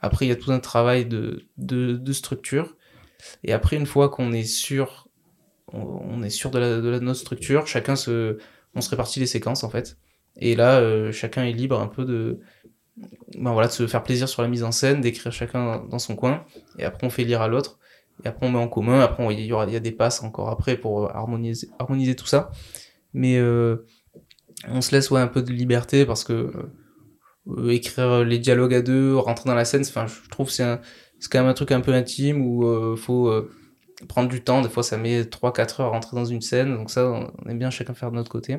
Après 0.00 0.26
il 0.26 0.28
y 0.28 0.32
a 0.32 0.36
tout 0.36 0.50
un 0.50 0.58
travail 0.58 1.06
de, 1.06 1.44
de, 1.56 1.94
de 1.94 2.12
structure 2.12 2.75
et 3.44 3.52
après, 3.52 3.76
une 3.76 3.86
fois 3.86 4.08
qu'on 4.08 4.32
est 4.32 4.44
sûr, 4.44 5.08
on, 5.72 6.22
est 6.22 6.30
sûr 6.30 6.50
de, 6.50 6.98
notre 7.00 7.18
structure, 7.18 7.66
chacun 7.66 7.96
se, 7.96 8.38
on 8.74 8.80
se 8.80 8.90
répartit 8.90 9.20
les 9.20 9.26
séquences 9.26 9.64
en 9.64 9.70
fait. 9.70 9.98
Et 10.36 10.54
là, 10.54 10.80
euh, 10.80 11.12
chacun 11.12 11.44
est 11.44 11.52
libre 11.52 11.80
un 11.80 11.86
peu 11.86 12.04
de, 12.04 12.40
ben 13.38 13.52
voilà, 13.52 13.68
de 13.68 13.72
se 13.72 13.86
faire 13.86 14.02
plaisir 14.02 14.28
sur 14.28 14.42
la 14.42 14.48
mise 14.48 14.64
en 14.64 14.72
scène, 14.72 15.00
d'écrire 15.00 15.32
chacun 15.32 15.84
dans 15.90 15.98
son 15.98 16.14
coin. 16.14 16.44
Et 16.78 16.84
après, 16.84 17.06
on 17.06 17.10
fait 17.10 17.24
lire 17.24 17.42
à 17.42 17.48
l'autre. 17.48 17.78
Et 18.24 18.28
après, 18.28 18.46
on 18.46 18.50
met 18.50 18.58
en 18.58 18.68
commun. 18.68 19.00
Après, 19.00 19.34
il 19.34 19.46
y 19.46 19.76
a 19.76 19.80
des 19.80 19.92
passes 19.92 20.22
encore 20.22 20.48
après 20.50 20.76
pour 20.76 21.14
harmoniser, 21.14 21.68
harmoniser 21.78 22.16
tout 22.16 22.26
ça. 22.26 22.50
Mais 23.12 23.38
euh, 23.38 23.86
on 24.68 24.80
se 24.80 24.92
laisse 24.94 25.10
ouais, 25.10 25.20
un 25.20 25.26
peu 25.26 25.42
de 25.42 25.52
liberté 25.52 26.04
parce 26.06 26.24
que 26.24 26.52
euh, 27.48 27.70
écrire 27.70 28.24
les 28.24 28.38
dialogues 28.38 28.74
à 28.74 28.82
deux, 28.82 29.16
rentrer 29.16 29.48
dans 29.48 29.54
la 29.54 29.64
scène, 29.64 29.84
je 29.84 30.28
trouve 30.30 30.50
c'est 30.50 30.64
un 30.64 30.80
c'est 31.18 31.30
quand 31.30 31.40
même 31.40 31.48
un 31.48 31.54
truc 31.54 31.72
un 31.72 31.80
peu 31.80 31.92
intime 31.92 32.44
où 32.44 32.66
euh, 32.66 32.96
faut 32.96 33.28
euh, 33.28 33.50
prendre 34.08 34.28
du 34.28 34.42
temps. 34.42 34.60
Des 34.60 34.68
fois, 34.68 34.82
ça 34.82 34.96
met 34.96 35.22
3-4 35.22 35.80
heures 35.80 35.88
à 35.88 35.90
rentrer 35.90 36.16
dans 36.16 36.24
une 36.24 36.42
scène. 36.42 36.74
Donc 36.74 36.90
ça, 36.90 37.06
on 37.06 37.48
aime 37.48 37.58
bien 37.58 37.70
chacun 37.70 37.94
faire 37.94 38.10
de 38.10 38.16
notre 38.16 38.30
côté. 38.30 38.58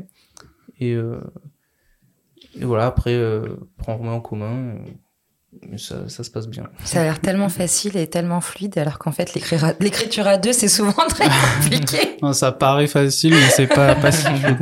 Et, 0.79 0.93
euh, 0.93 1.19
et 2.59 2.65
voilà, 2.65 2.87
après, 2.87 3.15
on 3.87 3.97
remet 3.97 4.09
en 4.09 4.21
commun. 4.21 4.75
Mais 5.67 5.77
ça, 5.77 6.07
ça, 6.09 6.23
se 6.23 6.29
passe 6.29 6.47
bien. 6.47 6.69
Ça 6.83 7.01
a 7.01 7.03
l'air 7.03 7.19
tellement 7.19 7.49
facile 7.49 7.97
et 7.97 8.07
tellement 8.07 8.41
fluide, 8.41 8.77
alors 8.77 8.99
qu'en 8.99 9.11
fait, 9.11 9.33
l'écriture 9.33 10.27
à 10.27 10.37
deux, 10.37 10.53
c'est 10.53 10.67
souvent 10.67 10.91
très 11.09 11.27
compliqué. 11.29 12.17
non, 12.21 12.33
ça 12.33 12.51
paraît 12.51 12.87
facile, 12.87 13.33
mais 13.33 13.49
c'est 13.49 13.65
pas, 13.67 13.95
pas 13.95 14.11
si 14.11 14.25
fluide. 14.25 14.57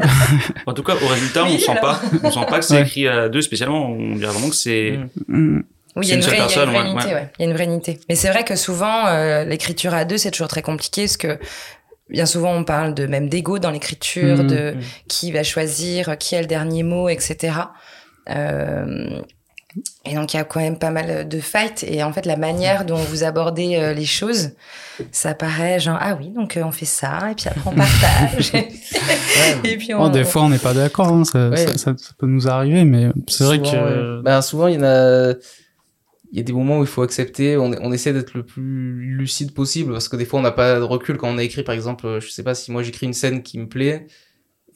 en 0.65 0.73
tout 0.73 0.83
cas, 0.83 0.93
au 0.93 1.07
résultat, 1.07 1.43
on 1.43 1.57
sent 1.57 1.75
pas, 1.81 1.99
on 2.23 2.31
sent 2.31 2.45
pas 2.47 2.59
que 2.59 2.65
c'est 2.65 2.81
écrit 2.81 3.07
à 3.07 3.29
deux 3.29 3.41
spécialement. 3.41 3.89
On 3.89 4.15
dirait 4.15 4.31
vraiment 4.31 4.49
que 4.49 4.55
c'est, 4.55 4.99
mm. 5.27 5.61
Oui, 5.95 6.05
il 6.05 6.09
y 6.09 6.11
a 6.13 6.15
une 6.15 6.21
vraie, 6.21 6.37
il 6.37 6.55
y 6.55 6.59
a 6.59 6.63
une 6.63 6.69
vraie 6.71 6.89
unité, 6.91 7.13
ouais. 7.13 7.29
Il 7.39 7.41
y 7.43 7.45
a 7.45 7.49
une 7.49 7.55
vraie 7.55 7.63
unité. 7.65 7.99
Mais 8.09 8.15
c'est 8.15 8.29
vrai 8.29 8.43
que 8.43 8.55
souvent, 8.55 9.07
euh, 9.07 9.43
l'écriture 9.45 9.93
à 9.93 10.03
deux, 10.05 10.17
c'est 10.17 10.31
toujours 10.31 10.47
très 10.49 10.61
compliqué 10.61 11.03
parce 11.03 11.17
que 11.17 11.39
bien 12.09 12.25
souvent, 12.25 12.53
on 12.53 12.63
parle 12.63 12.93
de 12.93 13.05
même 13.07 13.29
d'ego 13.29 13.59
dans 13.59 13.71
l'écriture, 13.71 14.37
mmh, 14.43 14.47
de 14.47 14.71
mmh. 14.71 14.79
qui 15.07 15.31
va 15.31 15.43
choisir, 15.43 16.17
qui 16.17 16.35
a 16.35 16.41
le 16.41 16.47
dernier 16.47 16.83
mot, 16.83 17.07
etc. 17.09 17.53
Euh, 18.29 19.21
Et 20.05 20.15
donc 20.15 20.33
il 20.33 20.37
y 20.37 20.39
a 20.39 20.45
quand 20.45 20.61
même 20.61 20.79
pas 20.79 20.89
mal 20.91 21.27
de 21.27 21.39
fights 21.39 21.83
et 21.85 22.01
en 22.01 22.13
fait 22.13 22.25
la 22.25 22.37
manière 22.37 22.85
dont 22.85 22.95
vous 22.95 23.23
abordez 23.25 23.75
euh, 23.75 23.93
les 23.93 24.05
choses, 24.05 24.51
ça 25.11 25.33
paraît 25.33 25.81
genre 25.81 25.97
ah 25.99 26.15
oui 26.17 26.29
donc 26.29 26.55
euh, 26.55 26.63
on 26.63 26.71
fait 26.71 26.85
ça 26.85 27.29
et 27.31 27.35
puis 27.35 27.47
après 27.49 27.61
on 27.69 27.75
partage 27.75 28.53
et 29.65 29.75
puis 29.77 29.93
on, 29.93 30.03
Oh, 30.03 30.09
des 30.09 30.23
fois, 30.23 30.43
on 30.43 30.49
n'est 30.49 30.59
pas 30.59 30.73
d'accord, 30.73 31.09
hein, 31.09 31.25
ça, 31.25 31.49
Ouais. 31.49 31.57
ça, 31.57 31.73
ça- 31.77 31.93
ça 31.97 32.11
peut 32.17 32.25
nous 32.27 32.47
arriver, 32.47 32.85
mais 32.85 33.09
c'est 33.27 33.43
vrai 33.43 33.59
que 33.59 34.17
ouais. 34.17 34.23
Ben, 34.23 34.41
souvent, 34.41 34.67
il 34.67 34.75
y 34.75 34.77
en 34.77 34.83
a. 34.83 35.33
Il 36.35 36.39
y 36.39 36.41
a 36.41 36.43
des 36.43 36.51
moments 36.51 36.79
où 36.79 36.81
il 36.81 36.87
faut 36.87 37.01
accepter. 37.01 37.55
On, 37.55 37.93
essaie 37.93 38.11
d'être 38.11 38.33
le 38.33 38.43
plus 38.45 38.91
lucide 39.15 39.53
possible 39.53 39.93
parce 39.93 40.09
que 40.09 40.17
des 40.17 40.25
fois, 40.25 40.41
on 40.41 40.43
n'a 40.43 40.51
pas 40.51 40.79
de 40.79 40.83
recul 40.83 41.15
quand 41.15 41.29
on 41.29 41.37
a 41.37 41.43
écrit, 41.43 41.63
par 41.63 41.73
exemple, 41.73 42.19
je 42.19 42.29
sais 42.29 42.43
pas 42.43 42.53
si 42.53 42.73
moi 42.73 42.83
j'écris 42.83 43.05
une 43.05 43.13
scène 43.13 43.41
qui 43.41 43.57
me 43.57 43.69
plaît. 43.69 44.07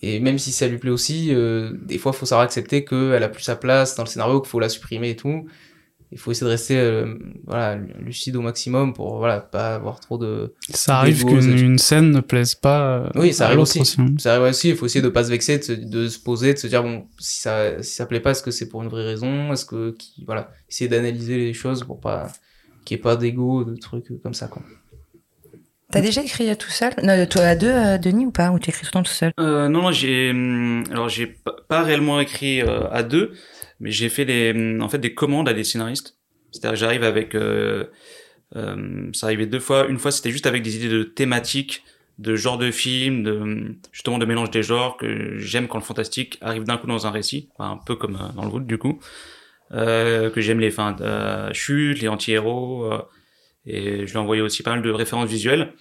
Et 0.02 0.22
même 0.22 0.38
si 0.40 0.54
ça 0.54 0.70
lui 0.70 0.78
plaît 0.78 0.90
aussi, 0.90 1.36
euh, 1.36 1.74
des 1.82 1.98
fois, 1.98 2.14
faut 2.14 2.26
savoir 2.26 2.46
accepter 2.46 2.86
qu'elle 2.86 3.24
a 3.24 3.28
plus 3.28 3.44
sa 3.44 3.58
place 3.58 3.98
dans 3.98 4.04
le 4.04 4.08
scénario, 4.08 4.40
qu'il 4.40 4.50
faut 4.50 4.62
la 4.62 4.70
supprimer 4.70 5.10
et 5.10 5.16
tout. 5.18 5.50
Il 6.12 6.18
faut 6.18 6.32
essayer 6.32 6.46
de 6.46 6.52
rester 6.52 6.78
euh, 6.78 7.16
voilà, 7.46 7.76
lucide 7.76 8.36
au 8.36 8.42
maximum 8.42 8.94
pour 8.94 9.18
voilà, 9.18 9.42
pas 9.42 9.76
avoir 9.76 10.00
trop 10.00 10.18
de. 10.18 10.56
ça 10.74 10.98
arrive 11.00 11.24
qu'une 11.24 11.78
scène 11.78 12.12
ne 12.12 12.20
plaise 12.20 12.56
pas. 12.56 12.98
euh, 12.98 13.10
Oui, 13.16 13.32
ça 13.32 13.44
à 13.46 13.48
arrive 13.48 13.60
aussi. 13.60 13.84
Ça 14.18 14.34
arrive 14.36 14.50
aussi, 14.50 14.70
il 14.70 14.76
faut 14.76 14.88
essayer 14.88 15.04
de 15.04 15.10
pas 15.10 15.24
se 15.24 15.30
vexer, 15.30 15.60
de 15.60 15.64
se, 15.64 15.72
de 15.74 16.08
se 16.08 16.20
poser, 16.20 16.54
de 16.56 16.60
se 16.60 16.66
dire 16.68 16.82
bon, 16.82 17.08
si 17.20 17.42
ça 17.42 17.84
si 17.84 17.94
ça 17.94 18.08
plaît 18.08 18.20
pas, 18.20 18.32
est-ce 18.32 18.42
que 18.42 18.50
c'est 18.52 18.70
pour 18.70 18.82
une 18.82 18.90
vraie 18.90 19.06
raison? 19.06 19.54
Est-ce 19.54 19.66
que 19.66 19.92
qui 19.92 20.24
voilà, 20.26 20.50
essayer 20.68 20.88
d'analyser 20.88 21.38
les 21.38 21.54
choses 21.54 21.84
pour 21.84 22.00
pas 22.00 22.28
qu'il 22.86 22.96
n'y 22.96 23.02
ait 23.02 23.04
pas 23.04 23.16
d'ego, 23.16 23.64
de 23.64 23.76
trucs 23.76 24.08
comme 24.24 24.34
ça 24.34 24.48
quoi. 24.48 24.64
T'as 25.92 26.02
déjà 26.02 26.22
écrit 26.22 26.56
tout 26.56 26.70
seul? 26.70 26.94
Non, 27.02 27.26
toi 27.26 27.42
à 27.44 27.56
deux, 27.56 27.68
euh, 27.72 27.98
Denis 27.98 28.28
ou 28.28 28.32
pas? 28.32 28.52
Ou 28.52 28.60
tu 28.60 28.70
écris 28.70 28.82
tout 28.82 28.88
le 28.88 28.92
temps 28.92 29.04
tout 29.04 29.12
seul? 29.12 29.32
Euh, 29.40 29.68
non, 29.70 29.82
non, 29.84 29.92
j'ai, 29.92 30.30
hum, 30.30 30.84
alors 30.92 31.10
j'ai 31.10 31.26
pas- 31.26 31.56
pas 31.68 31.82
réellement 31.82 32.20
écrit 32.20 32.62
euh, 32.62 32.88
à 32.92 33.02
deux, 33.02 33.34
mais 33.80 33.92
j'ai 33.92 34.10
fait 34.10 34.52
hum, 34.52 34.82
en 34.82 34.90
fait, 34.90 35.00
des 35.00 35.14
commandes 35.14 35.50
à 35.50 35.54
des 35.54 35.64
scénaristes. 35.64 36.18
C'est-à-dire 36.52 36.72
que 36.72 36.78
j'arrive 36.78 37.04
avec, 37.04 37.36
euh, 37.36 37.86
euh, 38.56 39.10
ça 39.14 39.28
arrivait 39.28 39.46
deux 39.46 39.60
fois. 39.60 39.88
Une 39.88 40.00
fois, 40.00 40.12
c'était 40.12 40.32
juste 40.32 40.48
avec 40.48 40.64
des 40.64 40.78
idées 40.78 40.90
de 40.90 41.04
thématiques, 41.04 41.84
de 42.20 42.36
genre 42.36 42.58
de 42.58 42.70
film, 42.70 43.24
de 43.24 43.76
justement 43.92 44.18
de 44.18 44.26
mélange 44.26 44.52
des 44.52 44.62
genres 44.62 44.98
que 44.98 45.38
j'aime 45.38 45.68
quand 45.68 45.78
le 45.78 45.84
fantastique 45.84 46.38
arrive 46.42 46.64
d'un 46.66 46.78
coup 46.78 46.88
dans 46.88 47.08
un 47.08 47.12
récit, 47.12 47.50
un 47.60 47.78
peu 47.78 47.96
comme 47.96 48.16
euh, 48.16 48.34
dans 48.36 48.44
le 48.44 48.52
vôtre 48.52 48.66
du 48.66 48.78
coup. 48.78 49.00
Euh, 49.72 50.30
que 50.32 50.42
j'aime 50.42 50.60
les 50.60 50.72
fins 50.72 50.94
de 50.94 51.54
chute, 51.54 52.02
les 52.02 52.08
anti-héros, 52.08 52.92
euh, 52.92 53.02
et 53.66 54.08
je 54.08 54.12
lui 54.12 54.14
ai 54.14 54.18
envoyé 54.18 54.42
aussi 54.42 54.64
pas 54.64 54.72
mal 54.72 54.82
de 54.82 54.90
références 54.90 55.30
visuelles. 55.30 55.74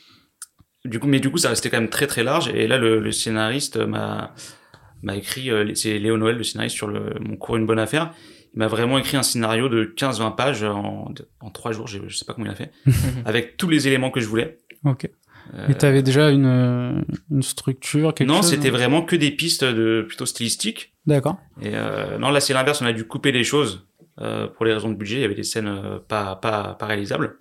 Du 0.85 1.01
coup, 1.01 1.07
mais 1.07 1.21
du 1.21 1.31
coup, 1.31 1.39
ça 1.39 1.49
restait 1.49 1.71
quand 1.71 1.81
même 1.81 1.89
très 1.89 2.07
très 2.07 2.23
large. 2.23 2.49
Et 2.55 2.67
là, 2.69 2.77
le, 2.79 3.01
le 3.01 3.13
scénariste 3.13 3.79
m'a 3.79 4.35
m'a 5.03 5.17
écrit, 5.17 5.51
euh, 5.51 5.75
c'est 5.75 5.99
Léo 5.99 6.17
Noël, 6.17 6.37
le 6.37 6.43
scénariste 6.45 6.77
sur 6.77 6.87
le, 6.89 7.15
mon 7.21 7.37
cours 7.37 7.57
Une 7.57 7.67
bonne 7.67 7.79
affaire. 7.79 8.13
Il 8.55 8.59
m'a 8.59 8.67
vraiment 8.69 8.99
écrit 8.99 9.17
un 9.17 9.23
scénario 9.23 9.69
de 9.69 9.85
15-20 9.85 10.35
pages 10.35 10.63
en, 10.63 11.13
en 11.41 11.51
3 11.51 11.73
jours, 11.73 11.87
je, 11.87 11.99
je 12.09 12.17
sais 12.17 12.25
pas 12.25 12.35
comment 12.35 12.47
il 12.47 12.53
a 12.53 12.55
fait, 12.55 12.71
avec 13.25 13.57
tous 13.57 13.69
les 13.69 13.87
éléments 13.87 14.11
que 14.11 14.21
je 14.21 14.27
voulais. 14.27 14.59
Ok. 14.85 15.09
Euh, 15.55 15.69
Et 15.69 15.75
t'avais 15.75 16.03
déjà 16.03 16.31
une, 16.31 17.05
une 17.31 17.43
structure, 17.43 18.13
quelque 18.15 18.29
non, 18.29 18.43
c'était 18.43 18.71
vraiment 18.71 19.03
que 19.03 19.17
des 19.17 19.31
pistes 19.31 19.65
de 19.65 20.05
plutôt 20.07 20.27
stylistiques. 20.27 20.95
D'accord. 21.07 21.39
Et 21.63 21.71
euh, 21.75 22.19
non, 22.19 22.31
là 22.31 22.41
c'est 22.41 22.53
l'inverse, 22.53 22.83
on 22.83 22.87
a 22.87 22.93
dû 22.93 23.07
couper 23.07 23.33
des 23.33 23.45
choses 23.45 23.87
euh, 24.21 24.47
pour 24.47 24.67
les 24.67 24.75
raisons 24.75 24.91
de 24.91 24.95
budget. 24.97 25.17
Il 25.17 25.21
y 25.23 25.25
avait 25.25 25.35
des 25.35 25.45
scènes 25.45 25.69
euh, 25.69 25.99
pas 26.07 26.37
pas 26.37 26.75
pas 26.75 26.87
réalisables. 26.87 27.37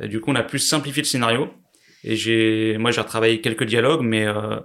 Et 0.00 0.08
du 0.08 0.20
coup, 0.20 0.30
on 0.30 0.34
a 0.34 0.42
plus 0.42 0.58
simplifié 0.58 1.02
le 1.02 1.06
scénario. 1.06 1.48
Et 2.02 2.16
j'ai, 2.16 2.76
moi, 2.78 2.90
j'ai 2.90 3.00
retravaillé 3.00 3.40
quelques 3.40 3.64
dialogues, 3.64 4.02
mais 4.02 4.26
euh, 4.26 4.56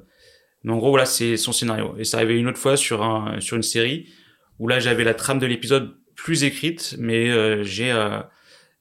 mais 0.66 0.74
en 0.74 0.78
gros, 0.78 0.90
voilà, 0.90 1.06
c'est 1.06 1.38
son 1.38 1.54
scénario. 1.54 1.96
Et 1.98 2.04
ça 2.04 2.18
arrivait 2.18 2.38
une 2.38 2.48
autre 2.48 2.58
fois 2.60 2.76
sur 2.76 3.02
un 3.04 3.40
sur 3.40 3.56
une 3.56 3.64
série 3.64 4.10
où 4.60 4.68
là, 4.68 4.80
j'avais 4.80 5.04
la 5.06 5.14
trame 5.14 5.40
de 5.40 5.46
l'épisode 5.46 5.96
plus 6.16 6.44
écrite, 6.44 6.96
mais 7.00 7.30
euh, 7.30 7.64
j'ai 7.64 7.92
euh, 7.92 8.20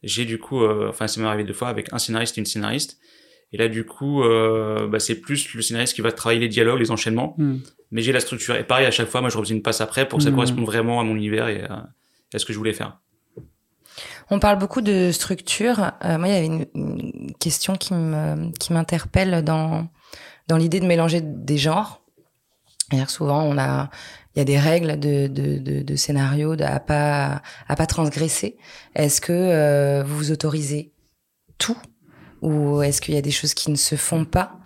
j'ai 0.02 0.24
du 0.24 0.38
coup, 0.38 0.62
euh, 0.62 0.88
enfin, 0.88 1.06
ça 1.06 1.20
m'est 1.20 1.26
arrivé 1.26 1.44
deux 1.44 1.52
fois 1.54 1.68
avec 1.68 1.92
un 1.92 1.98
scénariste 1.98 2.36
et 2.36 2.40
une 2.40 2.46
scénariste. 2.46 2.98
Et 3.52 3.56
là, 3.56 3.68
du 3.68 3.84
coup, 3.86 4.22
euh, 4.24 4.88
bah, 4.88 4.98
c'est 4.98 5.14
plus 5.20 5.54
le 5.54 5.62
scénariste 5.62 5.94
qui 5.94 6.00
va 6.00 6.10
travailler 6.10 6.40
les 6.40 6.48
dialogues, 6.48 6.80
les 6.80 6.90
enchaînements 6.90 7.34
Hmm. 7.38 7.58
mais 7.92 8.02
j'ai 8.02 8.10
la 8.12 8.18
structure. 8.20 8.56
Et 8.56 8.64
pareil, 8.64 8.84
à 8.86 8.90
chaque 8.90 9.08
fois, 9.08 9.20
moi, 9.20 9.30
je 9.30 9.38
refaisais 9.38 9.54
une 9.54 9.62
passe 9.62 9.80
après 9.80 10.08
pour 10.08 10.18
que 10.18 10.24
ça 10.24 10.30
Mhm. 10.30 10.36
corresponde 10.36 10.64
vraiment 10.66 11.00
à 11.00 11.04
mon 11.04 11.14
univers 11.14 11.46
et 11.48 11.62
à, 11.62 11.88
à 12.34 12.38
ce 12.38 12.44
que 12.44 12.52
je 12.52 12.58
voulais 12.58 12.72
faire. 12.72 12.98
On 14.30 14.38
parle 14.40 14.58
beaucoup 14.58 14.80
de 14.80 15.10
structure. 15.12 15.92
Euh, 16.04 16.18
moi, 16.18 16.28
il 16.28 16.34
y 16.34 16.36
avait 16.36 16.46
une, 16.46 16.66
une 16.74 17.32
question 17.38 17.74
qui 17.76 17.94
me 17.94 18.50
qui 18.58 18.72
m'interpelle 18.72 19.44
dans 19.44 19.86
dans 20.48 20.56
l'idée 20.56 20.80
de 20.80 20.86
mélanger 20.86 21.20
des 21.20 21.58
genres. 21.58 22.02
Que 22.90 23.10
souvent, 23.10 23.42
on 23.42 23.58
a 23.58 23.90
il 24.34 24.40
y 24.40 24.42
a 24.42 24.44
des 24.44 24.58
règles 24.58 24.98
de 24.98 25.96
scénario 25.96 26.56
à 26.60 26.80
pas 26.80 27.42
à 27.68 27.76
pas 27.76 27.86
transgresser. 27.86 28.56
Est-ce 28.94 29.20
que 29.20 29.32
euh, 29.32 30.02
vous 30.04 30.16
vous 30.16 30.32
autorisez 30.32 30.92
tout? 31.58 31.78
Ou 32.42 32.82
est-ce 32.82 33.00
qu'il 33.00 33.14
y 33.14 33.16
a 33.16 33.22
des 33.22 33.30
choses 33.30 33.54
qui 33.54 33.70
ne 33.70 33.76
se 33.76 33.94
font 33.94 34.24
pas 34.24 34.58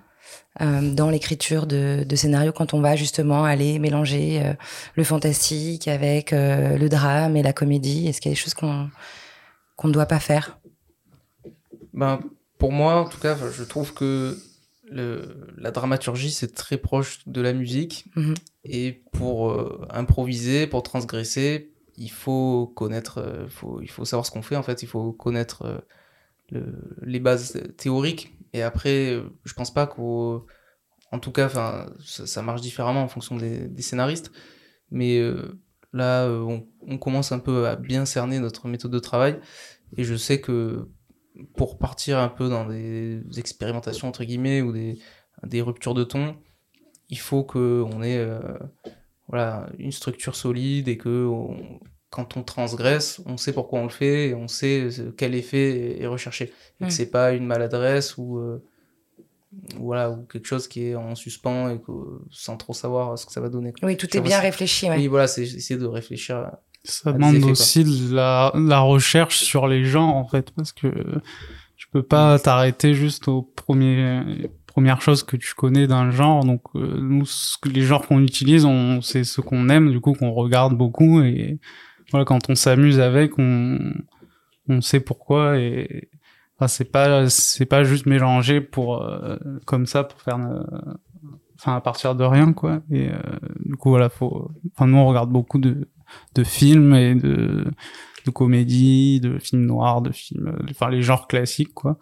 euh, 0.63 0.93
dans 0.95 1.11
l'écriture 1.11 1.67
de, 1.67 2.05
scénario 2.17 2.51
quand 2.51 2.75
on 2.75 2.81
va 2.81 2.97
justement 2.97 3.45
aller 3.45 3.79
mélanger 3.79 4.43
euh, 4.43 4.55
le 4.97 5.05
fantastique 5.05 5.87
avec 5.87 6.33
le 6.33 6.89
drame 6.89 7.37
et 7.37 7.43
la 7.43 7.53
comédie? 7.53 8.09
Est-ce 8.09 8.21
qu'il 8.21 8.31
y 8.31 8.33
a 8.33 8.37
des 8.37 8.41
choses 8.41 8.55
qu'on 8.55 8.89
qu'on 9.77 9.89
ne 9.89 9.93
doit 9.93 10.07
pas 10.07 10.19
faire? 10.19 10.59
Ben, 11.93 12.21
pour 12.59 12.73
moi, 12.73 12.97
en 13.03 13.05
tout 13.05 13.21
cas, 13.21 13.37
je 13.37 13.63
trouve 13.63 13.95
que 13.95 14.37
le, 14.91 15.53
la 15.57 15.71
dramaturgie, 15.71 16.31
c'est 16.31 16.55
très 16.55 16.79
proche 16.79 17.21
de 17.27 17.41
la 17.41 17.53
musique. 17.53 18.07
Mhm. 18.17 18.35
Et 18.65 19.03
pour 19.13 19.51
euh, 19.51 19.87
improviser, 19.91 20.67
pour 20.67 20.83
transgresser, 20.83 21.73
il 21.97 22.11
faut 22.11 22.73
connaître, 22.75 23.19
euh, 23.19 23.49
faut, 23.49 23.81
il 23.83 23.91
faut 23.91 24.05
savoir 24.05 24.27
ce 24.27 24.31
qu'on 24.31 24.43
fait, 24.43 24.57
en 24.57 24.63
fait. 24.63 24.83
Il 24.83 24.89
faut 24.89 25.13
connaître 25.13 25.63
euh, 25.63 25.79
le, 26.51 26.97
les 27.03 27.21
bases 27.21 27.61
théoriques. 27.77 28.35
Et 28.53 28.63
après, 28.63 29.23
je 29.45 29.55
pense 29.55 29.73
pas 29.73 29.87
qu'au. 29.87 30.47
En 31.11 31.19
tout 31.19 31.33
cas, 31.33 31.49
ça, 31.49 32.27
ça 32.27 32.43
marche 32.43 32.61
différemment 32.61 33.03
en 33.03 33.09
fonction 33.09 33.37
des, 33.37 33.69
des 33.69 33.83
scénaristes. 33.83 34.31
Mais 34.91 35.21
là, 35.93 36.29
on, 36.29 36.67
on 36.87 36.99
commence 36.99 37.33
un 37.33 37.39
peu 37.39 37.67
à 37.67 37.77
bien 37.77 38.05
cerner 38.07 38.39
notre 38.41 38.69
méthode 38.69 38.91
de 38.91 38.99
travail. 38.99 39.39
Et 39.97 40.05
je 40.05 40.15
sais 40.15 40.41
que 40.41 40.89
pour 41.57 41.79
partir 41.79 42.19
un 42.19 42.29
peu 42.29 42.49
dans 42.49 42.67
des 42.67 43.21
expérimentations 43.37 44.09
entre 44.09 44.25
guillemets 44.25 44.61
ou 44.63 44.73
des, 44.73 44.99
des 45.45 45.63
ruptures 45.63 45.95
de 45.95 46.05
ton, 46.05 46.37
il 47.09 47.19
faut 47.19 47.45
que 47.45 47.85
on 47.93 48.03
ait 48.03 48.19
euh, 48.19 48.41
voilà 49.29 49.69
une 49.79 49.93
structure 49.93 50.35
solide 50.35 50.89
et 50.89 50.97
que 50.99 51.27
on- 51.27 51.81
quand 52.11 52.37
on 52.39 52.43
transgresse, 52.43 53.21
on 53.27 53.37
sait 53.37 53.53
pourquoi 53.53 53.81
on 53.81 53.85
le 53.85 53.91
fait 53.91 54.29
et 54.31 54.35
on 54.35 54.49
sait 54.49 54.91
ce- 54.91 55.03
quel 55.11 55.35
effet 55.35 56.01
est- 56.01 56.07
recherché. 56.07 56.53
Et 56.81 56.87
que 56.87 56.93
c'est 56.93 57.11
pas 57.11 57.33
une 57.33 57.45
maladresse 57.47 58.17
ou 58.17 58.39
euh, 58.39 58.65
voilà 59.77 60.11
ou 60.11 60.25
quelque 60.25 60.47
chose 60.47 60.69
qui 60.69 60.87
est 60.89 60.95
en 60.95 61.15
suspens 61.15 61.71
et 61.71 61.81
que 61.81 61.93
sans 62.31 62.57
trop 62.57 62.73
savoir 62.73 63.19
ce 63.19 63.27
que 63.27 63.33
ça 63.33 63.41
va 63.41 63.49
donner. 63.49 63.73
Oui, 63.83 63.97
tout 63.97 64.15
est 64.17 64.21
bien 64.21 64.41
réfléchi. 64.41 64.89
Ouais. 64.89 64.97
Oui, 64.97 65.07
voilà, 65.07 65.27
c'est 65.27 65.43
essayer 65.43 65.79
de 65.79 65.87
réfléchir. 65.87 66.51
Ça 66.91 67.13
demande 67.13 67.35
effets, 67.37 67.51
aussi 67.51 67.85
de 67.85 68.15
la, 68.15 68.53
la 68.55 68.81
recherche 68.81 69.39
sur 69.39 69.69
les 69.69 69.85
genres, 69.85 70.17
en 70.17 70.27
fait, 70.27 70.51
parce 70.53 70.73
que 70.73 70.89
tu 71.77 71.87
peux 71.89 72.03
pas 72.03 72.39
t'arrêter 72.39 72.95
juste 72.95 73.29
aux 73.29 73.43
premiers, 73.43 74.51
premières 74.67 75.01
choses 75.03 75.23
que 75.23 75.37
tu 75.37 75.55
connais 75.55 75.87
d'un 75.87 76.11
genre. 76.11 76.45
Donc, 76.45 76.63
euh, 76.75 76.99
nous, 77.01 77.25
ce 77.27 77.57
que- 77.59 77.69
les 77.69 77.83
genres 77.83 78.07
qu'on 78.07 78.21
utilise, 78.23 78.65
on, 78.65 79.01
c'est 79.03 79.25
ce 79.25 79.41
qu'on 79.41 79.69
aime, 79.69 79.91
du 79.91 80.01
coup, 80.01 80.15
qu'on 80.15 80.33
regarde 80.33 80.77
beaucoup. 80.77 81.21
Et 81.21 81.59
voilà, 82.11 82.25
quand 82.25 82.49
on 82.51 82.55
s'amuse 82.55 83.01
avec, 83.01 83.39
on, 83.39 83.79
on 84.69 84.81
sait 84.81 85.01
pourquoi. 85.01 85.59
Et 85.59 86.09
enfin, 86.57 86.69
c'est 86.69 86.91
pas, 86.91 87.29
c'est 87.29 87.67
pas 87.67 87.85
juste 87.85 88.07
mélanger 88.07 88.61
pour, 88.61 89.03
euh, 89.03 89.37
comme 89.67 89.87
ça, 89.87 90.05
pour 90.05 90.21
faire, 90.21 90.39
euh, 90.39 90.63
enfin, 91.59 91.77
à 91.77 91.81
partir 91.81 92.15
de 92.15 92.25
rien, 92.25 92.53
quoi. 92.53 92.81
Et 92.91 93.09
euh, 93.09 93.19
du 93.65 93.77
coup, 93.77 93.91
voilà, 93.91 94.09
faut, 94.09 94.51
enfin, 94.75 94.87
nous, 94.87 94.97
on 94.97 95.07
regarde 95.07 95.31
beaucoup 95.31 95.59
de, 95.59 95.89
de 96.35 96.45
films 96.45 96.95
et 96.95 97.15
de, 97.15 97.67
de 98.25 98.31
comédies, 98.31 99.21
de 99.21 99.39
films 99.39 99.67
noirs, 99.67 100.03
de 100.03 100.13
films, 100.13 100.57
enfin 100.71 100.91
les 100.91 101.03
genres 101.03 101.29
classiques 101.29 101.75
quoi. 101.75 101.99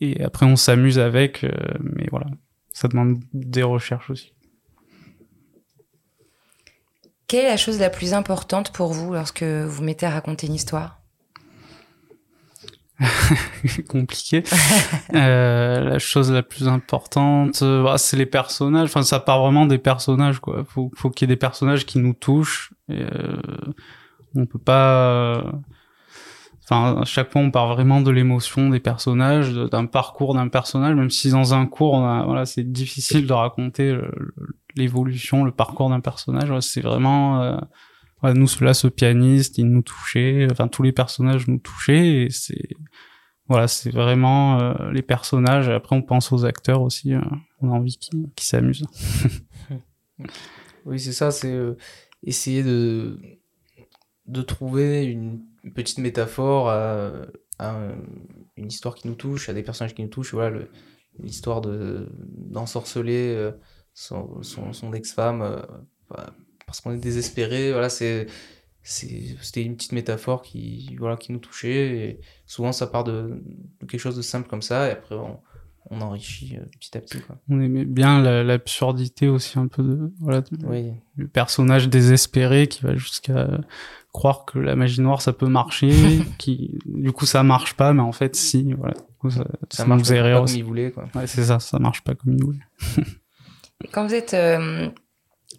Et 0.00 0.22
après 0.22 0.46
on 0.46 0.56
s'amuse 0.56 0.98
avec, 0.98 1.44
euh, 1.44 1.50
mais 1.80 2.06
voilà, 2.10 2.26
ça 2.72 2.88
demande 2.88 3.18
des 3.32 3.62
recherches 3.62 4.10
aussi. 4.10 4.32
Quelle 7.26 7.46
est 7.46 7.48
la 7.48 7.56
chose 7.56 7.80
la 7.80 7.90
plus 7.90 8.14
importante 8.14 8.72
pour 8.72 8.92
vous 8.92 9.12
lorsque 9.12 9.42
vous 9.42 9.82
mettez 9.82 10.06
à 10.06 10.10
raconter 10.10 10.46
une 10.46 10.54
histoire? 10.54 11.00
compliqué. 13.88 14.42
Euh, 15.14 15.80
la 15.80 15.98
chose 15.98 16.30
la 16.32 16.42
plus 16.42 16.68
importante, 16.68 17.60
euh, 17.62 17.82
bah, 17.82 17.98
c'est 17.98 18.16
les 18.16 18.26
personnages. 18.26 18.88
Enfin, 18.88 19.02
ça 19.02 19.20
part 19.20 19.40
vraiment 19.40 19.66
des 19.66 19.78
personnages, 19.78 20.40
quoi. 20.40 20.64
Faut, 20.66 20.90
faut 20.94 21.10
qu'il 21.10 21.28
y 21.28 21.32
ait 21.32 21.34
des 21.34 21.38
personnages 21.38 21.84
qui 21.86 21.98
nous 21.98 22.14
touchent. 22.14 22.72
Euh, 22.90 23.36
on 24.34 24.46
peut 24.46 24.58
pas. 24.58 25.08
euh, 25.36 25.42
Enfin, 26.68 27.00
à 27.00 27.04
chaque 27.04 27.30
fois, 27.30 27.42
on 27.42 27.52
part 27.52 27.68
vraiment 27.68 28.00
de 28.00 28.10
l'émotion 28.10 28.70
des 28.70 28.80
personnages, 28.80 29.52
d'un 29.54 29.86
parcours 29.86 30.34
d'un 30.34 30.48
personnage. 30.48 30.96
Même 30.96 31.10
si 31.10 31.30
dans 31.30 31.54
un 31.54 31.64
cours, 31.66 32.00
voilà, 32.00 32.44
c'est 32.44 32.64
difficile 32.64 33.28
de 33.28 33.32
raconter 33.32 33.96
l'évolution, 34.74 35.44
le 35.44 35.52
parcours 35.52 35.90
d'un 35.90 36.00
personnage. 36.00 36.52
C'est 36.60 36.80
vraiment. 36.80 37.40
euh, 37.42 37.56
nous 38.34 38.48
là 38.60 38.74
ce 38.74 38.88
pianiste 38.88 39.58
il 39.58 39.66
nous 39.66 39.82
touchait 39.82 40.48
enfin 40.50 40.66
tous 40.66 40.82
les 40.82 40.90
personnages 40.90 41.46
nous 41.46 41.58
touchaient 41.58 42.24
et 42.24 42.30
c'est 42.30 42.70
voilà 43.48 43.68
c'est 43.68 43.90
vraiment 43.90 44.60
euh, 44.60 44.90
les 44.92 45.02
personnages 45.02 45.68
après 45.68 45.94
on 45.96 46.02
pense 46.02 46.32
aux 46.32 46.44
acteurs 46.44 46.82
aussi 46.82 47.14
euh, 47.14 47.20
on 47.60 47.70
a 47.70 47.74
envie 47.74 47.96
qu'ils 47.96 48.28
s'amusent 48.38 48.86
Oui, 50.84 51.00
c'est 51.00 51.12
ça, 51.12 51.32
c'est 51.32 51.52
euh, 51.52 51.76
essayer 52.22 52.62
de, 52.62 53.18
de 54.26 54.42
trouver 54.42 55.04
une 55.04 55.42
petite 55.74 55.98
métaphore 55.98 56.70
à, 56.70 57.26
une 58.56 58.68
histoire 58.68 58.94
qui 58.94 59.08
nous 59.08 59.16
touche, 59.16 59.48
à 59.48 59.52
des 59.52 59.64
personnages 59.64 59.94
qui 59.94 60.02
nous 60.02 60.08
touchent. 60.08 60.32
Voilà, 60.32 60.60
l'histoire 61.18 61.60
de 61.60 62.08
d'ensorceler 62.28 63.50
son, 63.94 64.42
son, 64.42 64.92
ex-femme 64.92 65.40
bah, 66.08 66.34
parce 66.66 66.80
qu'on 66.80 66.92
est 66.92 66.98
désespéré. 66.98 67.72
Voilà, 67.72 67.88
c'est- 67.88 68.26
c'était 68.88 69.62
une 69.64 69.76
petite 69.76 69.92
métaphore 69.92 70.42
qui 70.42 70.94
voilà 70.98 71.16
qui 71.16 71.32
nous 71.32 71.38
touchait 71.38 71.96
et 71.98 72.20
souvent 72.46 72.72
ça 72.72 72.86
part 72.86 73.04
de, 73.04 73.42
de 73.80 73.86
quelque 73.86 74.00
chose 74.00 74.16
de 74.16 74.22
simple 74.22 74.48
comme 74.48 74.62
ça 74.62 74.88
et 74.88 74.92
après 74.92 75.14
on, 75.16 75.38
on 75.90 76.00
enrichit 76.00 76.56
euh, 76.56 76.64
petit 76.78 76.96
à 76.96 77.00
petit 77.00 77.20
quoi. 77.20 77.36
on 77.48 77.60
aimait 77.60 77.84
bien 77.84 78.20
la- 78.22 78.44
l'absurdité 78.44 79.28
aussi 79.28 79.58
un 79.58 79.66
peu 79.66 79.82
de 79.82 80.12
voilà 80.20 80.40
de- 80.42 80.66
Oui. 80.66 80.92
le 81.16 81.26
personnage 81.28 81.88
désespéré 81.88 82.68
qui 82.68 82.82
va 82.82 82.94
jusqu'à 82.96 83.60
croire 84.12 84.44
que 84.46 84.58
la 84.60 84.76
magie 84.76 85.00
noire 85.00 85.20
ça 85.20 85.32
peut 85.32 85.48
marcher 85.48 85.90
qui 86.38 86.78
du 86.86 87.10
coup 87.12 87.26
ça 87.26 87.42
marche 87.42 87.74
pas 87.74 87.92
mais 87.92 88.02
en 88.02 88.12
fait 88.12 88.36
si 88.36 88.72
voilà 88.72 88.94
Du 88.94 89.18
coup, 89.18 89.30
ça, 89.30 89.44
Ça 89.70 89.82
nous 89.84 89.88
marche 89.96 90.08
pas 90.08 90.32
comme 90.38 90.46
il 90.56 90.64
voulait 90.64 90.90
quoi. 90.92 91.08
ouais 91.16 91.26
c'est 91.26 91.44
ça 91.44 91.58
ça 91.58 91.78
marche 91.80 92.02
pas 92.02 92.14
comme 92.14 92.34
il 92.34 92.44
voulait 92.44 92.64
Quand 93.92 94.06
vous 94.06 94.14
êtes 94.14 94.34
euh, 94.34 94.88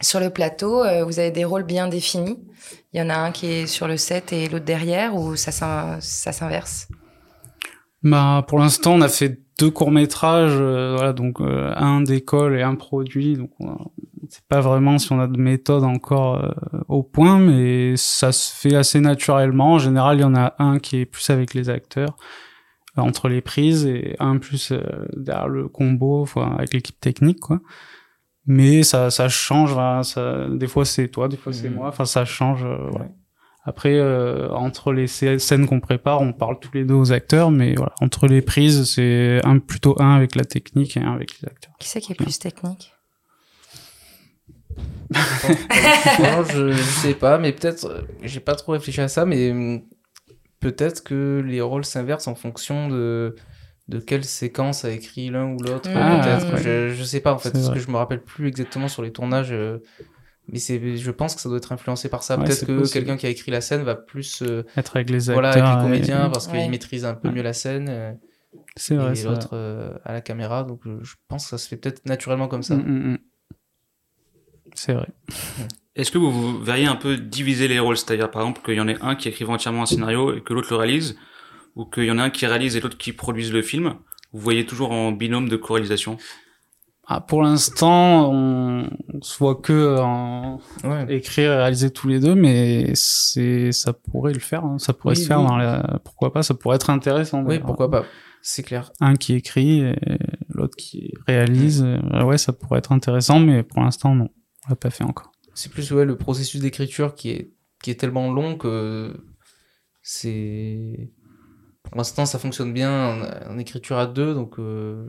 sur 0.02 0.20
le 0.20 0.30
plateau, 0.30 0.84
euh, 0.84 1.04
vous 1.04 1.20
avez 1.20 1.32
des 1.32 1.46
rôles 1.46 1.64
bien 1.64 1.88
définis. 1.88 2.40
Il 2.94 3.00
y 3.00 3.04
en 3.04 3.10
a 3.10 3.16
un 3.16 3.32
qui 3.32 3.48
est 3.48 3.68
sur 3.68 3.88
le 3.88 3.98
set 3.98 4.34
et 4.34 4.48
l'autre 4.48 4.66
derrière, 4.66 5.16
ou 5.16 5.36
ça, 5.36 5.52
s'in- 5.52 5.98
ça 6.02 6.32
s'inverse? 6.32 6.88
Bah, 8.04 8.46
pour 8.48 8.60
l'instant, 8.60 8.94
on 8.94 9.02
a 9.02 9.10
fait 9.10 9.40
deux 9.60 9.72
courts 9.72 9.92
métrages, 9.92 10.56
voilà, 10.56 11.14
donc 11.14 11.42
euh, 11.42 11.74
un 11.76 12.02
d'école 12.02 12.58
et 12.58 12.62
un 12.64 12.76
produit. 12.76 13.36
Donc, 13.36 13.52
on 13.60 13.78
on 14.28 14.30
sait 14.30 14.42
pas 14.50 14.60
vraiment 14.60 14.98
si 14.98 15.12
on 15.14 15.22
a 15.22 15.28
de 15.28 15.38
méthode 15.38 15.84
encore 15.86 16.44
euh, 16.44 16.52
au 16.90 17.02
point, 17.02 17.40
mais 17.40 17.96
ça 17.96 18.34
se 18.34 18.54
fait 18.54 18.76
assez 18.76 19.00
naturellement. 19.00 19.74
En 19.74 19.80
général, 19.80 20.18
il 20.18 20.22
y 20.22 20.26
en 20.26 20.36
a 20.36 20.54
un 20.60 20.80
qui 20.80 20.98
est 20.98 21.06
plus 21.06 21.30
avec 21.30 21.54
les 21.54 21.70
acteurs 21.70 22.18
euh, 22.98 23.02
entre 23.02 23.30
les 23.30 23.40
prises 23.42 23.86
et 23.86 24.16
un 24.20 24.38
plus 24.38 24.72
euh, 24.74 24.82
derrière 25.16 25.48
le 25.48 25.70
combo, 25.70 26.28
avec 26.36 26.74
l'équipe 26.74 27.00
technique, 27.00 27.40
quoi. 27.40 27.62
Mais 28.48 28.82
ça, 28.84 29.10
ça 29.12 29.28
change. 29.30 29.76
ça, 30.06 30.48
des 30.50 30.68
fois, 30.68 30.86
c'est 30.86 31.10
toi, 31.10 31.28
des 31.28 31.38
fois, 31.38 31.52
c'est 31.54 31.70
Mhm. 31.70 31.76
moi. 31.76 31.88
Enfin, 31.90 32.06
ça 32.06 32.24
change. 32.26 32.64
euh. 32.66 32.90
Après, 33.66 33.96
euh, 33.96 34.50
entre 34.52 34.94
les 34.94 35.08
scè- 35.08 35.40
scènes 35.40 35.68
qu'on 35.68 35.82
prépare, 35.82 36.22
on 36.22 36.32
parle 36.32 36.58
tous 36.60 36.72
les 36.74 36.86
deux 36.86 36.94
aux 36.94 37.12
acteurs, 37.12 37.52
mais 37.52 37.76
voilà, 37.76 37.92
entre 38.00 38.26
les 38.28 38.42
prises, 38.42 38.86
c'est 38.90 39.42
un 39.44 39.60
plutôt 39.60 40.02
un 40.02 40.16
avec 40.16 40.36
la 40.36 40.46
technique 40.46 40.96
et 40.96 41.02
un 41.02 41.12
avec 41.14 41.42
les 41.42 41.50
acteurs. 41.50 41.74
Qui 41.78 41.90
c'est 41.90 42.00
qui 42.00 42.14
est 42.14 42.16
plus 42.16 42.40
technique? 42.40 42.94
Non, 46.20 46.44
je, 46.44 46.72
je 46.72 46.82
sais 46.82 47.14
pas, 47.14 47.38
mais 47.38 47.52
peut-être, 47.52 48.06
j'ai 48.24 48.40
pas 48.40 48.56
trop 48.56 48.72
réfléchi 48.74 49.02
à 49.02 49.08
ça, 49.08 49.26
mais 49.26 49.52
hum, 49.52 49.82
peut-être 50.60 51.04
que 51.04 51.44
les 51.46 51.62
rôles 51.62 51.86
s'inversent 51.86 52.28
en 52.28 52.36
fonction 52.36 52.88
de, 52.90 53.36
de 53.88 54.00
quelle 54.00 54.24
séquence 54.26 54.84
a 54.86 54.92
écrit 54.92 55.30
l'un 55.30 55.46
ou 55.54 55.58
l'autre. 55.64 55.90
Ah, 55.96 56.20
peut-être, 56.24 56.54
ouais. 56.56 56.62
je, 56.62 56.94
je 56.96 57.04
sais 57.04 57.20
pas 57.22 57.34
en 57.34 57.38
fait, 57.38 57.52
parce 57.52 57.66
vrai. 57.66 57.76
que 57.76 57.80
je 57.80 57.90
me 57.90 57.96
rappelle 57.98 58.22
plus 58.22 58.48
exactement 58.48 58.88
sur 58.88 59.02
les 59.02 59.12
tournages. 59.12 59.52
euh, 59.52 59.80
mais 60.50 60.60
c'est, 60.60 60.98
je 60.98 61.12
pense 61.12 61.36
que 61.36 61.42
ça 61.42 61.50
doit 61.50 61.58
être 61.58 61.72
influencé 61.74 62.08
par 62.10 62.24
ça. 62.24 62.38
Ouais, 62.38 62.46
peut-être 62.46 62.66
que 62.66 62.78
possible. 62.80 62.94
quelqu'un 63.06 63.18
qui 63.18 63.26
a 63.26 63.30
écrit 63.30 63.52
la 63.52 63.60
scène 63.62 63.84
va 63.84 63.96
plus, 63.96 64.42
euh, 64.42 64.64
Être 64.78 64.96
avec 64.96 65.10
les 65.10 65.30
acteurs. 65.30 65.36
voilà, 65.36 65.50
avec 65.52 65.64
les 65.64 65.70
et- 65.72 65.84
comédiens 65.84 66.30
parce 66.30 66.48
Ouais. 66.48 66.62
qu'ils 66.62 66.72
maîtrisent 66.72 67.06
un 67.06 67.14
peu 67.16 67.28
Ouais. 67.30 67.34
mieux 67.36 67.42
la 67.44 67.54
scène. 67.54 67.88
euh, 67.90 68.12
C'est 68.76 68.96
vrai. 68.96 69.18
et 69.20 69.24
l'autre 69.24 69.50
euh, 69.54 69.94
à 70.06 70.14
la 70.14 70.22
caméra. 70.22 70.64
Donc 70.64 70.82
je 70.86 71.16
pense 71.28 71.44
que 71.46 71.50
ça 71.52 71.58
se 71.58 71.68
fait 71.68 71.78
peut-être 71.78 72.06
naturellement 72.06 72.48
comme 72.48 72.64
ça. 72.64 72.76
Mm, 72.76 72.82
mm, 72.88 73.12
mm. 73.14 73.18
C'est 74.74 74.94
vrai. 74.94 75.08
Est-ce 75.96 76.12
que 76.12 76.18
vous, 76.18 76.32
vous 76.32 76.60
verriez 76.64 76.86
un 76.86 76.96
peu 76.96 77.18
diviser 77.18 77.68
les 77.68 77.80
rôles? 77.80 77.98
C'est-à-dire, 77.98 78.30
par 78.30 78.42
exemple, 78.44 78.62
qu'il 78.64 78.76
y 78.76 78.80
en 78.80 78.88
ait 78.88 78.98
un 79.02 79.16
qui 79.16 79.28
écrive 79.30 79.50
entièrement 79.50 79.84
un 79.84 79.86
scénario 79.88 80.36
et 80.36 80.42
que 80.42 80.54
l'autre 80.54 80.68
le 80.72 80.78
réalise 80.78 81.18
Ou 81.78 81.86
qu'il 81.86 82.04
y 82.06 82.12
en 82.12 82.18
a 82.18 82.24
un 82.24 82.30
qui 82.30 82.46
réalise 82.46 82.76
et 82.76 82.80
l'autre 82.82 82.98
qui 82.98 83.14
produise 83.14 83.52
le 83.54 83.62
film 83.62 83.96
Vous 84.34 84.40
voyez 84.42 84.66
toujours 84.66 84.92
en 84.92 85.12
binôme 85.12 85.48
de 85.48 85.56
co-réalisation 85.58 86.18
Ah, 87.06 87.22
pour 87.22 87.42
l'instant, 87.44 88.32
on, 88.34 88.90
on 89.14 89.22
se 89.22 89.38
voit 89.38 89.56
que 89.56 89.98
en 90.00 90.60
Ouais. 90.84 91.06
écrire 91.16 91.52
et 91.54 91.58
réaliser 91.58 91.92
tous 91.92 92.08
les 92.08 92.20
deux, 92.20 92.36
mais 92.36 92.92
c'est 92.96 93.72
ça 93.72 93.94
pourrait 93.94 94.34
le 94.34 94.40
faire. 94.40 94.66
hein. 94.66 94.78
Ça 94.80 94.92
pourrait 94.94 95.16
Oui, 95.16 95.22
se 95.22 95.28
faire 95.28 95.40
oui. 95.42 95.48
dans 95.48 95.56
la. 95.58 96.00
Pourquoi 96.04 96.34
pas 96.34 96.44
Ça 96.44 96.54
pourrait 96.56 96.76
être 96.78 96.90
intéressant. 96.90 97.44
Oui, 97.44 97.60
pourquoi 97.60 97.90
pas. 97.92 98.06
C'est 98.42 98.64
clair. 98.64 98.92
Un 99.02 99.16
qui 99.16 99.34
écrit 99.34 99.82
et 99.82 99.96
l'autre 100.50 100.76
qui 100.78 101.14
réalise. 101.28 101.84
Euh, 101.84 102.24
Ouais, 102.26 102.38
ça 102.38 102.54
pourrait 102.54 102.80
être 102.80 102.92
intéressant, 102.92 103.40
mais 103.40 103.62
pour 103.64 103.82
l'instant, 103.82 104.16
non. 104.16 104.30
On 104.66 104.70
l'a 104.70 104.76
pas 104.76 104.90
fait 104.90 105.04
encore. 105.04 105.32
C'est 105.54 105.72
plus 105.72 105.92
ouais, 105.92 106.06
le 106.06 106.18
processus 106.18 106.60
d'écriture 106.62 107.14
qui 107.16 107.30
est, 107.30 107.52
qui 107.84 107.92
est 107.92 107.96
tellement 108.00 108.32
long 108.34 108.58
que 108.58 109.14
c'est. 110.02 111.12
Pour 111.90 111.98
l'instant, 111.98 112.26
ça 112.26 112.40
fonctionne 112.40 112.74
bien 112.74 112.92
en, 113.48 113.54
en 113.54 113.58
écriture 113.58 113.98
à 113.98 114.08
deux, 114.08 114.34
donc. 114.34 114.60
euh, 114.60 115.08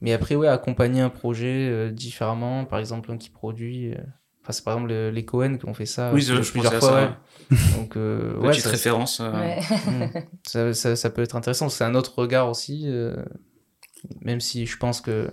Mais 0.00 0.12
après, 0.12 0.34
ouais, 0.34 0.48
accompagner 0.48 1.00
un 1.00 1.08
projet 1.10 1.68
euh, 1.70 1.90
différemment, 1.90 2.64
par 2.64 2.78
exemple, 2.78 3.10
un 3.12 3.16
qui 3.18 3.30
produit. 3.30 3.92
euh, 3.92 3.98
Enfin, 4.42 4.52
c'est 4.52 4.64
par 4.64 4.74
exemple 4.74 4.90
le- 4.92 5.10
les 5.10 5.24
Cohen 5.24 5.56
qui 5.58 5.66
ont 5.66 5.74
fait 5.74 5.86
ça 5.86 6.12
Oui, 6.12 6.22
je- 6.22 6.40
je 6.40 6.50
plusieurs 6.52 6.74
fois. 6.74 6.80
ça, 6.80 6.94
ouais. 7.50 7.76
Donc, 7.76 7.96
euh, 7.96 8.36
ouais, 8.38 8.50
Petite 8.50 8.62
ça, 8.64 8.70
référence. 8.70 9.20
Ouais. 9.20 9.58
Ça, 10.46 10.72
ça, 10.74 10.94
ça 10.94 11.10
peut 11.10 11.22
être 11.22 11.34
intéressant. 11.34 11.68
C'est 11.68 11.82
un 11.82 11.96
autre 11.96 12.16
regard 12.18 12.48
aussi. 12.48 12.82
euh, 12.86 13.16
même 14.20 14.40
si 14.40 14.66
je 14.66 14.76
pense 14.76 15.00
que 15.00 15.28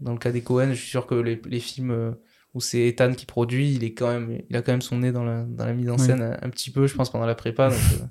dans 0.00 0.12
le 0.12 0.18
cas 0.18 0.30
des 0.32 0.42
Cohen, 0.42 0.68
je 0.70 0.74
suis 0.74 0.88
sûr 0.90 1.06
que 1.06 1.14
les, 1.14 1.40
les 1.46 1.60
films 1.60 2.14
où 2.52 2.60
c'est 2.60 2.86
Ethan 2.86 3.14
qui 3.14 3.24
produit, 3.26 3.72
il 3.74 3.82
est 3.84 3.94
quand 3.94 4.08
même, 4.08 4.42
il 4.50 4.56
a 4.56 4.60
quand 4.62 4.72
même 4.72 4.82
son 4.82 4.98
nez 4.98 5.12
dans 5.12 5.24
la, 5.24 5.42
dans 5.44 5.64
la 5.64 5.72
mise 5.72 5.88
en 5.88 5.94
Oui. 5.96 6.00
scène 6.04 6.20
un, 6.22 6.32
un 6.42 6.50
petit 6.50 6.70
peu, 6.70 6.86
je 6.86 6.94
pense, 6.94 7.10
pendant 7.10 7.24
la 7.26 7.34
prépa. 7.34 7.68
Donc, 7.70 7.78
euh, 7.94 8.04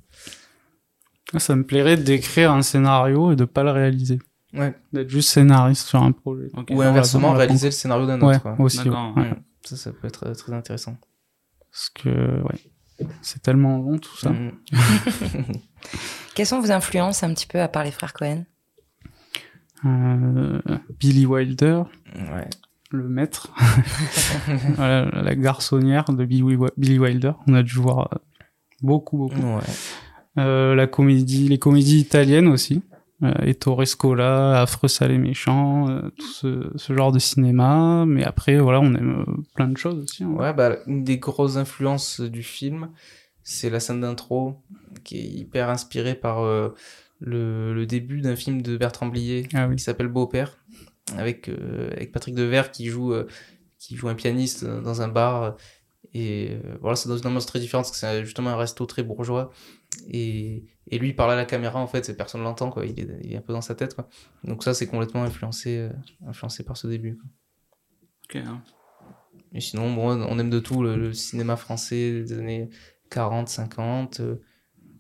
Ça 1.37 1.55
me 1.55 1.63
plairait 1.63 1.97
d'écrire 1.97 2.51
un 2.51 2.61
scénario 2.61 3.31
et 3.31 3.35
de 3.35 3.45
pas 3.45 3.63
le 3.63 3.71
réaliser. 3.71 4.19
ouais. 4.53 4.73
D'être 4.93 5.09
juste 5.09 5.29
scénariste 5.29 5.87
sur 5.87 6.01
un 6.03 6.11
projet. 6.11 6.49
Ou 6.71 6.81
inversement, 6.81 7.31
réaliser 7.33 7.67
le 7.67 7.71
scénario 7.71 8.05
d'un 8.05 8.19
Ouais, 8.21 8.35
autre. 8.35 8.41
quoi. 8.43 8.55
aussi. 8.59 8.87
Ouais. 8.89 8.95
Ouais. 9.15 9.31
Mm. 9.31 9.35
Ça, 9.63 9.75
ça 9.77 9.91
peut 9.91 10.07
être 10.07 10.27
euh, 10.27 10.33
très 10.33 10.53
intéressant. 10.53 10.97
Parce 11.71 11.89
que, 11.89 12.09
ouais, 12.43 13.07
c'est 13.21 13.41
tellement 13.41 13.77
long 13.77 13.97
tout 13.97 14.15
ça. 14.17 14.29
Mm. 14.31 14.51
Quelles 16.35 16.45
sont 16.47 16.59
vos 16.61 16.71
influences 16.71 17.23
un 17.23 17.33
petit 17.33 17.47
peu 17.47 17.59
à 17.61 17.67
part 17.67 17.83
les 17.83 17.91
frères 17.91 18.13
Cohen? 18.13 18.45
Euh, 19.85 20.59
Billy 20.99 21.25
Wilder, 21.25 21.83
Ouais. 22.15 22.47
le 22.91 23.09
maître, 23.09 23.49
Voilà, 24.75 25.05
la 25.05 25.35
garçonnière 25.35 26.05
de 26.05 26.23
Billy, 26.25 26.43
Billy 26.77 26.99
Wilder. 26.99 27.33
On 27.47 27.53
a 27.53 27.63
dû 27.63 27.73
voir 27.75 28.13
euh, 28.13 28.17
beaucoup, 28.81 29.17
beaucoup. 29.17 29.35
Ouais. 29.41 29.61
Euh, 30.37 30.73
la 30.75 30.87
comédie, 30.87 31.47
les 31.47 31.59
comédies 31.59 31.99
italiennes 31.99 32.47
aussi. 32.47 32.81
Euh, 33.21 33.31
Ettore 33.45 33.87
Scola, 33.87 34.61
Affreux, 34.61 34.87
sale 34.89 35.11
et 35.11 35.17
méchant, 35.17 35.87
euh, 35.89 36.09
tout 36.17 36.27
ce, 36.27 36.71
ce 36.75 36.93
genre 36.93 37.11
de 37.11 37.19
cinéma. 37.19 38.03
Mais 38.07 38.23
après, 38.23 38.57
voilà, 38.59 38.81
on 38.81 38.93
aime 38.95 39.25
plein 39.55 39.67
de 39.67 39.77
choses 39.77 39.99
aussi. 40.03 40.23
hein. 40.23 40.31
Ouais, 40.31 40.53
bah, 40.53 40.77
une 40.87 41.03
des 41.03 41.19
grosses 41.19 41.55
influences 41.57 42.19
du 42.19 42.43
film, 42.43 42.89
c'est 43.43 43.69
la 43.69 43.79
scène 43.79 44.01
d'intro, 44.01 44.55
qui 45.03 45.19
est 45.19 45.23
hyper 45.27 45.69
inspirée 45.69 46.15
par 46.15 46.41
euh, 46.43 46.69
le, 47.19 47.73
le 47.73 47.85
début 47.85 48.19
d'un 48.21 48.35
film 48.35 48.61
de 48.61 48.75
Bertrand 48.75 49.07
Blier, 49.07 49.47
Ah 49.53 49.67
oui. 49.69 49.75
qui 49.77 49.83
s'appelle 49.83 50.07
Beau-père, 50.09 50.57
avec, 51.17 51.47
euh, 51.47 51.91
avec 51.95 52.11
Patrick 52.11 52.35
Devers 52.35 52.71
qui 52.71 52.87
joue, 52.87 53.13
euh, 53.13 53.27
qui 53.79 53.95
joue 53.95 54.09
un 54.09 54.15
pianiste 54.15 54.65
dans 54.65 55.01
un 55.01 55.07
bar. 55.07 55.55
Et 56.15 56.57
voilà, 56.81 56.95
c'est 56.95 57.09
dans 57.09 57.17
une 57.17 57.25
ambiance 57.27 57.45
très 57.47 57.59
différente, 57.59 57.85
parce 57.85 57.91
que 57.91 57.97
c'est 57.97 58.23
justement 58.25 58.51
un 58.51 58.55
resto 58.55 58.85
très 58.85 59.01
bourgeois. 59.01 59.51
Et, 60.09 60.65
et 60.87 60.97
lui, 60.99 61.09
il 61.09 61.15
parle 61.15 61.31
à 61.31 61.35
la 61.35 61.45
caméra, 61.45 61.79
en 61.79 61.87
fait, 61.87 62.15
personne 62.17 62.43
l'entend, 62.43 62.69
quoi. 62.69 62.85
Il 62.85 62.99
est, 62.99 63.07
il 63.23 63.33
est 63.33 63.37
un 63.37 63.41
peu 63.41 63.53
dans 63.53 63.61
sa 63.61 63.75
tête, 63.75 63.95
quoi. 63.95 64.07
Donc 64.43 64.63
ça, 64.63 64.73
c'est 64.73 64.87
complètement 64.87 65.23
influencé, 65.23 65.77
euh, 65.77 65.89
influencé 66.27 66.63
par 66.63 66.77
ce 66.77 66.87
début, 66.87 67.17
quoi. 67.17 67.29
Ok, 68.29 68.35
hein. 68.47 68.61
Et 69.53 69.61
sinon, 69.61 69.93
bon, 69.93 70.09
on 70.21 70.39
aime 70.39 70.49
de 70.49 70.59
tout, 70.59 70.81
le, 70.83 70.95
le 70.95 71.13
cinéma 71.13 71.55
français 71.55 72.23
des 72.23 72.33
années 72.33 72.69
40, 73.09 73.49
50. 73.49 74.19
euh, 74.19 74.35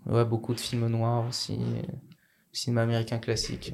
ouais, 0.05 0.25
beaucoup 0.25 0.53
de 0.53 0.59
films 0.59 0.87
noirs 0.87 1.27
aussi. 1.27 1.53
euh, 1.59 1.81
cinéma 2.51 2.83
américain 2.83 3.17
classique. 3.17 3.73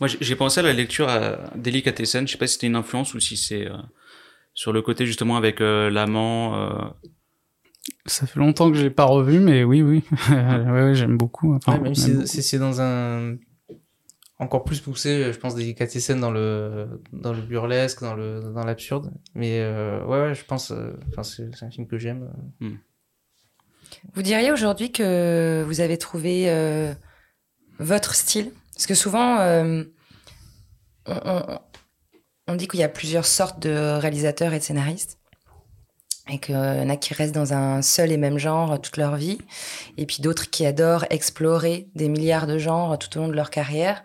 Moi, 0.00 0.08
j'ai- 0.08 0.36
pensé 0.36 0.60
à 0.60 0.62
la 0.62 0.72
lecture 0.72 1.08
à 1.08 1.50
Delicatessen. 1.56 2.26
Je 2.26 2.32
sais 2.32 2.38
pas 2.38 2.46
si 2.46 2.54
c'était 2.54 2.66
une 2.68 2.76
influence 2.76 3.12
ou 3.14 3.20
si 3.20 3.36
c'est 3.36 3.68
sur 4.54 4.72
le 4.72 4.80
côté 4.82 5.04
justement 5.06 5.36
avec 5.36 5.60
l'amant. 5.60 6.94
Ça 8.06 8.26
fait 8.26 8.40
longtemps 8.40 8.70
que 8.70 8.76
je 8.76 8.82
l'ai 8.82 8.90
pas 8.90 9.04
revu, 9.04 9.38
mais 9.38 9.62
oui, 9.64 9.80
oui. 9.82 10.02
ouais, 10.30 10.70
ouais, 10.70 10.94
j'aime 10.94 11.16
beaucoup. 11.16 11.54
Enfin, 11.54 11.74
Ouais, 11.74 11.80
même 11.80 11.94
si 11.94 12.02
c'est- 12.02 12.12
beaucoup. 12.14 12.26
c'est 12.26 12.42
c'est 12.42 12.58
dans 12.58 12.80
un. 12.80 13.36
Encore 14.38 14.64
plus 14.64 14.80
poussé, 14.80 15.32
je 15.32 15.38
pense, 15.38 15.54
des 15.54 15.72
scènes 16.00 16.20
dans 16.20 16.32
le, 16.32 17.00
dans 17.12 17.32
le 17.32 17.40
burlesque, 17.42 18.00
dans 18.00 18.14
le 18.14 18.40
dans 18.52 18.64
l'absurde. 18.64 19.12
Mais 19.36 19.60
euh, 19.60 20.04
ouais, 20.04 20.20
ouais, 20.20 20.34
je 20.34 20.44
pense. 20.44 20.72
euh, 20.72 20.94
Enfin, 21.10 21.22
c'est 21.22 21.54
c'est 21.54 21.64
un 21.64 21.70
film 21.70 21.86
que 21.86 21.96
j'aime. 21.96 22.28
euh. 22.62 22.70
Vous 24.14 24.22
diriez 24.22 24.50
aujourd'hui 24.50 24.90
que 24.90 25.62
vous 25.64 25.80
avez 25.80 25.96
trouvé 25.96 26.50
euh, 26.50 26.92
votre 27.78 28.16
style? 28.16 28.50
Parce 28.74 28.86
que 28.86 28.94
souvent, 28.94 29.38
euh, 29.38 29.84
on, 31.06 31.20
on- 31.24 31.58
on 32.48 32.56
dit 32.56 32.66
qu'il 32.66 32.80
y 32.80 32.84
a 32.84 32.88
plusieurs 32.88 33.26
sortes 33.26 33.60
de 33.62 33.98
réalisateurs 34.00 34.52
et 34.54 34.58
de 34.58 34.64
scénaristes. 34.64 35.20
Et 36.30 36.38
qu'il 36.38 36.54
y 36.54 36.58
en 36.58 36.88
a 36.88 36.96
qui 36.96 37.14
restent 37.14 37.34
dans 37.34 37.52
un 37.52 37.82
seul 37.82 38.12
et 38.12 38.16
même 38.16 38.38
genre 38.38 38.80
toute 38.80 38.96
leur 38.96 39.16
vie. 39.16 39.38
Et 39.98 40.06
puis 40.06 40.18
d'autres 40.20 40.50
qui 40.50 40.64
adorent 40.64 41.04
explorer 41.10 41.88
des 41.94 42.08
milliards 42.08 42.46
de 42.46 42.58
genres 42.58 42.96
tout 42.98 43.18
au 43.18 43.22
long 43.22 43.28
de 43.28 43.34
leur 43.34 43.50
carrière. 43.50 44.02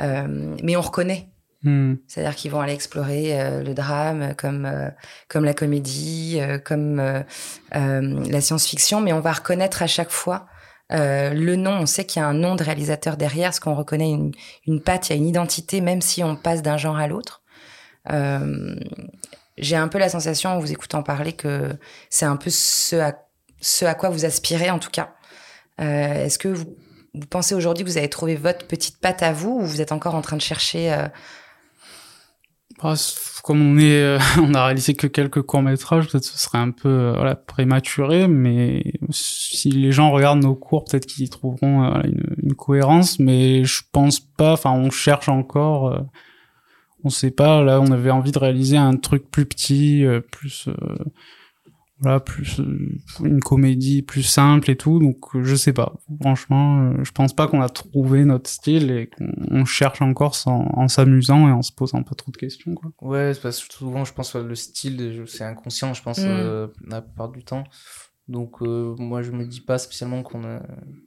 Euh, 0.00 0.54
mais 0.62 0.76
on 0.76 0.82
reconnaît 0.82 1.28
Hmm. 1.64 1.94
c'est-à-dire 2.06 2.36
qu'ils 2.36 2.50
vont 2.50 2.60
aller 2.60 2.74
explorer 2.74 3.40
euh, 3.40 3.62
le 3.62 3.72
drame 3.72 4.34
comme 4.36 4.66
euh, 4.66 4.90
comme 5.28 5.46
la 5.46 5.54
comédie, 5.54 6.36
euh, 6.38 6.58
comme 6.58 7.00
euh, 7.00 7.22
euh, 7.74 8.22
la 8.28 8.40
science-fiction, 8.42 9.00
mais 9.00 9.14
on 9.14 9.20
va 9.20 9.32
reconnaître 9.32 9.82
à 9.82 9.86
chaque 9.86 10.10
fois 10.10 10.46
euh, 10.92 11.30
le 11.30 11.56
nom. 11.56 11.70
On 11.70 11.86
sait 11.86 12.04
qu'il 12.04 12.20
y 12.20 12.22
a 12.22 12.28
un 12.28 12.34
nom 12.34 12.54
de 12.54 12.62
réalisateur 12.62 13.16
derrière, 13.16 13.48
parce 13.48 13.60
qu'on 13.60 13.74
reconnaît 13.74 14.10
une, 14.10 14.32
une 14.66 14.82
patte, 14.82 15.08
il 15.08 15.12
y 15.12 15.14
a 15.14 15.16
une 15.16 15.26
identité, 15.26 15.80
même 15.80 16.02
si 16.02 16.22
on 16.22 16.36
passe 16.36 16.60
d'un 16.60 16.76
genre 16.76 16.98
à 16.98 17.06
l'autre. 17.06 17.40
Euh, 18.12 18.76
J'ai 19.56 19.76
un 19.76 19.88
peu 19.88 19.98
la 19.98 20.08
sensation, 20.08 20.50
en 20.50 20.58
vous 20.58 20.72
écoutant 20.72 21.02
parler, 21.02 21.32
que 21.32 21.70
c'est 22.10 22.24
un 22.26 22.36
peu 22.36 22.50
ce 22.50 22.96
à, 22.96 23.94
quoi 23.94 24.08
vous 24.08 24.24
aspirez, 24.24 24.70
en 24.70 24.78
tout 24.78 24.90
cas. 24.90 25.14
Euh, 25.80 26.24
Est-ce 26.24 26.38
que 26.38 26.48
vous, 26.48 26.76
pensez 27.30 27.54
aujourd'hui 27.54 27.84
que 27.84 27.90
vous 27.90 27.98
avez 27.98 28.08
trouvé 28.08 28.34
votre 28.34 28.66
petite 28.66 28.98
patte 28.98 29.22
à 29.22 29.32
vous, 29.32 29.60
ou 29.60 29.64
vous 29.64 29.80
êtes 29.80 29.92
encore 29.92 30.16
en 30.16 30.22
train 30.22 30.36
de 30.36 30.42
chercher 30.42 30.92
euh, 30.92 31.06
Bah, 32.82 32.94
comme 33.44 33.62
on 33.62 33.78
est, 33.78 34.02
euh, 34.02 34.18
on 34.42 34.54
a 34.54 34.64
réalisé 34.64 34.94
que 34.94 35.06
quelques 35.06 35.42
courts 35.42 35.62
métrages, 35.62 36.08
peut-être 36.08 36.24
ce 36.24 36.36
serait 36.36 36.58
un 36.58 36.72
peu 36.72 37.14
prématuré, 37.46 38.26
mais 38.26 38.82
si 39.10 39.70
les 39.70 39.92
gens 39.92 40.10
regardent 40.10 40.42
nos 40.42 40.56
cours, 40.56 40.84
peut-être 40.84 41.06
qu'ils 41.06 41.26
y 41.26 41.28
trouveront 41.28 42.02
une, 42.02 42.34
une 42.42 42.54
cohérence. 42.54 43.20
Mais 43.20 43.64
je 43.64 43.82
pense 43.92 44.18
pas. 44.18 44.54
Enfin, 44.54 44.72
on 44.72 44.90
cherche 44.90 45.28
encore. 45.28 46.04
On 47.04 47.10
sait 47.10 47.30
pas. 47.30 47.62
Là, 47.62 47.80
on 47.80 47.90
avait 47.92 48.10
envie 48.10 48.32
de 48.32 48.38
réaliser 48.38 48.76
un 48.76 48.96
truc 48.96 49.30
plus 49.30 49.46
petit, 49.46 50.04
euh, 50.04 50.20
plus 50.20 50.68
euh, 50.68 50.74
voilà, 52.00 52.18
plus 52.20 52.60
euh, 52.60 52.98
une 53.22 53.40
comédie 53.40 54.02
plus 54.02 54.24
simple 54.24 54.70
et 54.70 54.76
tout. 54.76 54.98
Donc, 54.98 55.18
euh, 55.36 55.44
je 55.44 55.54
sais 55.54 55.72
pas. 55.72 55.94
Franchement, 56.20 56.80
euh, 56.90 57.04
je 57.04 57.12
pense 57.12 57.32
pas 57.32 57.46
qu'on 57.46 57.60
a 57.62 57.68
trouvé 57.68 58.24
notre 58.24 58.50
style 58.50 58.90
et 58.90 59.06
qu'on 59.08 59.28
on 59.50 59.64
cherche 59.64 60.02
encore 60.02 60.34
sans- 60.34 60.68
en 60.74 60.88
s'amusant 60.88 61.48
et 61.48 61.52
en 61.52 61.62
se 61.62 61.72
posant 61.72 62.02
pas 62.02 62.14
trop 62.16 62.32
de 62.32 62.36
questions. 62.36 62.74
Quoi. 62.74 62.90
Ouais, 63.00 63.32
c'est 63.32 63.40
parce 63.40 63.64
que 63.64 63.72
souvent, 63.72 64.04
je 64.04 64.12
pense 64.12 64.32
que 64.32 64.38
le 64.38 64.54
style, 64.56 65.22
c'est 65.26 65.44
inconscient, 65.44 65.94
je 65.94 66.02
pense, 66.02 66.18
Mm. 66.18 66.26
euh, 66.26 66.66
la 66.86 67.00
plupart 67.00 67.30
du 67.30 67.44
temps. 67.44 67.64
Donc, 68.26 68.62
euh, 68.62 68.94
moi, 68.98 69.22
je 69.22 69.30
me 69.30 69.44
dis 69.44 69.60
pas 69.60 69.78
spécialement 69.78 70.22
qu'on 70.22 70.44
a 70.44 70.62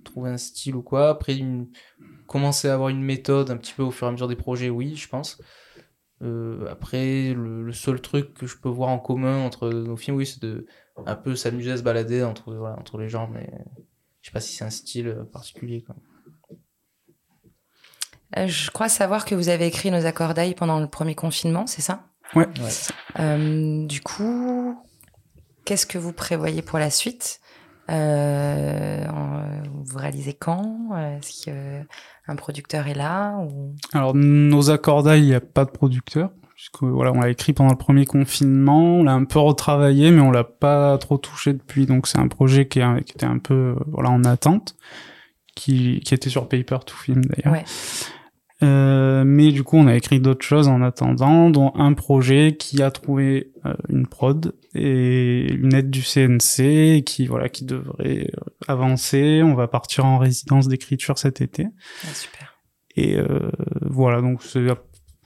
trouvé 0.06 0.30
un 0.30 0.38
style 0.38 0.76
ou 0.76 0.82
quoi. 0.84 1.10
Après, 1.10 1.36
une... 1.36 1.68
commencer 2.28 2.68
à 2.70 2.74
avoir 2.76 2.90
une 2.90 3.02
méthode 3.02 3.50
un 3.52 3.58
petit 3.58 3.74
peu 3.76 3.84
au 3.84 3.90
fur 3.92 4.06
et 4.06 4.10
à 4.10 4.12
mesure 4.14 4.28
des 4.28 4.36
projets, 4.36 4.70
oui, 4.70 4.96
je 4.96 5.08
pense. 5.08 5.42
Euh, 6.24 6.66
après, 6.72 7.34
le, 7.34 7.64
le 7.64 7.74
seul 7.74 8.02
truc 8.02 8.34
que 8.34 8.48
je 8.48 8.58
peux 8.58 8.70
voir 8.70 8.90
en 8.90 8.98
commun 9.00 9.38
entre 9.46 9.70
nos 9.70 9.96
films, 9.98 10.18
oui, 10.18 10.26
c'est 10.26 10.42
de 10.42 10.66
un 11.06 11.16
peu 11.16 11.36
s'amuser 11.36 11.72
à 11.72 11.78
se 11.78 11.84
balader 11.84 12.24
entre, 12.24 12.56
voilà, 12.56 12.76
entre 12.80 12.98
les 12.98 13.08
genres, 13.08 13.30
mais 13.30 13.48
je 14.22 14.30
sais 14.30 14.34
pas 14.34 14.40
si 14.40 14.56
c'est 14.56 14.64
un 14.66 14.72
style 14.72 15.08
euh, 15.10 15.24
particulier. 15.24 15.84
Quoi. 15.84 15.96
Euh, 18.38 18.48
Je 18.48 18.72
crois 18.72 18.90
savoir 18.90 19.26
que 19.26 19.36
vous 19.36 19.50
avez 19.50 19.68
écrit 19.68 19.92
Nos 19.92 20.06
accordailles 20.06 20.56
pendant 20.56 20.80
le 20.80 20.88
premier 20.88 21.16
confinement, 21.16 21.68
c'est 21.68 21.82
ça? 21.84 22.04
Ouais. 22.36 22.48
Euh, 23.20 23.86
Du 23.86 24.02
coup, 24.02 24.76
qu'est-ce 25.66 25.86
que 25.86 25.98
vous 25.98 26.14
prévoyez 26.14 26.62
pour 26.62 26.80
la 26.80 26.90
suite? 26.90 27.40
Euh, 27.90 29.08
en- 29.08 29.37
Vous 29.98 30.04
réalisez 30.04 30.34
quand? 30.34 30.90
Est-ce 30.96 31.46
qu'un 31.46 32.36
producteur 32.36 32.86
est 32.88 32.94
là 32.94 33.36
ou... 33.40 33.74
Alors, 33.94 34.14
nos 34.14 34.70
accordailles, 34.70 35.24
il 35.24 35.28
n'y 35.30 35.34
a 35.34 35.42
pas 35.42 35.66
de 35.66 35.72
producteur. 35.72 36.30
Puisque, 36.54 36.84
voilà, 36.84 37.12
on 37.14 37.20
l'a 37.22 37.30
écrit 37.30 37.54
pendant 37.54 37.72
le 37.72 37.78
premier 37.78 38.06
confinement, 38.06 38.98
on 39.00 39.04
l'a 39.04 39.14
un 39.14 39.26
peu 39.26 39.40
retravaillé, 39.40 40.12
mais 40.12 40.22
on 40.22 40.32
l'a 40.32 40.44
pas 40.44 40.98
trop 41.00 41.18
touché 41.18 41.54
depuis. 41.54 41.86
Donc, 41.88 42.08
c'est 42.08 42.20
un 42.20 42.28
projet 42.28 42.68
qui, 42.68 42.80
est- 42.80 43.04
qui 43.06 43.14
était 43.14 43.26
un 43.26 43.38
peu, 43.40 43.54
euh, 43.54 43.76
voilà, 43.88 44.10
en 44.10 44.24
attente, 44.24 44.76
qui, 45.56 46.00
qui 46.06 46.14
était 46.14 46.30
sur 46.30 46.48
Paper 46.48 46.78
to 46.86 46.94
Film 46.96 47.22
d'ailleurs. 47.26 47.54
Ouais. 47.54 47.64
Euh, 48.64 49.24
mais 49.26 49.52
du 49.52 49.64
coup, 49.64 49.78
on 49.78 49.88
a 49.88 49.96
écrit 49.96 50.20
d'autres 50.20 50.46
choses 50.46 50.68
en 50.68 50.82
attendant, 50.82 51.50
dont 51.50 51.72
un 51.76 51.94
projet 51.94 52.56
qui 52.58 52.82
a 52.82 52.90
trouvé 52.90 53.52
euh, 53.66 53.74
une 53.90 54.08
prod 54.08 54.56
et 54.74 55.52
une 55.54 55.74
aide 55.74 55.92
du 55.92 56.02
CNC 56.02 57.04
qui 57.04 57.28
voilà 57.28 57.50
qui 57.50 57.66
devrait 57.66 58.30
euh, 58.36 58.50
avancer. 58.68 59.42
On 59.44 59.54
va 59.54 59.68
partir 59.68 60.06
en 60.06 60.18
résidence 60.18 60.68
d'écriture 60.68 61.20
cet 61.20 61.42
été. 61.42 61.68
Ah, 62.04 62.14
super. 62.14 62.58
Et 62.96 63.16
euh, 63.16 63.52
voilà, 63.82 64.22
donc 64.22 64.42
c'est 64.42 64.66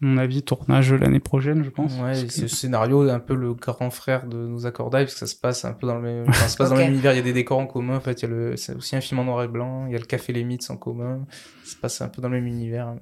mon 0.02 0.18
avis 0.18 0.42
tournage 0.44 0.94
l'année 0.94 1.20
prochaine, 1.20 1.64
je 1.64 1.70
pense. 1.70 1.94
Ouais, 2.00 2.20
et 2.22 2.26
que- 2.28 2.34
ce 2.34 2.48
scénario 2.48 3.08
est 3.08 3.12
un 3.12 3.20
peu 3.20 3.36
le 3.36 3.54
grand 3.54 3.90
frère 3.92 4.26
de 4.28 4.38
nos 4.48 4.66
accordailles, 4.66 5.06
parce 5.06 5.14
que 5.14 5.20
ça 5.20 5.28
se 5.28 5.36
passe 5.36 5.64
un 5.66 5.74
peu 5.74 5.88
dans 5.88 5.96
le 5.96 6.02
même, 6.02 6.24
enfin, 6.30 6.34
ça 6.42 6.48
se 6.48 6.58
passe 6.58 6.70
dans 6.70 6.76
Ok. 6.76 6.80
le 6.82 6.86
même 6.86 6.94
univers, 6.94 7.14
il 7.14 7.18
y 7.18 7.20
a 7.20 7.24
des 7.24 7.34
décors 7.34 7.60
en 7.60 7.68
commun, 7.68 7.98
en 7.98 8.02
fait, 8.02 8.22
il 8.22 8.24
y 8.24 8.26
a 8.26 8.30
le, 8.30 8.58
c'est 8.58 8.76
aussi 8.76 8.96
un 8.96 9.02
film 9.02 9.20
en 9.20 9.26
noir 9.26 9.44
et 9.44 9.48
blanc, 9.48 9.86
il 9.86 9.94
y 9.94 9.96
a 9.96 10.00
le 10.00 10.06
Café 10.06 10.34
Les 10.34 10.44
Mythes 10.44 10.70
en 10.72 10.78
commun, 10.78 11.26
ça 11.64 11.72
se 11.72 11.78
passe 11.78 12.02
un 12.02 12.10
peu 12.10 12.22
dans 12.22 12.30
le 12.30 12.36
même 12.36 12.48
univers. 12.48 12.96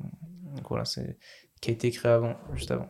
Donc 0.55 0.65
voilà, 0.69 0.83
c'est, 0.85 1.17
qui 1.61 1.69
a 1.71 1.73
été 1.73 1.89
créé 1.91 2.11
avant, 2.11 2.35
juste 2.55 2.71
avant. 2.71 2.87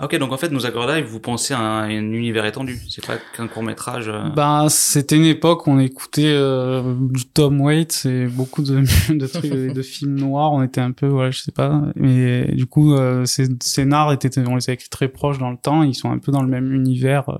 Ah, 0.00 0.04
ok, 0.04 0.16
donc 0.18 0.30
en 0.32 0.36
fait, 0.36 0.50
nos 0.52 0.64
accordailles, 0.64 1.02
vous 1.02 1.18
pensez 1.18 1.54
à 1.54 1.58
un, 1.58 1.82
un 1.84 1.90
univers 2.12 2.46
étendu. 2.46 2.78
C'est 2.88 3.04
pas 3.04 3.16
qu'un 3.36 3.48
court 3.48 3.64
métrage. 3.64 4.12
Bah, 4.36 4.66
c'était 4.70 5.16
une 5.16 5.24
époque 5.24 5.66
où 5.66 5.70
on 5.72 5.80
écoutait 5.80 6.30
euh, 6.32 6.94
du 7.10 7.24
Tom 7.26 7.60
Waits 7.60 8.06
et 8.06 8.26
beaucoup 8.26 8.62
de, 8.62 8.76
de 9.12 9.26
trucs, 9.26 9.50
de, 9.50 9.72
de 9.72 9.82
films 9.82 10.14
noirs. 10.14 10.52
On 10.52 10.62
était 10.62 10.80
un 10.80 10.92
peu, 10.92 11.06
voilà, 11.08 11.32
je 11.32 11.40
sais 11.40 11.50
pas. 11.50 11.82
Mais 11.96 12.46
du 12.54 12.66
coup, 12.66 12.94
euh, 12.94 13.24
ces 13.24 13.48
scénars 13.60 14.12
étaient, 14.12 14.38
on 14.38 14.54
les 14.54 14.70
a 14.70 14.72
écrits 14.74 14.88
très 14.88 15.08
proches 15.08 15.38
dans 15.38 15.50
le 15.50 15.56
temps. 15.56 15.82
Ils 15.82 15.94
sont 15.96 16.12
un 16.12 16.18
peu 16.18 16.30
dans 16.30 16.42
le 16.42 16.48
même 16.48 16.72
univers. 16.72 17.28
euh, 17.30 17.36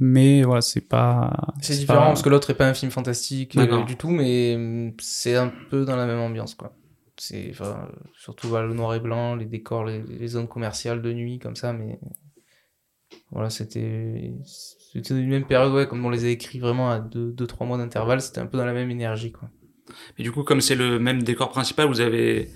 mais 0.00 0.42
voilà, 0.42 0.62
c'est 0.62 0.80
pas. 0.88 1.52
C'est 1.60 1.74
différent, 1.76 2.00
pas- 2.00 2.06
parce 2.06 2.22
que 2.22 2.30
l'autre 2.30 2.50
est 2.50 2.54
pas 2.54 2.66
un 2.68 2.74
film 2.74 2.90
fantastique 2.90 3.54
euh, 3.56 3.84
du 3.84 3.96
tout, 3.96 4.08
mais 4.10 4.54
hum, 4.56 4.92
c'est 4.98 5.36
un 5.36 5.52
peu 5.70 5.84
dans 5.84 5.94
la 5.96 6.06
même 6.06 6.18
ambiance, 6.20 6.54
quoi. 6.54 6.72
C'est, 7.22 7.48
enfin, 7.50 7.86
surtout 8.16 8.48
voilà, 8.48 8.66
le 8.66 8.72
noir 8.72 8.94
et 8.94 9.00
blanc, 9.00 9.36
les 9.36 9.44
décors, 9.44 9.84
les, 9.84 10.02
les 10.02 10.26
zones 10.26 10.48
commerciales 10.48 11.02
de 11.02 11.12
nuit, 11.12 11.38
comme 11.38 11.54
ça, 11.54 11.74
mais 11.74 12.00
voilà, 13.30 13.50
c'était, 13.50 14.32
c'était 14.46 15.14
une 15.14 15.28
même 15.28 15.44
période, 15.44 15.70
ouais, 15.74 15.86
comme 15.86 16.02
on 16.02 16.08
les 16.08 16.24
a 16.24 16.28
écrits 16.28 16.60
vraiment 16.60 16.90
à 16.90 16.98
2-3 16.98 17.10
deux, 17.10 17.32
deux, 17.32 17.46
trois 17.46 17.66
mois 17.66 17.76
d'intervalle, 17.76 18.22
c'était 18.22 18.40
un 18.40 18.46
peu 18.46 18.56
dans 18.56 18.64
la 18.64 18.72
même 18.72 18.90
énergie, 18.90 19.32
quoi. 19.32 19.50
Et 20.16 20.22
du 20.22 20.32
coup, 20.32 20.44
comme 20.44 20.62
c'est 20.62 20.74
le 20.74 20.98
même 20.98 21.22
décor 21.22 21.50
principal, 21.50 21.88
vous 21.88 22.00
avez 22.00 22.48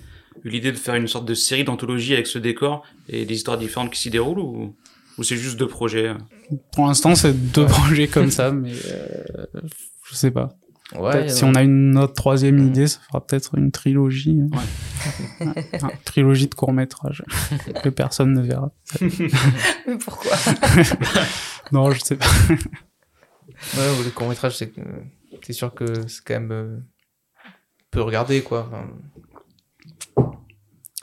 eu 0.43 0.49
l'idée 0.49 0.71
de 0.71 0.77
faire 0.77 0.95
une 0.95 1.07
sorte 1.07 1.25
de 1.25 1.35
série 1.35 1.63
d'anthologie 1.63 2.13
avec 2.13 2.25
ce 2.25 2.39
décor 2.39 2.83
et 3.07 3.25
des 3.25 3.35
histoires 3.35 3.59
différentes 3.59 3.91
qui 3.91 3.99
s'y 3.99 4.09
déroulent 4.09 4.39
ou, 4.39 4.75
ou 5.19 5.23
c'est 5.23 5.37
juste 5.37 5.57
deux 5.57 5.67
projets? 5.67 6.11
Pour 6.73 6.87
l'instant, 6.87 7.13
c'est 7.13 7.33
deux 7.33 7.65
projets 7.67 8.07
comme 8.07 8.31
ça, 8.31 8.51
mais 8.51 8.71
euh, 8.71 9.45
je 10.09 10.15
sais 10.15 10.31
pas. 10.31 10.57
Ouais, 10.99 11.29
si 11.29 11.43
on 11.43 11.53
a 11.55 11.61
une 11.63 11.97
autre 11.97 12.13
troisième 12.13 12.55
Mm. 12.57 12.67
idée, 12.67 12.87
ça 12.87 12.99
fera 13.07 13.25
peut-être 13.25 13.55
une 13.57 13.71
trilogie. 13.71 14.39
Ouais, 14.51 15.45
une 15.81 15.89
trilogie 16.05 16.47
de 16.47 16.55
courts 16.55 16.73
métrages 16.73 17.23
que 17.83 17.89
personne 17.89 18.33
ne 18.33 18.41
verra. 18.41 18.71
Mais 19.01 19.97
pourquoi 20.03 20.35
Non, 21.71 21.91
je 21.91 21.99
sais 21.99 22.15
pas. 22.15 22.25
Ouais, 23.77 24.03
le 24.03 24.09
court 24.11 24.27
métrage, 24.29 24.57
c'est 24.57 25.53
sûr 25.53 25.73
que 25.73 26.07
c'est 26.07 26.23
quand 26.25 26.33
même 26.35 26.51
euh, 26.51 26.77
peu 27.91 28.01
regardé, 28.01 28.41
quoi. 28.41 28.69
Enfin, 28.71 30.25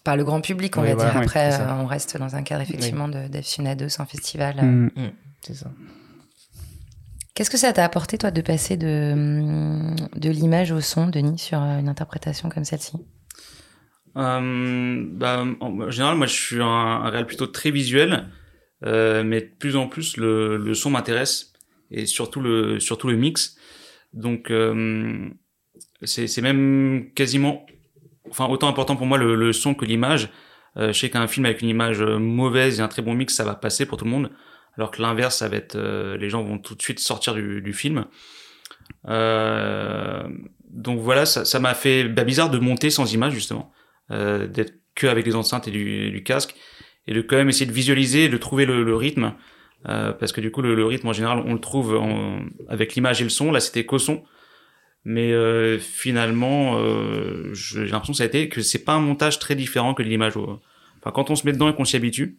Par 0.05 0.17
le 0.17 0.25
grand 0.25 0.41
public, 0.41 0.77
on 0.77 0.83
va 0.83 0.95
voilà, 0.95 1.11
dire. 1.13 1.21
Après, 1.21 1.53
euh, 1.61 1.75
on 1.81 1.87
reste 1.87 2.17
dans 2.17 2.35
un 2.35 2.43
cadre 2.43 2.63
effectivement 2.63 3.09
de 3.09 3.29
d'Efsuna 3.29 3.75
2 3.75 3.89
sans 3.89 4.05
festival. 4.07 4.57
euh. 4.59 4.63
Mm. 4.97 5.13
c'est 5.43 5.55
ça. 5.55 5.71
Qu'est-ce 7.35 7.51
que 7.51 7.57
ça 7.57 7.73
t'a 7.73 7.85
apporté, 7.85 8.19
toi, 8.19 8.31
de 8.31 8.43
passer 8.43 8.77
de, 8.77 9.13
hum, 9.13 9.97
de 10.15 10.31
l'image 10.31 10.71
au 10.71 10.81
son, 10.81 11.07
Denis, 11.07 11.39
sur 11.39 11.63
euh, 11.63 11.79
une 11.79 11.89
interprétation 11.89 12.51
comme 12.51 12.65
celle-ci? 12.65 12.99
Euh, 14.17 15.05
bah, 15.13 15.45
en 15.61 15.91
général, 15.91 16.17
moi, 16.17 16.27
je 16.27 16.35
suis 16.35 16.61
un, 16.61 16.67
un 16.67 17.09
réel 17.09 17.27
plutôt 17.27 17.47
très 17.47 17.71
visuel, 17.71 18.29
euh, 18.85 19.25
mais 19.25 19.41
de 19.41 19.51
plus 19.59 19.77
en 19.77 19.87
plus, 19.87 20.19
le, 20.19 20.59
le 20.59 20.75
son 20.75 20.91
m'intéresse 20.91 21.55
et 21.91 22.05
surtout 22.05 22.41
le, 22.41 22.79
surtout 22.81 23.09
le 23.09 23.17
mix. 23.17 23.57
Donc, 24.13 24.51
euh, 24.51 25.31
c'est 26.03 26.43
même 26.43 27.11
quasiment, 27.15 27.65
enfin, 28.29 28.47
autant 28.47 28.69
important 28.69 28.97
pour 28.97 29.07
moi 29.07 29.17
le, 29.17 29.35
le 29.35 29.53
son 29.55 29.75
que 29.75 29.87
l'image. 29.87 30.29
Euh, 30.77 30.93
je 30.93 30.99
sais 30.99 31.09
qu'un 31.09 31.27
film 31.27 31.47
avec 31.47 31.63
une 31.63 31.69
image 31.69 32.03
mauvaise 32.03 32.79
et 32.79 32.83
un 32.83 32.89
très 32.89 33.03
bon 33.03 33.15
mix, 33.15 33.35
ça 33.35 33.45
va 33.45 33.55
passer 33.55 33.87
pour 33.87 33.97
tout 33.97 34.05
le 34.05 34.11
monde, 34.11 34.31
alors 34.77 34.91
que 34.91 35.03
l'inverse, 35.03 35.37
ça 35.39 35.49
va 35.49 35.57
être, 35.57 35.77
euh, 35.77 36.17
les 36.17 36.31
gens 36.31 36.43
vont 36.43 36.59
tout 36.59 36.75
de 36.75 36.83
suite 36.83 37.01
sortir 37.01 37.35
du, 37.35 37.61
du 37.63 37.73
film. 37.73 38.07
Euh, 39.09 40.23
donc 40.71 41.01
voilà, 41.01 41.27
ça 41.27 41.59
m'a 41.61 41.75
fait 41.75 42.05
bah, 42.05 42.25
bizarre 42.25 42.51
de 42.51 42.59
monter 42.59 42.91
sans 42.91 43.13
image 43.13 43.35
justement 43.35 43.73
euh, 44.11 44.47
d'être 44.47 44.75
que 44.95 45.07
avec 45.07 45.27
les 45.27 45.35
enceintes 45.35 45.69
et 45.69 45.71
du, 45.71 46.11
du 46.11 46.23
casque 46.23 46.55
et 47.07 47.15
de 47.15 47.23
quand 47.23 47.37
même 47.37 47.49
essayer 47.49 47.67
de 47.67 47.73
visualiser, 47.73 48.29
de 48.29 48.37
trouver 48.37 48.65
le, 48.67 48.83
le 48.85 48.97
rythme 48.97 49.35
euh, 49.89 50.13
parce 50.13 50.33
que 50.33 50.41
du 50.41 50.51
coup 50.51 50.63
le, 50.63 50.75
le 50.75 50.85
rythme 50.87 51.09
en 51.09 51.13
général 51.13 51.43
on 51.45 51.55
le 51.55 51.61
trouve 51.61 51.97
en- 51.97 52.41
avec 52.69 52.95
l'image 52.95 53.21
et 53.21 53.25
le 53.25 53.31
son. 53.31 53.51
Là 53.53 53.61
c'était 53.61 53.85
qu'au 53.85 53.99
son, 53.99 54.23
Mais 55.05 55.33
euh, 55.33 55.79
finalement, 55.79 56.79
euh, 56.79 57.53
j'ai 57.55 57.87
l'impression 57.87 58.13
que 58.13 58.19
ça 58.19 58.23
a 58.25 58.27
été 58.27 58.49
que 58.49 58.63
c'est 58.63 58.85
pas 58.85 58.93
un 58.95 59.01
montage 59.01 59.39
très 59.41 59.57
différent 59.57 59.95
que 59.95 60.03
l'image. 60.03 60.35
Enfin, 60.37 61.11
quand 61.13 61.31
on 61.31 61.35
se 61.37 61.45
met 61.47 61.53
dedans 61.53 61.69
et 61.69 61.75
qu'on 61.75 61.85
s'y 61.85 61.97
habitue, 61.97 62.39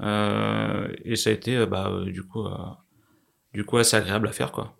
et 0.00 1.16
ça 1.16 1.30
a 1.30 1.32
été, 1.32 1.56
euh, 1.56 1.66
bah, 1.66 1.90
euh, 1.92 2.04
du 2.10 2.22
coup, 2.22 2.44
euh, 2.46 2.50
du 3.54 3.64
coup, 3.64 3.76
assez 3.78 3.96
agréable 3.96 4.28
à 4.28 4.32
faire, 4.32 4.52
quoi. 4.52 4.74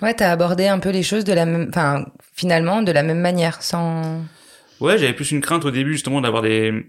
Ouais, 0.00 0.14
t'as 0.14 0.30
abordé 0.32 0.66
un 0.66 0.78
peu 0.80 0.90
les 0.90 1.02
choses 1.02 1.24
de 1.24 1.32
la 1.32 1.46
même, 1.46 1.66
enfin, 1.68 2.04
finalement, 2.34 2.82
de 2.82 2.90
la 2.92 3.02
même 3.02 3.20
manière, 3.20 3.62
sans. 3.62 4.22
Ouais, 4.80 4.98
j'avais 4.98 5.12
plus 5.12 5.30
une 5.30 5.40
crainte 5.40 5.64
au 5.64 5.70
début 5.70 5.92
justement 5.92 6.20
d'avoir 6.20 6.42
des 6.42 6.86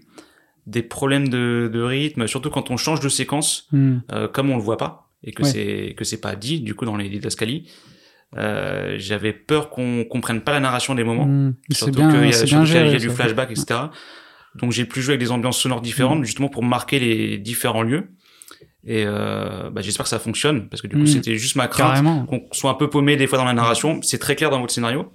des 0.66 0.82
problèmes 0.82 1.28
de, 1.28 1.70
de 1.72 1.80
rythme, 1.82 2.26
surtout 2.26 2.48
quand 2.50 2.70
on 2.70 2.76
change 2.78 3.00
de 3.00 3.08
séquence, 3.10 3.68
Hmm. 3.70 3.98
euh, 4.12 4.28
comme 4.28 4.50
on 4.50 4.56
le 4.56 4.62
voit 4.62 4.78
pas 4.78 5.10
et 5.22 5.32
que 5.32 5.42
Ouais. 5.42 5.48
c'est 5.48 5.94
que 5.96 6.04
c'est 6.04 6.20
pas 6.20 6.34
dit 6.36 6.60
du 6.60 6.74
coup 6.74 6.86
dans 6.86 6.96
les 6.96 7.08
didascalies. 7.10 7.70
Euh, 8.36 8.96
j'avais 8.98 9.32
peur 9.34 9.68
qu'on 9.70 10.04
comprenne 10.10 10.40
pas 10.40 10.52
la 10.52 10.60
narration 10.60 10.94
des 10.94 11.04
moments. 11.04 11.26
Hmm. 11.26 11.54
Surtout 11.70 11.92
qu'il 12.00 12.02
y 12.02 12.06
a, 12.06 12.10
bien 12.20 12.30
qu'il 12.30 12.48
y 12.48 12.60
a- 12.60 12.64
géré. 12.64 12.96
du 12.96 13.10
flashback, 13.10 13.50
etc. 13.50 13.80
Donc 14.56 14.72
j'ai 14.72 14.84
pu 14.84 15.02
jouer 15.02 15.12
avec 15.14 15.20
des 15.20 15.30
ambiances 15.32 15.58
sonores 15.58 15.80
différentes, 15.80 16.20
Mm. 16.20 16.24
justement 16.24 16.48
pour 16.48 16.62
marquer 16.62 16.98
les 16.98 17.38
différents 17.38 17.82
lieux. 17.82 18.08
Et 18.86 19.04
euh, 19.06 19.70
bah, 19.70 19.80
j'espère 19.80 20.04
que 20.04 20.10
ça 20.10 20.18
fonctionne, 20.18 20.68
parce 20.68 20.82
que 20.82 20.86
du 20.86 20.96
coup 20.96 21.02
Mm. 21.02 21.06
c'était 21.06 21.36
juste 21.36 21.56
ma 21.56 21.68
crainte 21.68 22.04
qu'on 22.26 22.46
soit 22.52 22.70
un 22.70 22.74
peu 22.74 22.90
paumé 22.90 23.16
des 23.16 23.26
fois 23.26 23.38
dans 23.38 23.44
la 23.46 23.52
narration. 23.54 24.00
C'est 24.02 24.18
très 24.18 24.36
clair 24.36 24.50
dans 24.50 24.60
votre 24.60 24.72
scénario, 24.74 25.10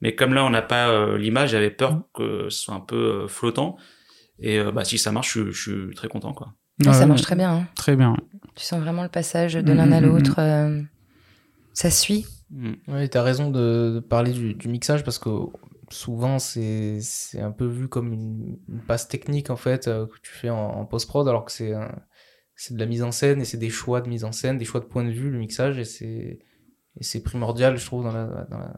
mais 0.00 0.14
comme 0.14 0.32
là 0.34 0.44
on 0.44 0.50
n'a 0.50 0.62
pas 0.62 0.88
euh, 0.88 1.18
l'image, 1.18 1.50
j'avais 1.50 1.70
peur 1.70 1.92
Mm. 1.94 2.02
que 2.14 2.48
ce 2.48 2.58
soit 2.64 2.74
un 2.74 2.80
peu 2.80 2.96
euh, 3.24 3.28
flottant. 3.28 3.76
Et 4.38 4.58
euh, 4.58 4.72
bah 4.72 4.84
si 4.84 4.98
ça 4.98 5.12
marche, 5.12 5.34
je, 5.38 5.50
je 5.52 5.60
suis 5.88 5.94
très 5.94 6.08
content 6.08 6.32
quoi. 6.32 6.54
Ouais, 6.84 6.92
ça 6.94 7.06
marche 7.06 7.20
très 7.22 7.36
bien. 7.36 7.52
hein. 7.52 7.66
Très 7.76 7.94
bien. 7.96 8.16
Tu 8.56 8.64
sens 8.64 8.80
vraiment 8.80 9.02
le 9.02 9.08
passage 9.10 9.54
de 9.54 9.72
l'un 9.72 9.92
à 9.92 10.00
l'autre. 10.00 10.36
euh, 10.38 10.80
ça 11.74 11.90
suit. 11.90 12.26
Oui, 12.88 13.08
t'as 13.08 13.22
raison 13.22 13.50
de, 13.50 13.92
de 13.94 14.00
parler 14.00 14.32
du, 14.32 14.54
du 14.54 14.68
mixage 14.68 15.04
parce 15.04 15.18
que 15.18 15.28
souvent 15.92 16.38
c'est 16.38 16.98
c'est 17.00 17.40
un 17.40 17.50
peu 17.52 17.66
vu 17.66 17.88
comme 17.88 18.12
une, 18.12 18.58
une 18.68 18.80
passe 18.86 19.08
technique 19.08 19.50
en 19.50 19.56
fait 19.56 19.88
euh, 19.88 20.06
que 20.06 20.18
tu 20.22 20.32
fais 20.32 20.50
en, 20.50 20.56
en 20.58 20.84
post-prod 20.86 21.26
alors 21.28 21.44
que 21.44 21.52
c'est 21.52 21.72
c'est 22.54 22.74
de 22.74 22.78
la 22.78 22.86
mise 22.86 23.02
en 23.02 23.12
scène 23.12 23.40
et 23.40 23.44
c'est 23.44 23.56
des 23.58 23.70
choix 23.70 24.00
de 24.00 24.08
mise 24.08 24.24
en 24.24 24.32
scène, 24.32 24.58
des 24.58 24.64
choix 24.64 24.80
de 24.80 24.84
point 24.86 25.04
de 25.04 25.10
vue, 25.10 25.30
le 25.30 25.38
mixage 25.38 25.78
et 25.78 25.84
c'est 25.84 26.38
et 27.00 27.04
c'est 27.04 27.22
primordial 27.22 27.76
je 27.78 27.86
trouve 27.86 28.04
dans, 28.04 28.12
la, 28.12 28.26
dans, 28.50 28.58
la- 28.58 28.74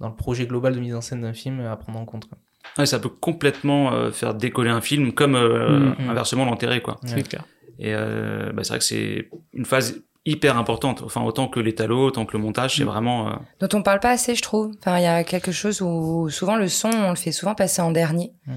dans 0.00 0.08
le 0.08 0.14
projet 0.16 0.46
global 0.46 0.74
de 0.74 0.80
mise 0.80 0.94
en 0.94 1.00
scène 1.00 1.22
d'un 1.22 1.32
film 1.32 1.60
à 1.60 1.76
prendre 1.76 1.98
en 1.98 2.04
compte. 2.04 2.28
quoi. 2.28 2.38
Ouais, 2.78 2.84
ça 2.86 2.98
peut 2.98 3.08
complètement 3.08 3.92
euh, 3.94 4.10
faire 4.10 4.34
décoller 4.34 4.68
un 4.70 4.82
film, 4.82 5.12
comme 5.12 5.34
euh, 5.36 5.94
Mm. 5.98 6.10
inversement 6.10 6.44
l'enterrer 6.44 6.82
quoi. 6.82 7.00
Ouais. 7.04 7.22
clair. 7.22 7.46
Et 7.78 7.94
euh, 7.94 8.52
bah, 8.52 8.62
c'est 8.64 8.70
vrai 8.70 8.78
que 8.78 8.84
c'est 8.84 9.30
une 9.54 9.64
phase 9.64 10.02
hyper 10.26 10.56
importante. 10.58 11.02
Enfin 11.02 11.22
autant 11.22 11.48
que 11.48 11.60
l'étalo, 11.60 12.06
autant 12.06 12.26
que 12.26 12.36
le 12.36 12.42
montage, 12.42 12.76
c'est 12.76 12.84
Mm. 12.84 12.88
vraiment. 12.88 13.28
euh, 13.28 13.32
dont 13.60 13.78
on 13.78 13.82
parle 13.82 14.00
pas 14.00 14.10
assez, 14.10 14.34
je 14.34 14.42
trouve. 14.42 14.72
Enfin, 14.80 14.98
il 14.98 15.02
y 15.04 15.06
a 15.06 15.24
quelque 15.24 15.52
chose 15.52 15.80
où 15.80 16.28
souvent 16.30 16.56
le 16.56 16.68
son, 16.68 16.90
on 16.92 17.10
le 17.10 17.16
fait 17.16 17.32
souvent 17.32 17.54
passer 17.54 17.80
en 17.82 17.90
dernier. 17.92 18.32
Mm. 18.46 18.54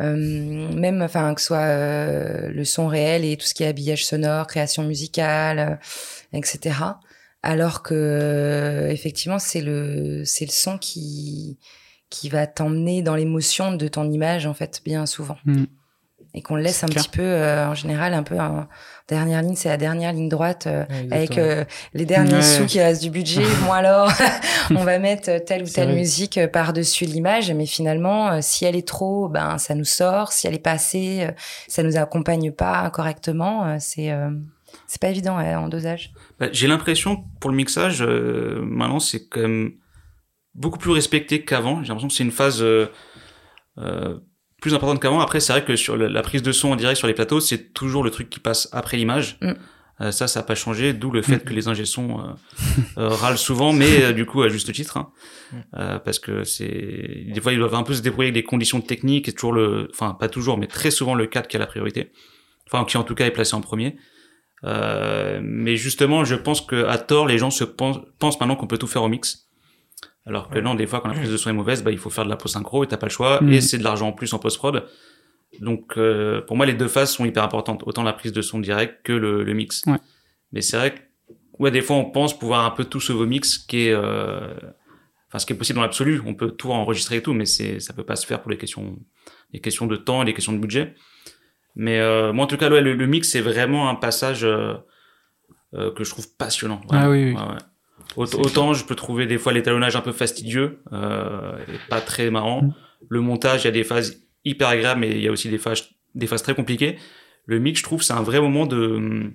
Euh, 0.00 0.72
même, 0.74 1.02
enfin, 1.02 1.34
que 1.34 1.40
ce 1.40 1.46
soit 1.48 1.58
euh, 1.58 2.48
le 2.48 2.64
son 2.64 2.88
réel 2.88 3.24
et 3.24 3.36
tout 3.36 3.46
ce 3.46 3.54
qui 3.54 3.62
est 3.62 3.68
habillage 3.68 4.04
sonore, 4.04 4.46
création 4.46 4.82
musicale, 4.82 5.58
euh, 5.80 6.38
etc. 6.38 6.74
Alors 7.42 7.82
que 7.82 7.94
euh, 7.94 8.88
effectivement, 8.90 9.38
c'est 9.38 9.60
le 9.60 10.22
c'est 10.24 10.46
le 10.46 10.50
son 10.50 10.78
qui 10.78 11.58
qui 12.10 12.28
va 12.28 12.46
t'emmener 12.46 13.02
dans 13.02 13.14
l'émotion 13.16 13.72
de 13.74 13.86
ton 13.88 14.10
image 14.10 14.46
en 14.46 14.54
fait, 14.54 14.80
bien 14.84 15.06
souvent. 15.06 15.36
Mm. 15.44 15.64
Et 16.36 16.42
qu'on 16.42 16.56
le 16.56 16.62
laisse 16.62 16.82
un 16.82 16.88
clair. 16.88 17.02
petit 17.04 17.10
peu, 17.10 17.22
euh, 17.22 17.68
en 17.68 17.74
général, 17.74 18.12
un 18.12 18.24
peu 18.24 18.36
en 18.40 18.66
dernière 19.08 19.40
ligne, 19.40 19.54
c'est 19.54 19.68
la 19.68 19.76
dernière 19.76 20.12
ligne 20.12 20.28
droite. 20.28 20.66
euh, 20.66 20.84
Ouais, 20.90 21.12
avec 21.12 21.38
euh, 21.38 21.64
les 21.94 22.04
derniers 22.06 22.34
Ouais. 22.34 22.42
sous 22.42 22.66
qui 22.66 22.80
restent 22.80 23.02
du 23.02 23.10
budget. 23.10 23.44
bon 23.64 23.70
alors, 23.72 24.10
on 24.70 24.82
va 24.82 24.98
mettre 24.98 25.44
telle 25.44 25.62
ou 25.62 25.68
telle 25.68 25.88
vrai. 25.90 25.94
musique 25.96 26.40
par-dessus 26.52 27.04
l'image, 27.04 27.52
mais 27.52 27.66
finalement, 27.66 28.32
euh, 28.32 28.38
si 28.40 28.64
elle 28.64 28.74
est 28.74 28.86
trop, 28.86 29.28
ben 29.28 29.58
ça 29.58 29.76
nous 29.76 29.84
sort. 29.84 30.32
Si 30.32 30.48
elle 30.48 30.54
est 30.54 30.58
pas 30.58 30.72
assez, 30.72 31.22
euh, 31.22 31.30
ça 31.68 31.84
nous 31.84 31.96
accompagne 31.96 32.50
pas 32.50 32.90
correctement. 32.90 33.64
euh, 33.66 33.76
c'est 33.78 34.10
euh, 34.10 34.30
c'est 34.88 35.00
pas 35.00 35.08
évident 35.10 35.36
en 35.38 35.68
dosage. 35.68 36.12
Bah, 36.40 36.48
J'ai 36.50 36.66
l'impression 36.66 37.22
pour 37.38 37.50
le 37.50 37.56
mixage, 37.56 38.02
euh, 38.02 38.60
maintenant 38.64 38.98
c'est 38.98 39.28
quand 39.28 39.42
même 39.42 39.70
beaucoup 40.56 40.78
plus 40.78 40.90
respecté 40.90 41.44
qu'avant. 41.44 41.80
J'ai 41.82 41.88
l'impression 41.90 42.08
que 42.08 42.14
c'est 42.14 42.24
une 42.24 42.32
phase 42.32 42.60
euh, 42.60 42.88
euh, 43.78 44.18
plus 44.64 44.72
importante 44.72 44.98
qu'avant. 45.02 45.20
Après, 45.20 45.40
c'est 45.40 45.52
vrai 45.52 45.62
que 45.62 45.76
sur 45.76 45.94
la, 45.94 46.08
la 46.08 46.22
prise 46.22 46.42
de 46.42 46.50
son 46.50 46.72
en 46.72 46.76
direct 46.76 46.96
sur 46.96 47.06
les 47.06 47.12
plateaux, 47.12 47.38
c'est 47.38 47.74
toujours 47.74 48.02
le 48.02 48.10
truc 48.10 48.30
qui 48.30 48.40
passe 48.40 48.66
après 48.72 48.96
l'image. 48.96 49.36
Mm. 49.42 49.52
Euh, 50.00 50.10
ça, 50.10 50.26
ça 50.26 50.40
n'a 50.40 50.46
pas 50.46 50.54
changé, 50.54 50.94
d'où 50.94 51.10
le 51.10 51.20
fait 51.20 51.44
que 51.44 51.52
les 51.52 51.68
ingé 51.68 51.84
sons 51.84 52.18
euh, 52.18 52.22
euh, 52.96 53.08
râlent 53.10 53.36
souvent, 53.36 53.74
mais 53.74 54.04
euh, 54.04 54.12
du 54.12 54.24
coup 54.24 54.40
à 54.40 54.48
juste 54.48 54.72
titre, 54.72 54.96
hein. 54.96 55.10
Mm. 55.52 55.56
Euh, 55.76 55.98
parce 55.98 56.18
que 56.18 56.44
c'est 56.44 57.26
des 57.28 57.40
fois 57.42 57.52
ils 57.52 57.58
doivent 57.58 57.74
un 57.74 57.82
peu 57.82 57.92
se 57.92 58.00
débrouiller 58.00 58.28
avec 58.28 58.42
des 58.42 58.42
conditions 58.42 58.80
techniques, 58.80 59.28
et 59.28 59.32
toujours 59.32 59.52
le, 59.52 59.88
enfin 59.92 60.16
pas 60.18 60.28
toujours, 60.30 60.56
mais 60.56 60.66
très 60.66 60.90
souvent 60.90 61.14
le 61.14 61.26
cadre 61.26 61.46
qui 61.46 61.56
a 61.56 61.60
la 61.60 61.66
priorité, 61.66 62.10
enfin 62.66 62.86
qui 62.86 62.96
en 62.96 63.04
tout 63.04 63.14
cas 63.14 63.26
est 63.26 63.32
placé 63.32 63.54
en 63.54 63.60
premier. 63.60 63.96
Euh, 64.64 65.40
mais 65.42 65.76
justement, 65.76 66.24
je 66.24 66.36
pense 66.36 66.62
que 66.62 66.86
à 66.86 66.96
tort, 66.96 67.26
les 67.26 67.36
gens 67.36 67.50
se 67.50 67.64
pensent, 67.64 68.00
pensent 68.18 68.40
maintenant 68.40 68.56
qu'on 68.56 68.66
peut 68.66 68.78
tout 68.78 68.86
faire 68.86 69.02
au 69.02 69.08
mix. 69.08 69.50
Alors 70.26 70.48
que 70.48 70.58
non, 70.58 70.74
des 70.74 70.86
fois, 70.86 71.00
quand 71.00 71.08
la 71.08 71.14
prise 71.14 71.30
de 71.30 71.36
son 71.36 71.50
est 71.50 71.54
mauvaise, 71.54 71.82
bah, 71.84 71.90
il 71.90 71.98
faut 71.98 72.10
faire 72.10 72.24
de 72.24 72.30
la 72.30 72.36
post 72.36 72.54
synchro 72.54 72.82
et 72.82 72.86
t'as 72.86 72.96
pas 72.96 73.06
le 73.06 73.12
choix. 73.12 73.42
Mm. 73.42 73.52
Et 73.52 73.60
c'est 73.60 73.78
de 73.78 73.84
l'argent 73.84 74.08
en 74.08 74.12
plus 74.12 74.32
en 74.32 74.38
post 74.38 74.56
prod. 74.58 74.84
Donc, 75.60 75.98
euh, 75.98 76.40
pour 76.40 76.56
moi, 76.56 76.66
les 76.66 76.74
deux 76.74 76.88
phases 76.88 77.12
sont 77.12 77.24
hyper 77.24 77.44
importantes. 77.44 77.82
Autant 77.86 78.02
la 78.02 78.12
prise 78.12 78.32
de 78.32 78.42
son 78.42 78.58
direct 78.58 79.04
que 79.04 79.12
le, 79.12 79.44
le 79.44 79.54
mix. 79.54 79.82
Ouais. 79.86 79.98
Mais 80.52 80.62
c'est 80.62 80.76
vrai 80.76 80.94
que, 80.94 81.00
ouais, 81.58 81.70
des 81.70 81.82
fois, 81.82 81.96
on 81.96 82.06
pense 82.06 82.38
pouvoir 82.38 82.64
un 82.64 82.70
peu 82.70 82.84
tout 82.84 83.00
sauver 83.00 83.24
au 83.24 83.26
mix, 83.26 83.58
qui 83.58 83.88
est, 83.88 83.92
euh, 83.92 84.54
enfin, 85.28 85.38
ce 85.38 85.46
qui 85.46 85.52
est 85.52 85.56
possible 85.56 85.76
dans 85.76 85.82
l'absolu. 85.82 86.22
On 86.26 86.34
peut 86.34 86.50
tout 86.50 86.72
enregistrer 86.72 87.16
et 87.16 87.22
tout, 87.22 87.34
mais 87.34 87.46
c'est, 87.46 87.78
ça 87.78 87.92
peut 87.92 88.04
pas 88.04 88.16
se 88.16 88.26
faire 88.26 88.40
pour 88.40 88.50
les 88.50 88.58
questions, 88.58 88.98
les 89.52 89.60
questions 89.60 89.86
de 89.86 89.96
temps 89.96 90.22
et 90.22 90.24
les 90.24 90.34
questions 90.34 90.52
de 90.52 90.58
budget. 90.58 90.94
Mais 91.76 92.00
euh, 92.00 92.32
moi, 92.32 92.44
en 92.44 92.48
tout 92.48 92.56
cas, 92.56 92.70
ouais, 92.70 92.80
le, 92.80 92.94
le 92.94 93.06
mix, 93.06 93.30
c'est 93.30 93.40
vraiment 93.40 93.88
un 93.88 93.94
passage 93.94 94.44
euh, 94.44 94.74
euh, 95.74 95.92
que 95.92 96.04
je 96.04 96.10
trouve 96.10 96.26
passionnant. 96.36 96.80
Ah 96.90 97.10
oui, 97.10 97.24
oui. 97.24 97.32
Ouais, 97.34 97.58
Autant 98.16 98.74
je 98.74 98.84
peux 98.84 98.94
trouver 98.94 99.26
des 99.26 99.38
fois 99.38 99.52
l'étalonnage 99.52 99.96
un 99.96 100.00
peu 100.00 100.12
fastidieux 100.12 100.80
euh, 100.92 101.56
et 101.68 101.78
pas 101.88 102.00
très 102.00 102.30
marrant. 102.30 102.62
Mm. 102.62 102.74
Le 103.08 103.20
montage, 103.20 103.62
il 103.62 103.64
y 103.64 103.68
a 103.68 103.72
des 103.72 103.84
phases 103.84 104.22
hyper 104.44 104.68
agréables, 104.68 105.00
mais 105.00 105.10
il 105.10 105.22
y 105.22 105.28
a 105.28 105.32
aussi 105.32 105.48
des 105.48 105.58
phases, 105.58 105.88
des 106.14 106.26
phases 106.26 106.42
très 106.42 106.54
compliquées. 106.54 106.96
Le 107.46 107.58
mix, 107.58 107.80
je 107.80 107.84
trouve, 107.84 108.02
c'est 108.02 108.12
un 108.12 108.22
vrai 108.22 108.40
moment 108.40 108.66
de, 108.66 109.32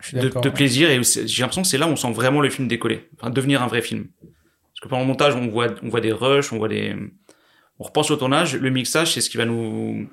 suis 0.00 0.16
de, 0.16 0.48
plaisir 0.48 0.90
et 0.90 1.00
j'ai 1.02 1.42
l'impression 1.42 1.62
que 1.62 1.68
c'est 1.68 1.78
là 1.78 1.86
où 1.86 1.90
on 1.90 1.96
sent 1.96 2.12
vraiment 2.12 2.40
le 2.40 2.48
film 2.48 2.68
décoller, 2.68 3.08
enfin 3.18 3.30
devenir 3.30 3.62
un 3.62 3.66
vrai 3.66 3.82
film. 3.82 4.08
Parce 4.22 4.80
que 4.82 4.88
pendant 4.88 5.02
le 5.02 5.08
montage, 5.08 5.34
on 5.34 5.48
voit, 5.48 5.68
on 5.82 5.88
voit 5.88 6.00
des 6.00 6.12
rushs, 6.12 6.52
on 6.52 6.58
voit 6.58 6.68
des, 6.68 6.94
on 7.78 7.84
repense 7.84 8.10
au 8.10 8.16
tournage. 8.16 8.56
Le 8.56 8.70
mixage, 8.70 9.14
c'est 9.14 9.20
ce 9.20 9.28
qui 9.28 9.36
va 9.36 9.44
nous 9.44 10.08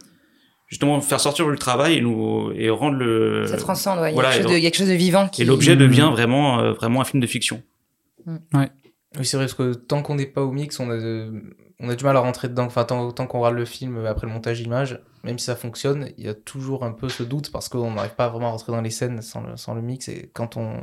justement 0.68 1.02
faire 1.02 1.20
sortir 1.20 1.48
le 1.48 1.58
travail 1.58 1.98
et 1.98 2.02
nous 2.02 2.52
et 2.56 2.70
rendre 2.70 2.98
le 2.98 3.46
ça 3.48 3.58
transcende. 3.58 4.00
Ouais. 4.00 4.12
Il 4.12 4.16
y 4.16 4.20
a 4.20 4.22
voilà, 4.22 4.30
quelque 4.32 4.44
chose 4.44 4.52
de- 4.52 4.58
il 4.58 4.64
y 4.64 4.68
a 4.68 4.70
quelque 4.70 4.80
chose 4.80 4.90
de 4.90 4.94
vivant 4.94 5.28
qui. 5.30 5.42
et 5.42 5.46
l'objet 5.46 5.76
Mm. 5.76 5.80
devient 5.80 6.10
vraiment 6.12 6.60
euh, 6.60 6.74
vraiment 6.74 7.02
un 7.02 7.06
film 7.06 7.22
de 7.22 7.28
fiction. 7.28 7.64
Oui, 8.54 9.26
c'est 9.26 9.38
vrai, 9.38 9.46
parce 9.46 9.54
que 9.54 9.74
tant 9.74 10.02
qu'on 10.02 10.16
n'est 10.16 10.26
pas 10.26 10.44
au 10.44 10.52
mix, 10.52 10.80
on 10.80 10.90
a, 10.90 10.98
de- 10.98 11.56
on 11.80 11.90
a 11.90 11.96
du 11.96 12.04
mal 12.04 12.18
à 12.18 12.20
rentrer 12.20 12.50
dedans. 12.50 12.66
Enfin, 12.66 12.84
tant, 12.84 13.12
tant 13.12 13.26
qu'on 13.26 13.40
regarde 13.40 13.56
le 13.56 13.66
film 13.66 14.06
après 14.06 14.28
le 14.28 14.34
montage 14.34 14.60
image, 14.62 15.00
même 15.24 15.40
si 15.40 15.46
ça 15.46 15.56
fonctionne, 15.56 16.10
il 16.18 16.26
y 16.26 16.28
a 16.28 16.34
toujours 16.34 16.84
un 16.84 16.92
peu 16.92 17.08
ce 17.10 17.24
doute 17.24 17.52
parce 17.52 17.70
qu'on 17.70 17.92
n'arrive 17.92 18.16
pas 18.16 18.28
vraiment 18.28 18.48
à 18.48 18.52
rentrer 18.52 18.72
dans 18.74 18.82
les 18.82 18.90
scènes 18.90 19.22
sans 19.22 19.42
le, 19.42 19.56
sans 19.56 19.74
le 19.74 19.82
mix. 19.82 20.10
Et 20.10 20.30
quand 20.34 20.58
on, 20.58 20.82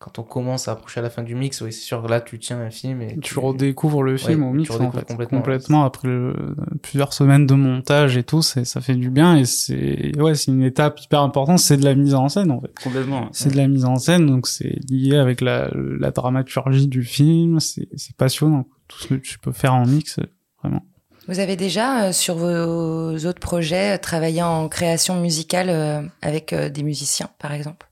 quand 0.00 0.18
on 0.18 0.22
commence 0.22 0.66
à 0.66 0.72
approcher 0.72 0.98
à 1.00 1.02
la 1.02 1.10
fin 1.10 1.22
du 1.22 1.34
mix, 1.34 1.60
oui, 1.60 1.72
c'est 1.74 1.82
sûr 1.82 2.08
là, 2.08 2.20
tu 2.22 2.38
tiens 2.38 2.58
un 2.58 2.70
film 2.70 3.02
et 3.02 3.18
Tu 3.20 3.38
redécouvres 3.38 4.02
le 4.02 4.16
film 4.16 4.42
Ouais, 4.42 4.48
au 4.48 4.52
tu 4.52 4.56
mix 4.56 4.70
en 4.70 4.78
fait. 4.90 5.04
complètement, 5.06 5.26
Complètement, 5.38 5.84
après 5.84 6.08
le- 6.08 6.56
plusieurs 6.82 7.12
semaines 7.12 7.46
de 7.46 7.52
montage 7.54 8.16
et 8.16 8.22
tout, 8.24 8.40
c'est 8.40 8.64
ça 8.64 8.80
fait 8.80 8.94
du 8.94 9.10
bien 9.10 9.36
et 9.36 9.44
c'est 9.44 10.18
ouais, 10.18 10.34
c'est 10.34 10.50
une 10.52 10.62
étape 10.62 10.98
hyper 11.00 11.20
importante, 11.20 11.58
c'est 11.58 11.76
de 11.76 11.84
la 11.84 11.94
mise 11.94 12.14
en 12.14 12.28
scène 12.30 12.50
en 12.50 12.60
fait. 12.62 12.72
Complètement. 12.82 13.28
C'est 13.32 13.50
de 13.52 13.56
la 13.58 13.68
mise 13.68 13.84
en 13.84 13.96
scène 13.96 14.26
donc 14.26 14.46
c'est 14.48 14.78
lié 14.90 15.16
avec 15.16 15.42
la, 15.42 15.68
la 15.74 16.10
dramaturgie 16.10 16.88
du 16.88 17.04
film, 17.04 17.60
c'est 17.60 17.86
c'est 17.94 18.16
passionnant. 18.16 18.66
Tout 18.88 18.98
ce 19.00 19.06
que 19.08 19.14
tu 19.16 19.38
peux 19.38 19.52
faire 19.52 19.74
en 19.74 19.84
mix, 19.86 20.18
vraiment. 20.62 20.82
Vous 21.28 21.38
avez 21.38 21.54
déjà 21.56 22.06
euh, 22.06 22.12
sur 22.12 22.34
vos 22.36 23.14
autres 23.26 23.38
projets 23.38 23.94
euh, 23.94 23.98
travaillé 23.98 24.42
en 24.42 24.66
création 24.68 25.20
musicale 25.20 25.68
euh, 25.68 26.02
avec 26.22 26.52
euh, 26.54 26.70
des 26.70 26.82
musiciens, 26.82 27.28
par 27.38 27.52
exemple, 27.52 27.86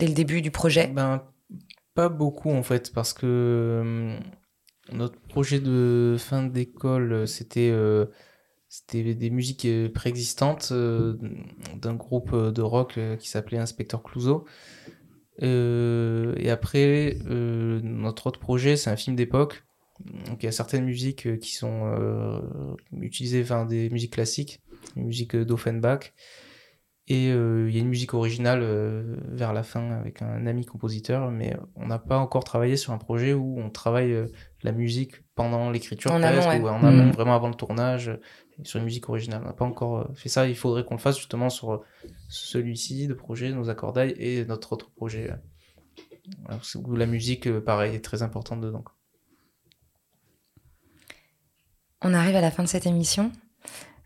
dès 0.00 0.08
le 0.08 0.14
début 0.14 0.40
du 0.42 0.50
projet? 0.50 0.88
Ben, 0.88 1.22
pas 1.94 2.08
beaucoup 2.08 2.50
en 2.50 2.62
fait, 2.62 2.92
parce 2.92 3.12
que 3.12 3.26
euh, 3.26 4.18
notre 4.92 5.20
projet 5.20 5.60
de 5.60 6.16
fin 6.18 6.42
d'école, 6.42 7.28
c'était 7.28 7.70
euh, 7.70 8.06
des 8.92 9.30
musiques 9.30 9.66
euh, 9.66 9.88
préexistantes 9.88 10.70
euh, 10.72 11.16
d'un 11.76 11.94
groupe 11.94 12.32
euh, 12.32 12.50
de 12.50 12.62
rock 12.62 12.98
qui 13.18 13.28
s'appelait 13.28 13.58
Inspecteur 13.58 14.02
Clouseau. 14.02 14.46
Et 15.42 16.50
après, 16.50 17.16
notre 17.24 18.26
autre 18.26 18.38
projet, 18.38 18.76
c'est 18.76 18.90
un 18.90 18.96
film 18.96 19.16
d'époque. 19.16 19.64
Donc 20.26 20.42
il 20.42 20.46
y 20.46 20.48
a 20.48 20.52
certaines 20.52 20.84
musiques 20.84 21.38
qui 21.38 21.54
sont 21.54 22.42
utilisées, 22.92 23.40
enfin 23.42 23.64
des 23.64 23.88
musiques 23.88 24.12
classiques, 24.12 24.60
des 24.96 25.02
musiques 25.02 25.36
d'Offenbach. 25.36 26.12
Et 27.12 27.32
euh, 27.32 27.68
il 27.68 27.74
y 27.74 27.78
a 27.78 27.80
une 27.82 27.88
musique 27.88 28.14
originale 28.14 28.60
euh, 28.62 29.16
vers 29.30 29.52
la 29.52 29.64
fin 29.64 29.90
avec 29.90 30.22
un 30.22 30.46
ami 30.46 30.64
compositeur, 30.64 31.32
mais 31.32 31.56
on 31.74 31.88
n'a 31.88 31.98
pas 31.98 32.16
encore 32.18 32.44
travaillé 32.44 32.76
sur 32.76 32.92
un 32.92 32.98
projet 32.98 33.34
où 33.34 33.58
on 33.58 33.68
travaille 33.68 34.12
euh, 34.12 34.28
la 34.62 34.70
musique 34.70 35.16
pendant 35.34 35.70
l'écriture 35.72 36.12
En 36.12 36.20
presque, 36.20 36.38
amont, 36.46 36.48
ouais. 36.50 36.60
ou 36.60 36.68
en 36.68 36.84
amont, 36.84 37.06
Mhm. 37.06 37.10
vraiment 37.10 37.34
avant 37.34 37.48
le 37.48 37.56
tournage, 37.56 38.16
sur 38.62 38.78
une 38.78 38.84
musique 38.84 39.08
originale. 39.08 39.40
On 39.42 39.46
n'a 39.46 39.52
pas 39.52 39.64
encore 39.64 40.08
fait 40.14 40.28
ça, 40.28 40.46
il 40.46 40.54
faudrait 40.54 40.84
qu'on 40.84 40.94
le 40.94 41.00
fasse 41.00 41.16
justement 41.18 41.50
sur 41.50 41.82
celui-ci, 42.28 43.08
de 43.08 43.14
projet, 43.14 43.50
nos 43.50 43.68
accordailles, 43.70 44.14
et 44.16 44.44
notre 44.44 44.72
autre 44.72 44.90
projet. 44.92 45.34
voilà, 46.44 46.60
où 46.86 46.94
la 46.94 47.06
musique, 47.06 47.50
pareil, 47.58 47.96
est 47.96 48.04
très 48.04 48.22
importante 48.22 48.60
dedans. 48.60 48.84
On 52.02 52.14
arrive 52.14 52.36
à 52.36 52.40
la 52.40 52.52
fin 52.52 52.62
de 52.62 52.68
cette 52.68 52.86
émission. 52.86 53.32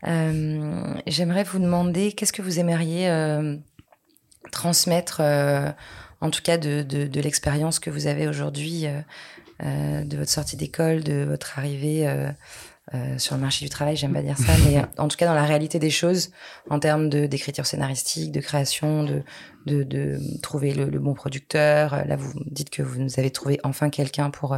Euh, 0.07 0.95
J'aimerais 1.07 1.45
vous 1.45 1.59
demander 1.59 2.13
qu'est-ce 2.13 2.33
que 2.33 2.43
vous 2.43 2.59
aimeriez 2.59 3.09
euh, 3.09 3.57
transmettre, 4.53 5.21
euh, 5.21 5.71
en 6.21 6.31
tout 6.31 6.43
cas 6.43 6.59
de, 6.59 6.83
de, 6.83 7.07
de 7.07 7.21
l'expérience 7.21 7.79
que 7.79 7.91
vous 7.91 8.07
avez 8.07 8.29
aujourd'hui, 8.29 8.87
de 9.61 10.17
votre 10.17 10.31
sortie 10.31 10.57
d'école, 10.57 11.03
de 11.05 11.25
votre 11.25 11.59
arrivée 11.59 12.07
euh, 12.93 13.17
sur 13.19 13.35
le 13.35 13.41
marché 13.41 13.65
du 13.65 13.71
travail, 13.71 13.97
j'aime 13.97 14.13
pas 14.13 14.21
dire 14.21 14.37
ça, 14.37 14.53
mais 14.67 14.83
en 14.99 15.09
tout 15.09 15.17
cas 15.17 15.25
dans 15.27 15.35
la 15.35 15.45
réalité 15.45 15.79
des 15.79 15.91
choses, 15.91 16.31
en 16.69 16.79
termes 16.79 17.09
d'écriture 17.09 17.65
scénaristique, 17.65 18.31
de 18.31 18.41
création, 18.41 19.05
de, 19.05 19.23
de, 19.65 19.85
de 19.85 20.19
trouver 20.43 20.75
le, 20.75 20.87
le 20.87 20.99
bon 20.99 21.15
producteur. 21.15 22.07
Là, 22.07 22.17
vous 22.17 22.33
dites 22.45 22.69
que 22.69 22.83
vous 22.83 23.01
nous 23.01 23.19
avez 23.19 23.31
trouvé 23.31 23.59
enfin 23.65 23.89
quelqu'un 23.89 24.29
pour, 24.29 24.57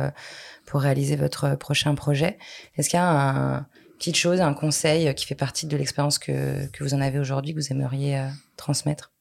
pour 0.66 0.80
réaliser 0.80 1.14
votre 1.14 1.55
prochain 1.55 1.94
projet. 1.94 2.36
Est-ce 2.76 2.88
qu'il 2.90 2.99
y 2.99 3.03
a 3.03 3.09
un, 3.09 3.66
petite 3.99 4.16
chose, 4.16 4.40
un 4.40 4.55
conseil 4.55 5.09
euh, 5.09 5.12
qui 5.12 5.26
fait 5.26 5.34
partie 5.34 5.66
de 5.66 5.76
l'expérience 5.76 6.18
que, 6.18 6.66
que 6.68 6.84
vous 6.84 6.94
en 6.94 7.01
avez 7.01 7.18
aujourd'hui, 7.18 7.55
que 7.55 7.61
vous 7.61 7.72
aimeriez 7.72 8.18
euh, 8.18 8.28
transmettre? 8.57 9.12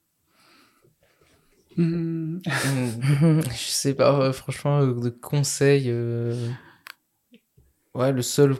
Hmm, 1.77 2.39
je 2.45 3.67
sais 3.67 3.93
pas, 3.93 4.31
franchement, 4.31 4.79
euh, 4.81 4.93
de 4.93 5.09
conseils. 5.09 5.89
euh, 5.89 6.33
Ouais, 7.93 8.11
le 8.11 8.21
seul 8.21 8.53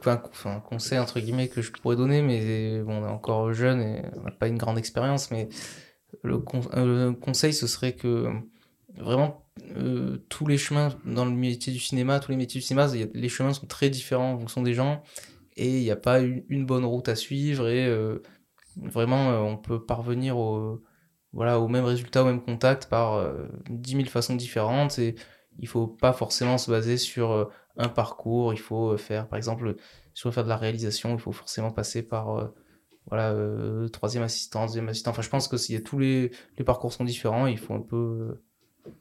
conseil 0.64 0.98
entre 0.98 1.20
guillemets 1.20 1.50
que 1.50 1.62
je 1.62 1.70
pourrais 1.74 1.98
donner, 1.98 2.22
mais 2.22 2.82
bon, 2.84 3.02
on 3.04 3.06
est 3.06 3.10
encore 3.10 3.52
jeune 3.54 3.82
et 3.82 4.02
on 4.16 4.24
n'a 4.24 4.32
pas 4.32 4.48
une 4.48 4.58
grande 4.58 4.78
expérience, 4.78 5.30
mais 5.30 5.50
le, 6.24 6.40
con- 6.40 6.62
le 6.74 7.12
conseil 7.12 7.54
ce 7.54 7.68
serait 7.68 7.94
que 7.96 8.28
vraiment 8.98 9.46
tous 10.30 10.48
les 10.48 10.58
chemins 10.58 10.90
dans 11.06 11.26
le 11.26 11.32
métier 11.32 11.74
du 11.74 11.80
cinéma, 11.80 12.20
tous 12.20 12.32
les 12.32 12.38
métiers 12.38 12.62
du 12.62 12.66
cinéma, 12.66 12.88
les 13.14 13.30
chemins 13.30 13.54
sont 13.54 13.68
très 13.68 13.90
différents 13.90 14.34
en 14.34 14.40
fonction 14.40 14.62
des 14.62 14.74
gens 14.74 15.04
et 15.58 15.78
il 15.78 15.84
n'y 15.84 15.92
a 15.92 15.96
pas 15.96 16.20
une, 16.20 16.66
bonne 16.66 16.86
route 16.86 17.08
à 17.10 17.16
suivre 17.16 17.68
et 17.68 17.88
euh, 17.88 18.22
vraiment 18.78 19.32
euh, 19.32 19.40
on 19.40 19.58
peut 19.58 19.84
parvenir 19.84 20.38
au, 20.38 20.82
voilà, 21.34 21.60
au 21.60 21.68
même 21.68 21.86
résultat, 21.86 22.24
au 22.24 22.26
même 22.26 22.42
contact 22.42 22.88
par 22.88 23.14
euh, 23.14 23.48
10 23.70 23.92
000 23.92 24.06
façons 24.06 24.36
différentes 24.36 25.00
et 25.00 25.16
il 25.60 25.68
faut 25.68 25.88
pas 25.88 26.14
forcément 26.14 26.58
se 26.58 26.70
baser 26.70 26.98
sur 26.98 27.32
euh, 27.32 27.46
un 27.78 27.90
parcours, 27.90 28.54
il 28.54 28.60
faut 28.60 28.98
faire, 28.98 29.28
par 29.28 29.38
exemple, 29.38 29.76
si 30.14 30.26
on 30.26 30.30
veut 30.30 30.34
faire 30.34 30.44
de 30.44 30.50
la 30.50 30.58
réalisation, 30.58 31.14
il 31.14 31.20
faut 31.20 31.34
forcément 31.34 31.72
passer 31.72 32.04
par 32.04 32.54
voilà, 33.08 33.36
troisième 33.92 34.24
assistant, 34.24 34.66
deuxième 34.66 34.88
assistant. 34.88 35.12
Enfin, 35.12 35.22
je 35.22 35.30
pense 35.30 35.50
que 35.50 35.58
si 35.58 35.84
tous 35.84 36.00
les, 36.00 36.32
parcours 36.66 36.94
sont 36.94 37.04
différents, 37.04 37.48
il 37.48 37.58
faut 37.58 37.74
un 37.74 37.82
peu 37.82 38.42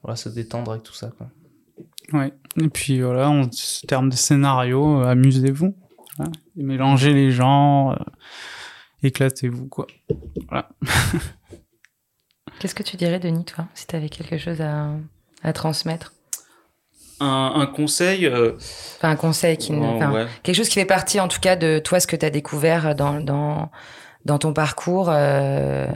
voilà, 0.03 0.17
se 0.17 0.29
détendre 0.29 0.73
avec 0.73 0.83
tout 0.83 0.93
ça. 0.93 1.13
Quoi. 1.17 1.29
Ouais. 2.13 2.35
Et 2.61 2.69
puis 2.69 3.01
voilà, 3.01 3.31
en 3.31 3.49
termes 3.87 4.09
de 4.09 4.17
scénario, 4.17 5.03
amusez-vous. 5.03 5.73
Mélangez 6.57 7.13
les 7.13 7.31
genres, 7.31 7.93
euh, 7.93 8.05
éclatez-vous, 9.03 9.69
quoi. 9.69 9.87
Voilà. 10.49 10.69
Qu'est-ce 12.59 12.75
que 12.75 12.83
tu 12.83 12.97
dirais, 12.97 13.19
Denis, 13.19 13.45
toi, 13.45 13.67
si 13.75 13.87
tu 13.87 13.97
avais 13.97 14.09
quelque 14.09 14.39
chose 14.39 14.61
à, 14.61 14.91
à 15.43 15.53
transmettre? 15.53 16.13
Un, 17.21 17.53
un 17.57 17.67
conseil. 17.67 18.27
euh, 18.27 18.53
Enfin, 18.97 19.11
un 19.11 19.17
conseil 19.17 19.57
qui... 19.57 19.73
ne- 19.73 19.81
ouais, 19.81 19.87
enfin, 19.87 20.13
ouais. 20.13 20.27
Quelque 20.43 20.57
chose 20.57 20.69
qui 20.69 20.75
fait 20.75 20.85
partie, 20.85 21.21
en 21.21 21.29
tout 21.29 21.41
cas, 21.41 21.57
de 21.57 21.79
toi, 21.79 22.01
ce 22.01 22.07
que 22.07 22.17
tu 22.17 22.25
as 22.25 22.31
découvert 22.31 22.95
dans, 22.95 23.21
dans, 23.21 23.71
dans 24.25 24.39
ton 24.39 24.53
parcours, 24.53 25.09
euh, 25.11 25.87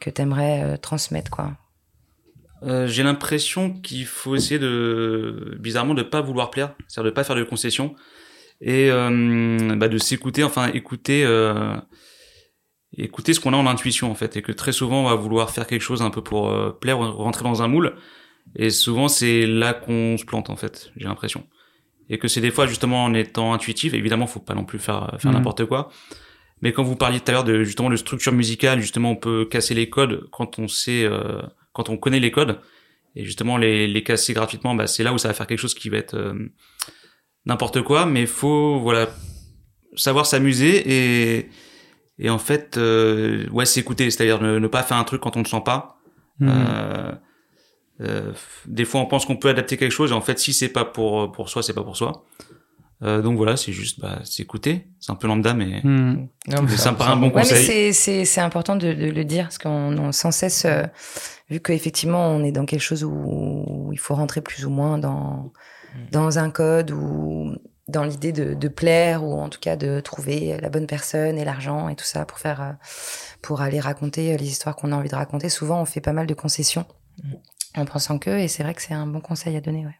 que 0.00 0.10
tu 0.10 0.20
aimerais 0.22 0.78
transmettre, 0.78 1.30
quoi? 1.30 1.52
Euh, 2.64 2.88
j'ai 2.88 3.04
l'impression 3.04 3.70
qu'il 3.72 4.04
faut 4.04 4.34
essayer 4.34 4.58
de 4.58 5.56
bizarrement 5.60 5.94
de 5.94 6.02
pas 6.02 6.20
vouloir 6.20 6.50
plaire, 6.50 6.74
c'est-à-dire 6.88 7.12
de 7.12 7.14
pas 7.14 7.22
faire 7.22 7.36
de 7.36 7.44
concessions 7.44 7.94
et 8.60 8.90
euh, 8.90 9.74
bah, 9.76 9.88
de 9.88 9.98
s'écouter, 9.98 10.42
enfin 10.44 10.68
écouter 10.72 11.24
euh, 11.24 11.76
écouter 12.96 13.34
ce 13.34 13.40
qu'on 13.40 13.52
a 13.52 13.56
en 13.56 13.66
intuition 13.66 14.10
en 14.10 14.14
fait 14.14 14.36
et 14.36 14.42
que 14.42 14.52
très 14.52 14.72
souvent 14.72 15.02
on 15.04 15.08
va 15.08 15.14
vouloir 15.14 15.50
faire 15.50 15.66
quelque 15.66 15.82
chose 15.82 16.02
un 16.02 16.10
peu 16.10 16.22
pour 16.22 16.50
euh, 16.50 16.70
plaire 16.70 16.98
rentrer 16.98 17.44
dans 17.44 17.62
un 17.62 17.68
moule 17.68 17.94
et 18.56 18.70
souvent 18.70 19.08
c'est 19.08 19.46
là 19.46 19.74
qu'on 19.74 20.16
se 20.16 20.24
plante 20.24 20.50
en 20.50 20.56
fait, 20.56 20.90
j'ai 20.96 21.06
l'impression. 21.06 21.46
Et 22.10 22.16
que 22.18 22.26
c'est 22.26 22.40
des 22.40 22.50
fois 22.50 22.66
justement 22.66 23.04
en 23.04 23.12
étant 23.12 23.52
intuitif, 23.52 23.92
évidemment 23.92 24.26
faut 24.26 24.40
pas 24.40 24.54
non 24.54 24.64
plus 24.64 24.78
faire 24.78 25.16
faire 25.18 25.30
Mhm. 25.30 25.36
n'importe 25.36 25.66
quoi. 25.66 25.90
Mais 26.62 26.72
quand 26.72 26.82
vous 26.82 26.96
parliez 26.96 27.20
tout 27.20 27.30
à 27.30 27.32
l'heure 27.32 27.44
de 27.44 27.62
justement 27.62 27.90
de 27.90 27.96
structure 27.96 28.32
musicale, 28.32 28.80
justement 28.80 29.10
on 29.12 29.16
peut 29.16 29.44
casser 29.44 29.74
les 29.74 29.88
codes 29.90 30.26
quand 30.32 30.58
on 30.58 30.66
sait 30.66 31.04
euh, 31.04 31.42
quand 31.72 31.90
on 31.90 31.98
connaît 31.98 32.18
les 32.18 32.30
codes 32.32 32.58
et 33.14 33.24
justement 33.24 33.58
les, 33.58 33.86
les 33.86 34.02
casser 34.02 34.32
gratuitement 34.32 34.74
bah 34.74 34.86
c'est 34.86 35.02
là 35.04 35.12
où 35.12 35.18
ça 35.18 35.28
va 35.28 35.34
faire 35.34 35.46
quelque 35.46 35.60
chose 35.60 35.74
qui 35.74 35.90
va 35.90 35.98
être 35.98 36.14
euh, 36.14 36.50
n'importe 37.48 37.82
quoi 37.82 38.06
mais 38.06 38.26
faut 38.26 38.78
voilà 38.80 39.08
savoir 39.96 40.26
s'amuser 40.26 40.82
et 40.86 41.50
et 42.20 42.30
en 42.30 42.38
fait 42.38 42.76
euh, 42.76 43.48
ouais 43.50 43.64
s'écouter 43.66 44.10
c'est-à-dire 44.10 44.40
ne, 44.40 44.58
ne 44.58 44.66
pas 44.68 44.82
faire 44.84 44.96
un 44.98 45.04
truc 45.04 45.20
quand 45.22 45.36
on 45.36 45.40
ne 45.40 45.46
sent 45.46 45.62
pas 45.64 45.96
Mhm. 46.40 46.48
euh, 46.50 47.12
euh, 48.00 48.32
des 48.66 48.84
fois 48.84 49.00
on 49.00 49.06
pense 49.06 49.26
qu'on 49.26 49.34
peut 49.36 49.48
adapter 49.48 49.76
quelque 49.76 49.90
chose 49.90 50.12
et 50.12 50.14
en 50.14 50.20
fait 50.20 50.38
si 50.38 50.52
c'est 50.52 50.68
pas 50.68 50.84
pour 50.84 51.32
pour 51.32 51.48
soi 51.48 51.64
c'est 51.64 51.72
pas 51.72 51.82
pour 51.82 51.96
soi 51.96 52.24
euh, 53.02 53.22
donc 53.22 53.36
voilà 53.36 53.56
c'est 53.56 53.72
juste 53.72 53.98
bah 54.00 54.20
s'écouter 54.24 54.86
c'est 55.00 55.10
un 55.10 55.16
peu 55.16 55.26
lambda 55.26 55.52
mais. 55.54 55.80
Non, 55.84 56.28
Mais 56.62 56.76
ça 56.76 56.92
me 56.92 56.96
paraît 56.96 57.12
un 57.12 57.16
bon 57.16 57.26
Ouais, 57.28 57.42
conseil. 57.42 57.92
c'est- 57.92 58.40
important 58.40 58.76
de, 58.76 58.92
de 58.92 59.06
le 59.10 59.24
dire 59.24 59.44
parce 59.44 59.58
qu'on 59.58 59.96
on 59.98 60.12
sans 60.12 60.30
cesse, 60.32 60.64
euh, 60.64 60.82
vu 61.50 61.60
qu'effectivement 61.60 62.28
on 62.30 62.44
est 62.44 62.52
dans 62.52 62.66
quelque 62.66 62.82
chose 62.82 63.02
où, 63.04 63.10
où 63.66 63.92
il 63.92 63.98
faut 63.98 64.14
rentrer 64.14 64.40
plus 64.42 64.64
ou 64.64 64.70
moins 64.70 64.98
dans 64.98 65.52
dans 66.12 66.38
un 66.38 66.50
code 66.50 66.90
ou 66.90 67.54
dans 67.88 68.04
l'idée 68.04 68.32
de, 68.32 68.54
de 68.54 68.68
plaire 68.68 69.24
ou 69.24 69.32
en 69.40 69.48
tout 69.48 69.60
cas 69.60 69.76
de 69.76 70.00
trouver 70.00 70.58
la 70.60 70.68
bonne 70.68 70.86
personne 70.86 71.38
et 71.38 71.44
l'argent 71.44 71.88
et 71.88 71.96
tout 71.96 72.04
ça 72.04 72.24
pour 72.26 72.38
faire 72.38 72.60
euh, 72.62 72.72
pour 73.42 73.62
aller 73.62 73.80
raconter 73.80 74.36
les 74.36 74.46
histoires 74.46 74.76
qu'on 74.76 74.92
a 74.92 74.96
envie 74.96 75.08
de 75.08 75.14
raconter. 75.14 75.48
Souvent 75.48 75.80
on 75.80 75.84
fait 75.86 76.00
pas 76.02 76.12
mal 76.12 76.26
de 76.26 76.34
concessions 76.34 76.84
en 77.76 77.84
pensant 77.86 78.18
que 78.18 78.30
et 78.30 78.48
c'est 78.48 78.62
vrai 78.62 78.74
que 78.74 78.82
c'est 78.82 78.94
un 78.94 79.06
bon 79.06 79.20
conseil 79.20 79.56
à 79.56 79.60
donner. 79.60 79.86
Ouais. 79.86 79.94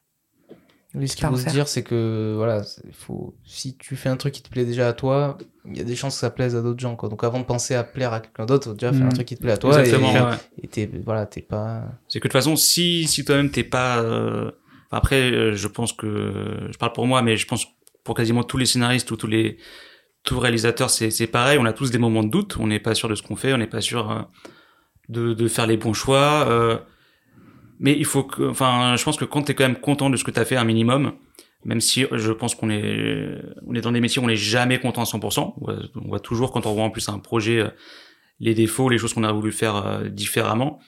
Oui, 0.94 1.06
ce 1.06 1.16
qu'il 1.16 1.28
faut 1.28 1.36
se 1.36 1.50
dire, 1.50 1.68
c'est 1.68 1.82
que 1.82 2.32
voilà, 2.34 2.62
faut, 2.92 3.34
si 3.44 3.76
tu 3.76 3.94
fais 3.94 4.08
un 4.08 4.16
truc 4.16 4.32
qui 4.32 4.42
te 4.42 4.48
plaît 4.48 4.64
déjà 4.64 4.88
à 4.88 4.94
toi, 4.94 5.36
il 5.66 5.76
y 5.76 5.80
a 5.82 5.84
des 5.84 5.94
chances 5.94 6.14
que 6.14 6.20
ça 6.20 6.30
plaise 6.30 6.56
à 6.56 6.62
d'autres 6.62 6.80
gens. 6.80 6.96
Quoi. 6.96 7.10
Donc 7.10 7.24
avant 7.24 7.38
de 7.40 7.44
penser 7.44 7.74
à 7.74 7.84
plaire 7.84 8.14
à 8.14 8.20
quelqu'un 8.20 8.46
d'autre, 8.46 8.68
faut 8.68 8.72
déjà 8.74 8.92
faire 8.94 9.02
un 9.02 9.08
Mhm. 9.08 9.12
truc 9.14 9.26
qui 9.28 9.36
te 9.36 9.40
plaît 9.42 9.52
à 9.52 9.58
toi. 9.58 9.78
Exactement, 9.80 10.16
et, 10.16 10.20
ouais. 10.30 10.36
et 10.62 10.68
t'es, 10.68 10.90
voilà, 11.04 11.26
t'es 11.26 11.42
pas. 11.42 11.84
C'est 12.08 12.20
que 12.20 12.26
de 12.26 12.32
toute 12.32 12.38
façon, 12.40 12.56
si, 12.56 13.06
si 13.06 13.22
toi-même 13.22 13.50
t'es 13.50 13.64
pas, 13.64 13.98
euh, 13.98 14.50
enfin, 14.88 14.98
après, 14.98 15.30
euh, 15.30 15.54
je 15.54 15.68
pense 15.68 15.92
que, 15.92 16.68
je 16.70 16.78
parle 16.78 16.92
pour 16.92 17.06
moi, 17.06 17.22
mais 17.22 17.36
je 17.36 17.46
pense 17.46 17.66
pour 18.04 18.14
quasiment 18.14 18.42
tous 18.42 18.56
les 18.56 18.66
scénaristes 18.66 19.10
ou 19.10 19.16
tous 19.16 19.26
les, 19.26 19.58
tous 20.24 20.38
réalisateurs, 20.38 20.90
c'est, 20.90 21.10
c'est 21.10 21.26
pareil. 21.26 21.58
On 21.58 21.64
a 21.64 21.72
tous 21.72 21.90
des 21.90 21.98
moments 21.98 22.22
de 22.22 22.30
doute. 22.30 22.56
On 22.58 22.66
n'est 22.66 22.80
pas 22.80 22.94
sûr 22.94 23.08
de 23.08 23.14
ce 23.14 23.22
qu'on 23.22 23.36
fait. 23.36 23.52
On 23.52 23.58
n'est 23.58 23.66
pas 23.66 23.80
sûr 23.80 24.10
euh, 24.10 24.22
de, 25.08 25.34
de 25.34 25.48
faire 25.48 25.66
les 25.66 25.76
bons 25.76 25.94
choix. 25.94 26.46
euh, 26.48 26.78
mais 27.80 27.96
il 27.96 28.04
faut 28.04 28.24
que, 28.24 28.42
enfin, 28.42 28.96
je 28.96 29.04
pense 29.04 29.16
que 29.16 29.24
quand 29.24 29.42
t'es 29.42 29.54
quand 29.54 29.64
même 29.64 29.78
content 29.78 30.10
de 30.10 30.16
ce 30.16 30.24
que 30.24 30.32
t'as 30.32 30.44
fait 30.44 30.56
un 30.56 30.64
minimum, 30.64 31.12
même 31.64 31.80
si 31.80 32.06
je 32.10 32.32
pense 32.32 32.56
qu'on 32.56 32.70
est, 32.70 33.40
on 33.66 33.74
est 33.74 33.80
dans 33.80 33.92
des 33.92 34.00
métiers 34.00 34.20
où 34.20 34.24
on 34.24 34.28
n'est 34.28 34.36
jamais 34.36 34.80
content 34.80 35.02
à 35.02 35.04
100%. 35.04 35.54
On 35.94 36.08
voit, 36.08 36.18
toujours 36.18 36.50
quand 36.50 36.66
on 36.66 36.74
voit 36.74 36.82
en 36.82 36.90
plus 36.90 37.08
un 37.08 37.20
projet, 37.20 37.60
euh, 37.60 37.68
les 38.40 38.54
défauts, 38.54 38.88
les 38.88 38.98
choses 38.98 39.14
qu'on 39.14 39.24
a 39.24 39.32
voulu 39.32 39.52
faire 39.52 40.02
différemment. 40.10 40.80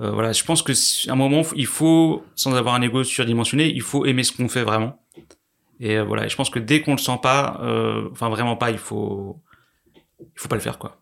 Euh, 0.00 0.10
voilà, 0.10 0.32
je 0.32 0.42
pense 0.44 0.62
que 0.62 0.74
si- 0.74 1.08
à 1.08 1.12
un 1.12 1.16
moment, 1.16 1.42
il 1.54 1.66
faut, 1.66 2.24
sans 2.34 2.54
avoir 2.54 2.74
un 2.74 2.82
ego 2.82 3.04
surdimensionné, 3.04 3.66
il 3.72 3.82
faut 3.82 4.04
aimer 4.06 4.24
ce 4.24 4.32
qu'on 4.32 4.48
fait 4.48 4.64
vraiment. 4.64 4.98
Et 5.80 5.96
euh, 5.98 6.04
voilà, 6.04 6.26
et 6.26 6.28
je 6.28 6.36
pense 6.36 6.50
que 6.50 6.58
dès 6.58 6.80
qu'on 6.82 6.92
le 6.92 6.98
sent 6.98 7.18
pas, 7.22 7.60
euh, 7.62 8.08
enfin 8.12 8.28
vraiment 8.28 8.56
pas, 8.56 8.70
il 8.70 8.78
faut, 8.78 9.40
il 10.20 10.26
faut 10.36 10.48
pas 10.48 10.56
le 10.56 10.62
faire 10.62 10.78
quoi. 10.78 10.98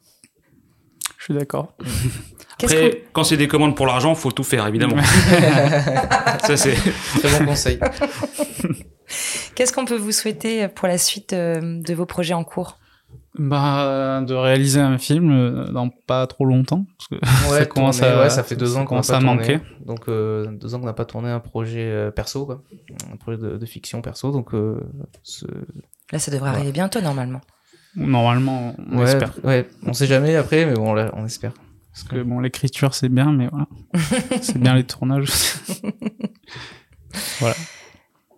Je 1.18 1.24
suis 1.24 1.34
d'accord. 1.34 1.74
Qu'est-ce 2.58 2.74
Après, 2.74 3.04
quand 3.12 3.24
c'est 3.24 3.36
des 3.36 3.48
commandes 3.48 3.76
pour 3.76 3.86
l'argent, 3.86 4.14
faut 4.14 4.30
tout 4.32 4.44
faire 4.44 4.66
évidemment. 4.66 5.00
Ça 6.44 6.56
c'est. 6.56 6.74
Très 7.20 7.38
bon 7.38 7.46
conseil. 7.46 7.78
Qu'est-ce 9.54 9.72
qu'on 9.72 9.84
peut 9.84 9.96
vous 9.96 10.12
souhaiter 10.12 10.68
pour 10.68 10.88
la 10.88 10.98
suite 10.98 11.32
euh, 11.32 11.60
de 11.80 11.94
vos 11.94 12.06
projets 12.06 12.34
en 12.34 12.44
cours? 12.44 12.78
Bah, 13.38 14.22
de 14.26 14.34
réaliser 14.34 14.80
un 14.80 14.98
film 14.98 15.30
euh, 15.30 15.64
dans 15.72 15.88
pas 15.88 16.26
trop 16.26 16.44
longtemps. 16.44 16.84
Parce 16.98 17.08
que 17.08 17.14
Ouais, 17.50 17.58
ça 17.60 17.66
commence 17.66 17.98
tourner, 18.00 18.12
à, 18.12 18.20
ouais, 18.20 18.30
ça 18.30 18.42
fait 18.42 18.56
deux 18.56 18.76
ans 18.76 18.80
qu'on 18.80 18.86
commence 18.88 19.08
pas 19.08 19.20
manquer. 19.20 19.60
Donc 19.86 20.08
euh, 20.08 20.46
deux 20.52 20.74
ans 20.74 20.80
qu'on 20.80 20.86
n'a 20.86 20.92
pas 20.92 21.06
tourné 21.06 21.30
un 21.30 21.40
projet 21.40 21.88
euh, 21.90 22.10
perso, 22.10 22.44
quoi. 22.44 22.62
Un 23.10 23.16
projet 23.16 23.38
de, 23.38 23.56
de 23.56 23.66
fiction 23.66 24.02
perso. 24.02 24.32
Donc 24.32 24.52
euh, 24.54 24.80
ce- 25.22 25.46
Là, 26.12 26.18
ça 26.18 26.30
devrait 26.30 26.50
Ouais. 26.50 26.56
arriver 26.56 26.72
bientôt 26.72 27.00
normalement. 27.00 27.40
Normalement, 27.96 28.74
on 28.90 28.98
ouais, 28.98 29.04
espère. 29.04 29.32
ouais, 29.44 29.66
on 29.86 29.94
sait 29.94 30.06
jamais 30.06 30.36
après, 30.36 30.66
mais 30.66 30.74
bon, 30.74 30.92
là, 30.92 31.10
on 31.14 31.24
espère. 31.24 31.52
Parce 31.92 32.04
que 32.04 32.22
bon, 32.22 32.40
l'écriture 32.40 32.94
c'est 32.94 33.08
bien, 33.10 33.32
mais 33.32 33.48
voilà, 33.50 33.66
c'est 34.42 34.58
bien 34.58 34.74
les 34.74 34.84
tournages. 34.84 35.30
voilà. 37.40 37.54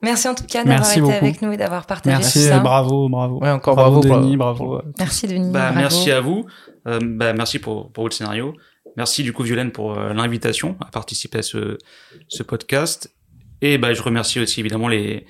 Merci 0.04 0.28
en 0.28 0.34
tout 0.34 0.44
cas 0.44 0.64
d'avoir 0.64 0.80
Merci 0.80 0.98
été 0.98 1.00
beaucoup. 1.00 1.14
avec 1.14 1.42
nous 1.42 1.52
et 1.52 1.56
d'avoir 1.56 1.86
partagé 1.86 2.16
Merci, 2.16 2.38
tout 2.40 2.48
ça. 2.48 2.56
et 2.58 2.60
bravo, 2.60 3.08
bravo. 3.08 3.40
Ouais, 3.40 3.50
encore 3.50 3.74
bravo, 3.74 4.00
Denis, 4.00 4.36
bravo. 4.36 4.80
Merci 4.98 5.26
Denis. 5.26 5.50
Bah, 5.50 5.70
bravo. 5.70 5.78
merci 5.78 6.10
à 6.10 6.20
vous. 6.20 6.46
Euh, 6.86 6.98
bah, 7.02 7.32
merci 7.32 7.58
pour, 7.58 7.90
pour 7.92 8.04
votre 8.04 8.16
scénario. 8.16 8.54
Merci 8.96 9.22
du 9.22 9.32
coup 9.32 9.42
Violaine 9.42 9.72
pour 9.72 9.98
euh, 9.98 10.12
l'invitation 10.12 10.76
à 10.80 10.90
participer 10.90 11.38
à 11.38 11.42
ce, 11.42 11.78
ce 12.28 12.42
podcast. 12.42 13.12
Et 13.62 13.78
bah, 13.78 13.94
je 13.94 14.02
remercie 14.02 14.38
aussi 14.40 14.60
évidemment 14.60 14.88
les, 14.88 15.26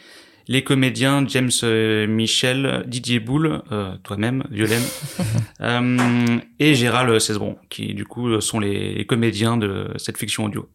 les 0.49 0.65
comédiens 0.65 1.25
James 1.27 1.51
euh, 1.63 2.07
Michel, 2.07 2.85
Didier 2.87 3.21
Boule, 3.21 3.63
euh, 3.73 3.97
toi-même 4.03 4.45
Violaine, 4.51 4.83
euh, 5.61 6.39
et 6.59 6.75
Gérald 6.75 7.19
Cesbron, 7.19 7.57
qui 7.71 7.95
du 7.95 8.05
coup 8.05 8.41
sont 8.41 8.61
les, 8.61 8.95
les 8.95 9.07
comédiens 9.07 9.57
de 9.57 9.93
cette 9.97 10.19
fiction 10.19 10.45
audio. 10.45 10.69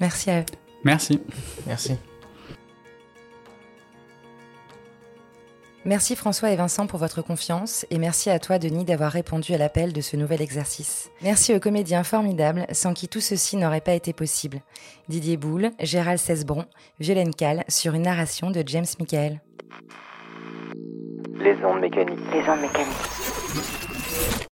Merci 0.00 0.30
à 0.30 0.40
eux. 0.40 0.46
Merci. 0.84 1.20
Merci. 1.66 1.94
Merci 5.84 6.16
François 6.16 6.50
et 6.50 6.56
Vincent 6.56 6.86
pour 6.86 6.98
votre 6.98 7.22
confiance 7.22 7.86
et 7.90 7.98
merci 7.98 8.30
à 8.30 8.38
toi 8.38 8.58
Denis 8.58 8.84
d'avoir 8.84 9.12
répondu 9.12 9.54
à 9.54 9.58
l'appel 9.58 9.92
de 9.92 10.00
ce 10.00 10.16
nouvel 10.16 10.42
exercice. 10.42 11.10
Merci 11.22 11.54
aux 11.54 11.60
comédiens 11.60 12.04
formidables 12.04 12.66
sans 12.72 12.94
qui 12.94 13.08
tout 13.08 13.20
ceci 13.20 13.56
n'aurait 13.56 13.80
pas 13.80 13.94
été 13.94 14.12
possible. 14.12 14.60
Didier 15.08 15.36
Boule, 15.36 15.70
Gérald 15.80 16.18
Cesbron, 16.18 16.66
Violaine 16.98 17.34
Cal 17.34 17.64
sur 17.68 17.94
une 17.94 18.02
narration 18.02 18.50
de 18.50 18.62
James 18.66 18.86
Michael. 18.98 19.40
Les 21.40 21.54
ondes 21.64 21.80
mécaniques. 21.80 22.18
Les 22.32 22.50
ondes 22.50 22.60
mécaniques. 22.60 24.47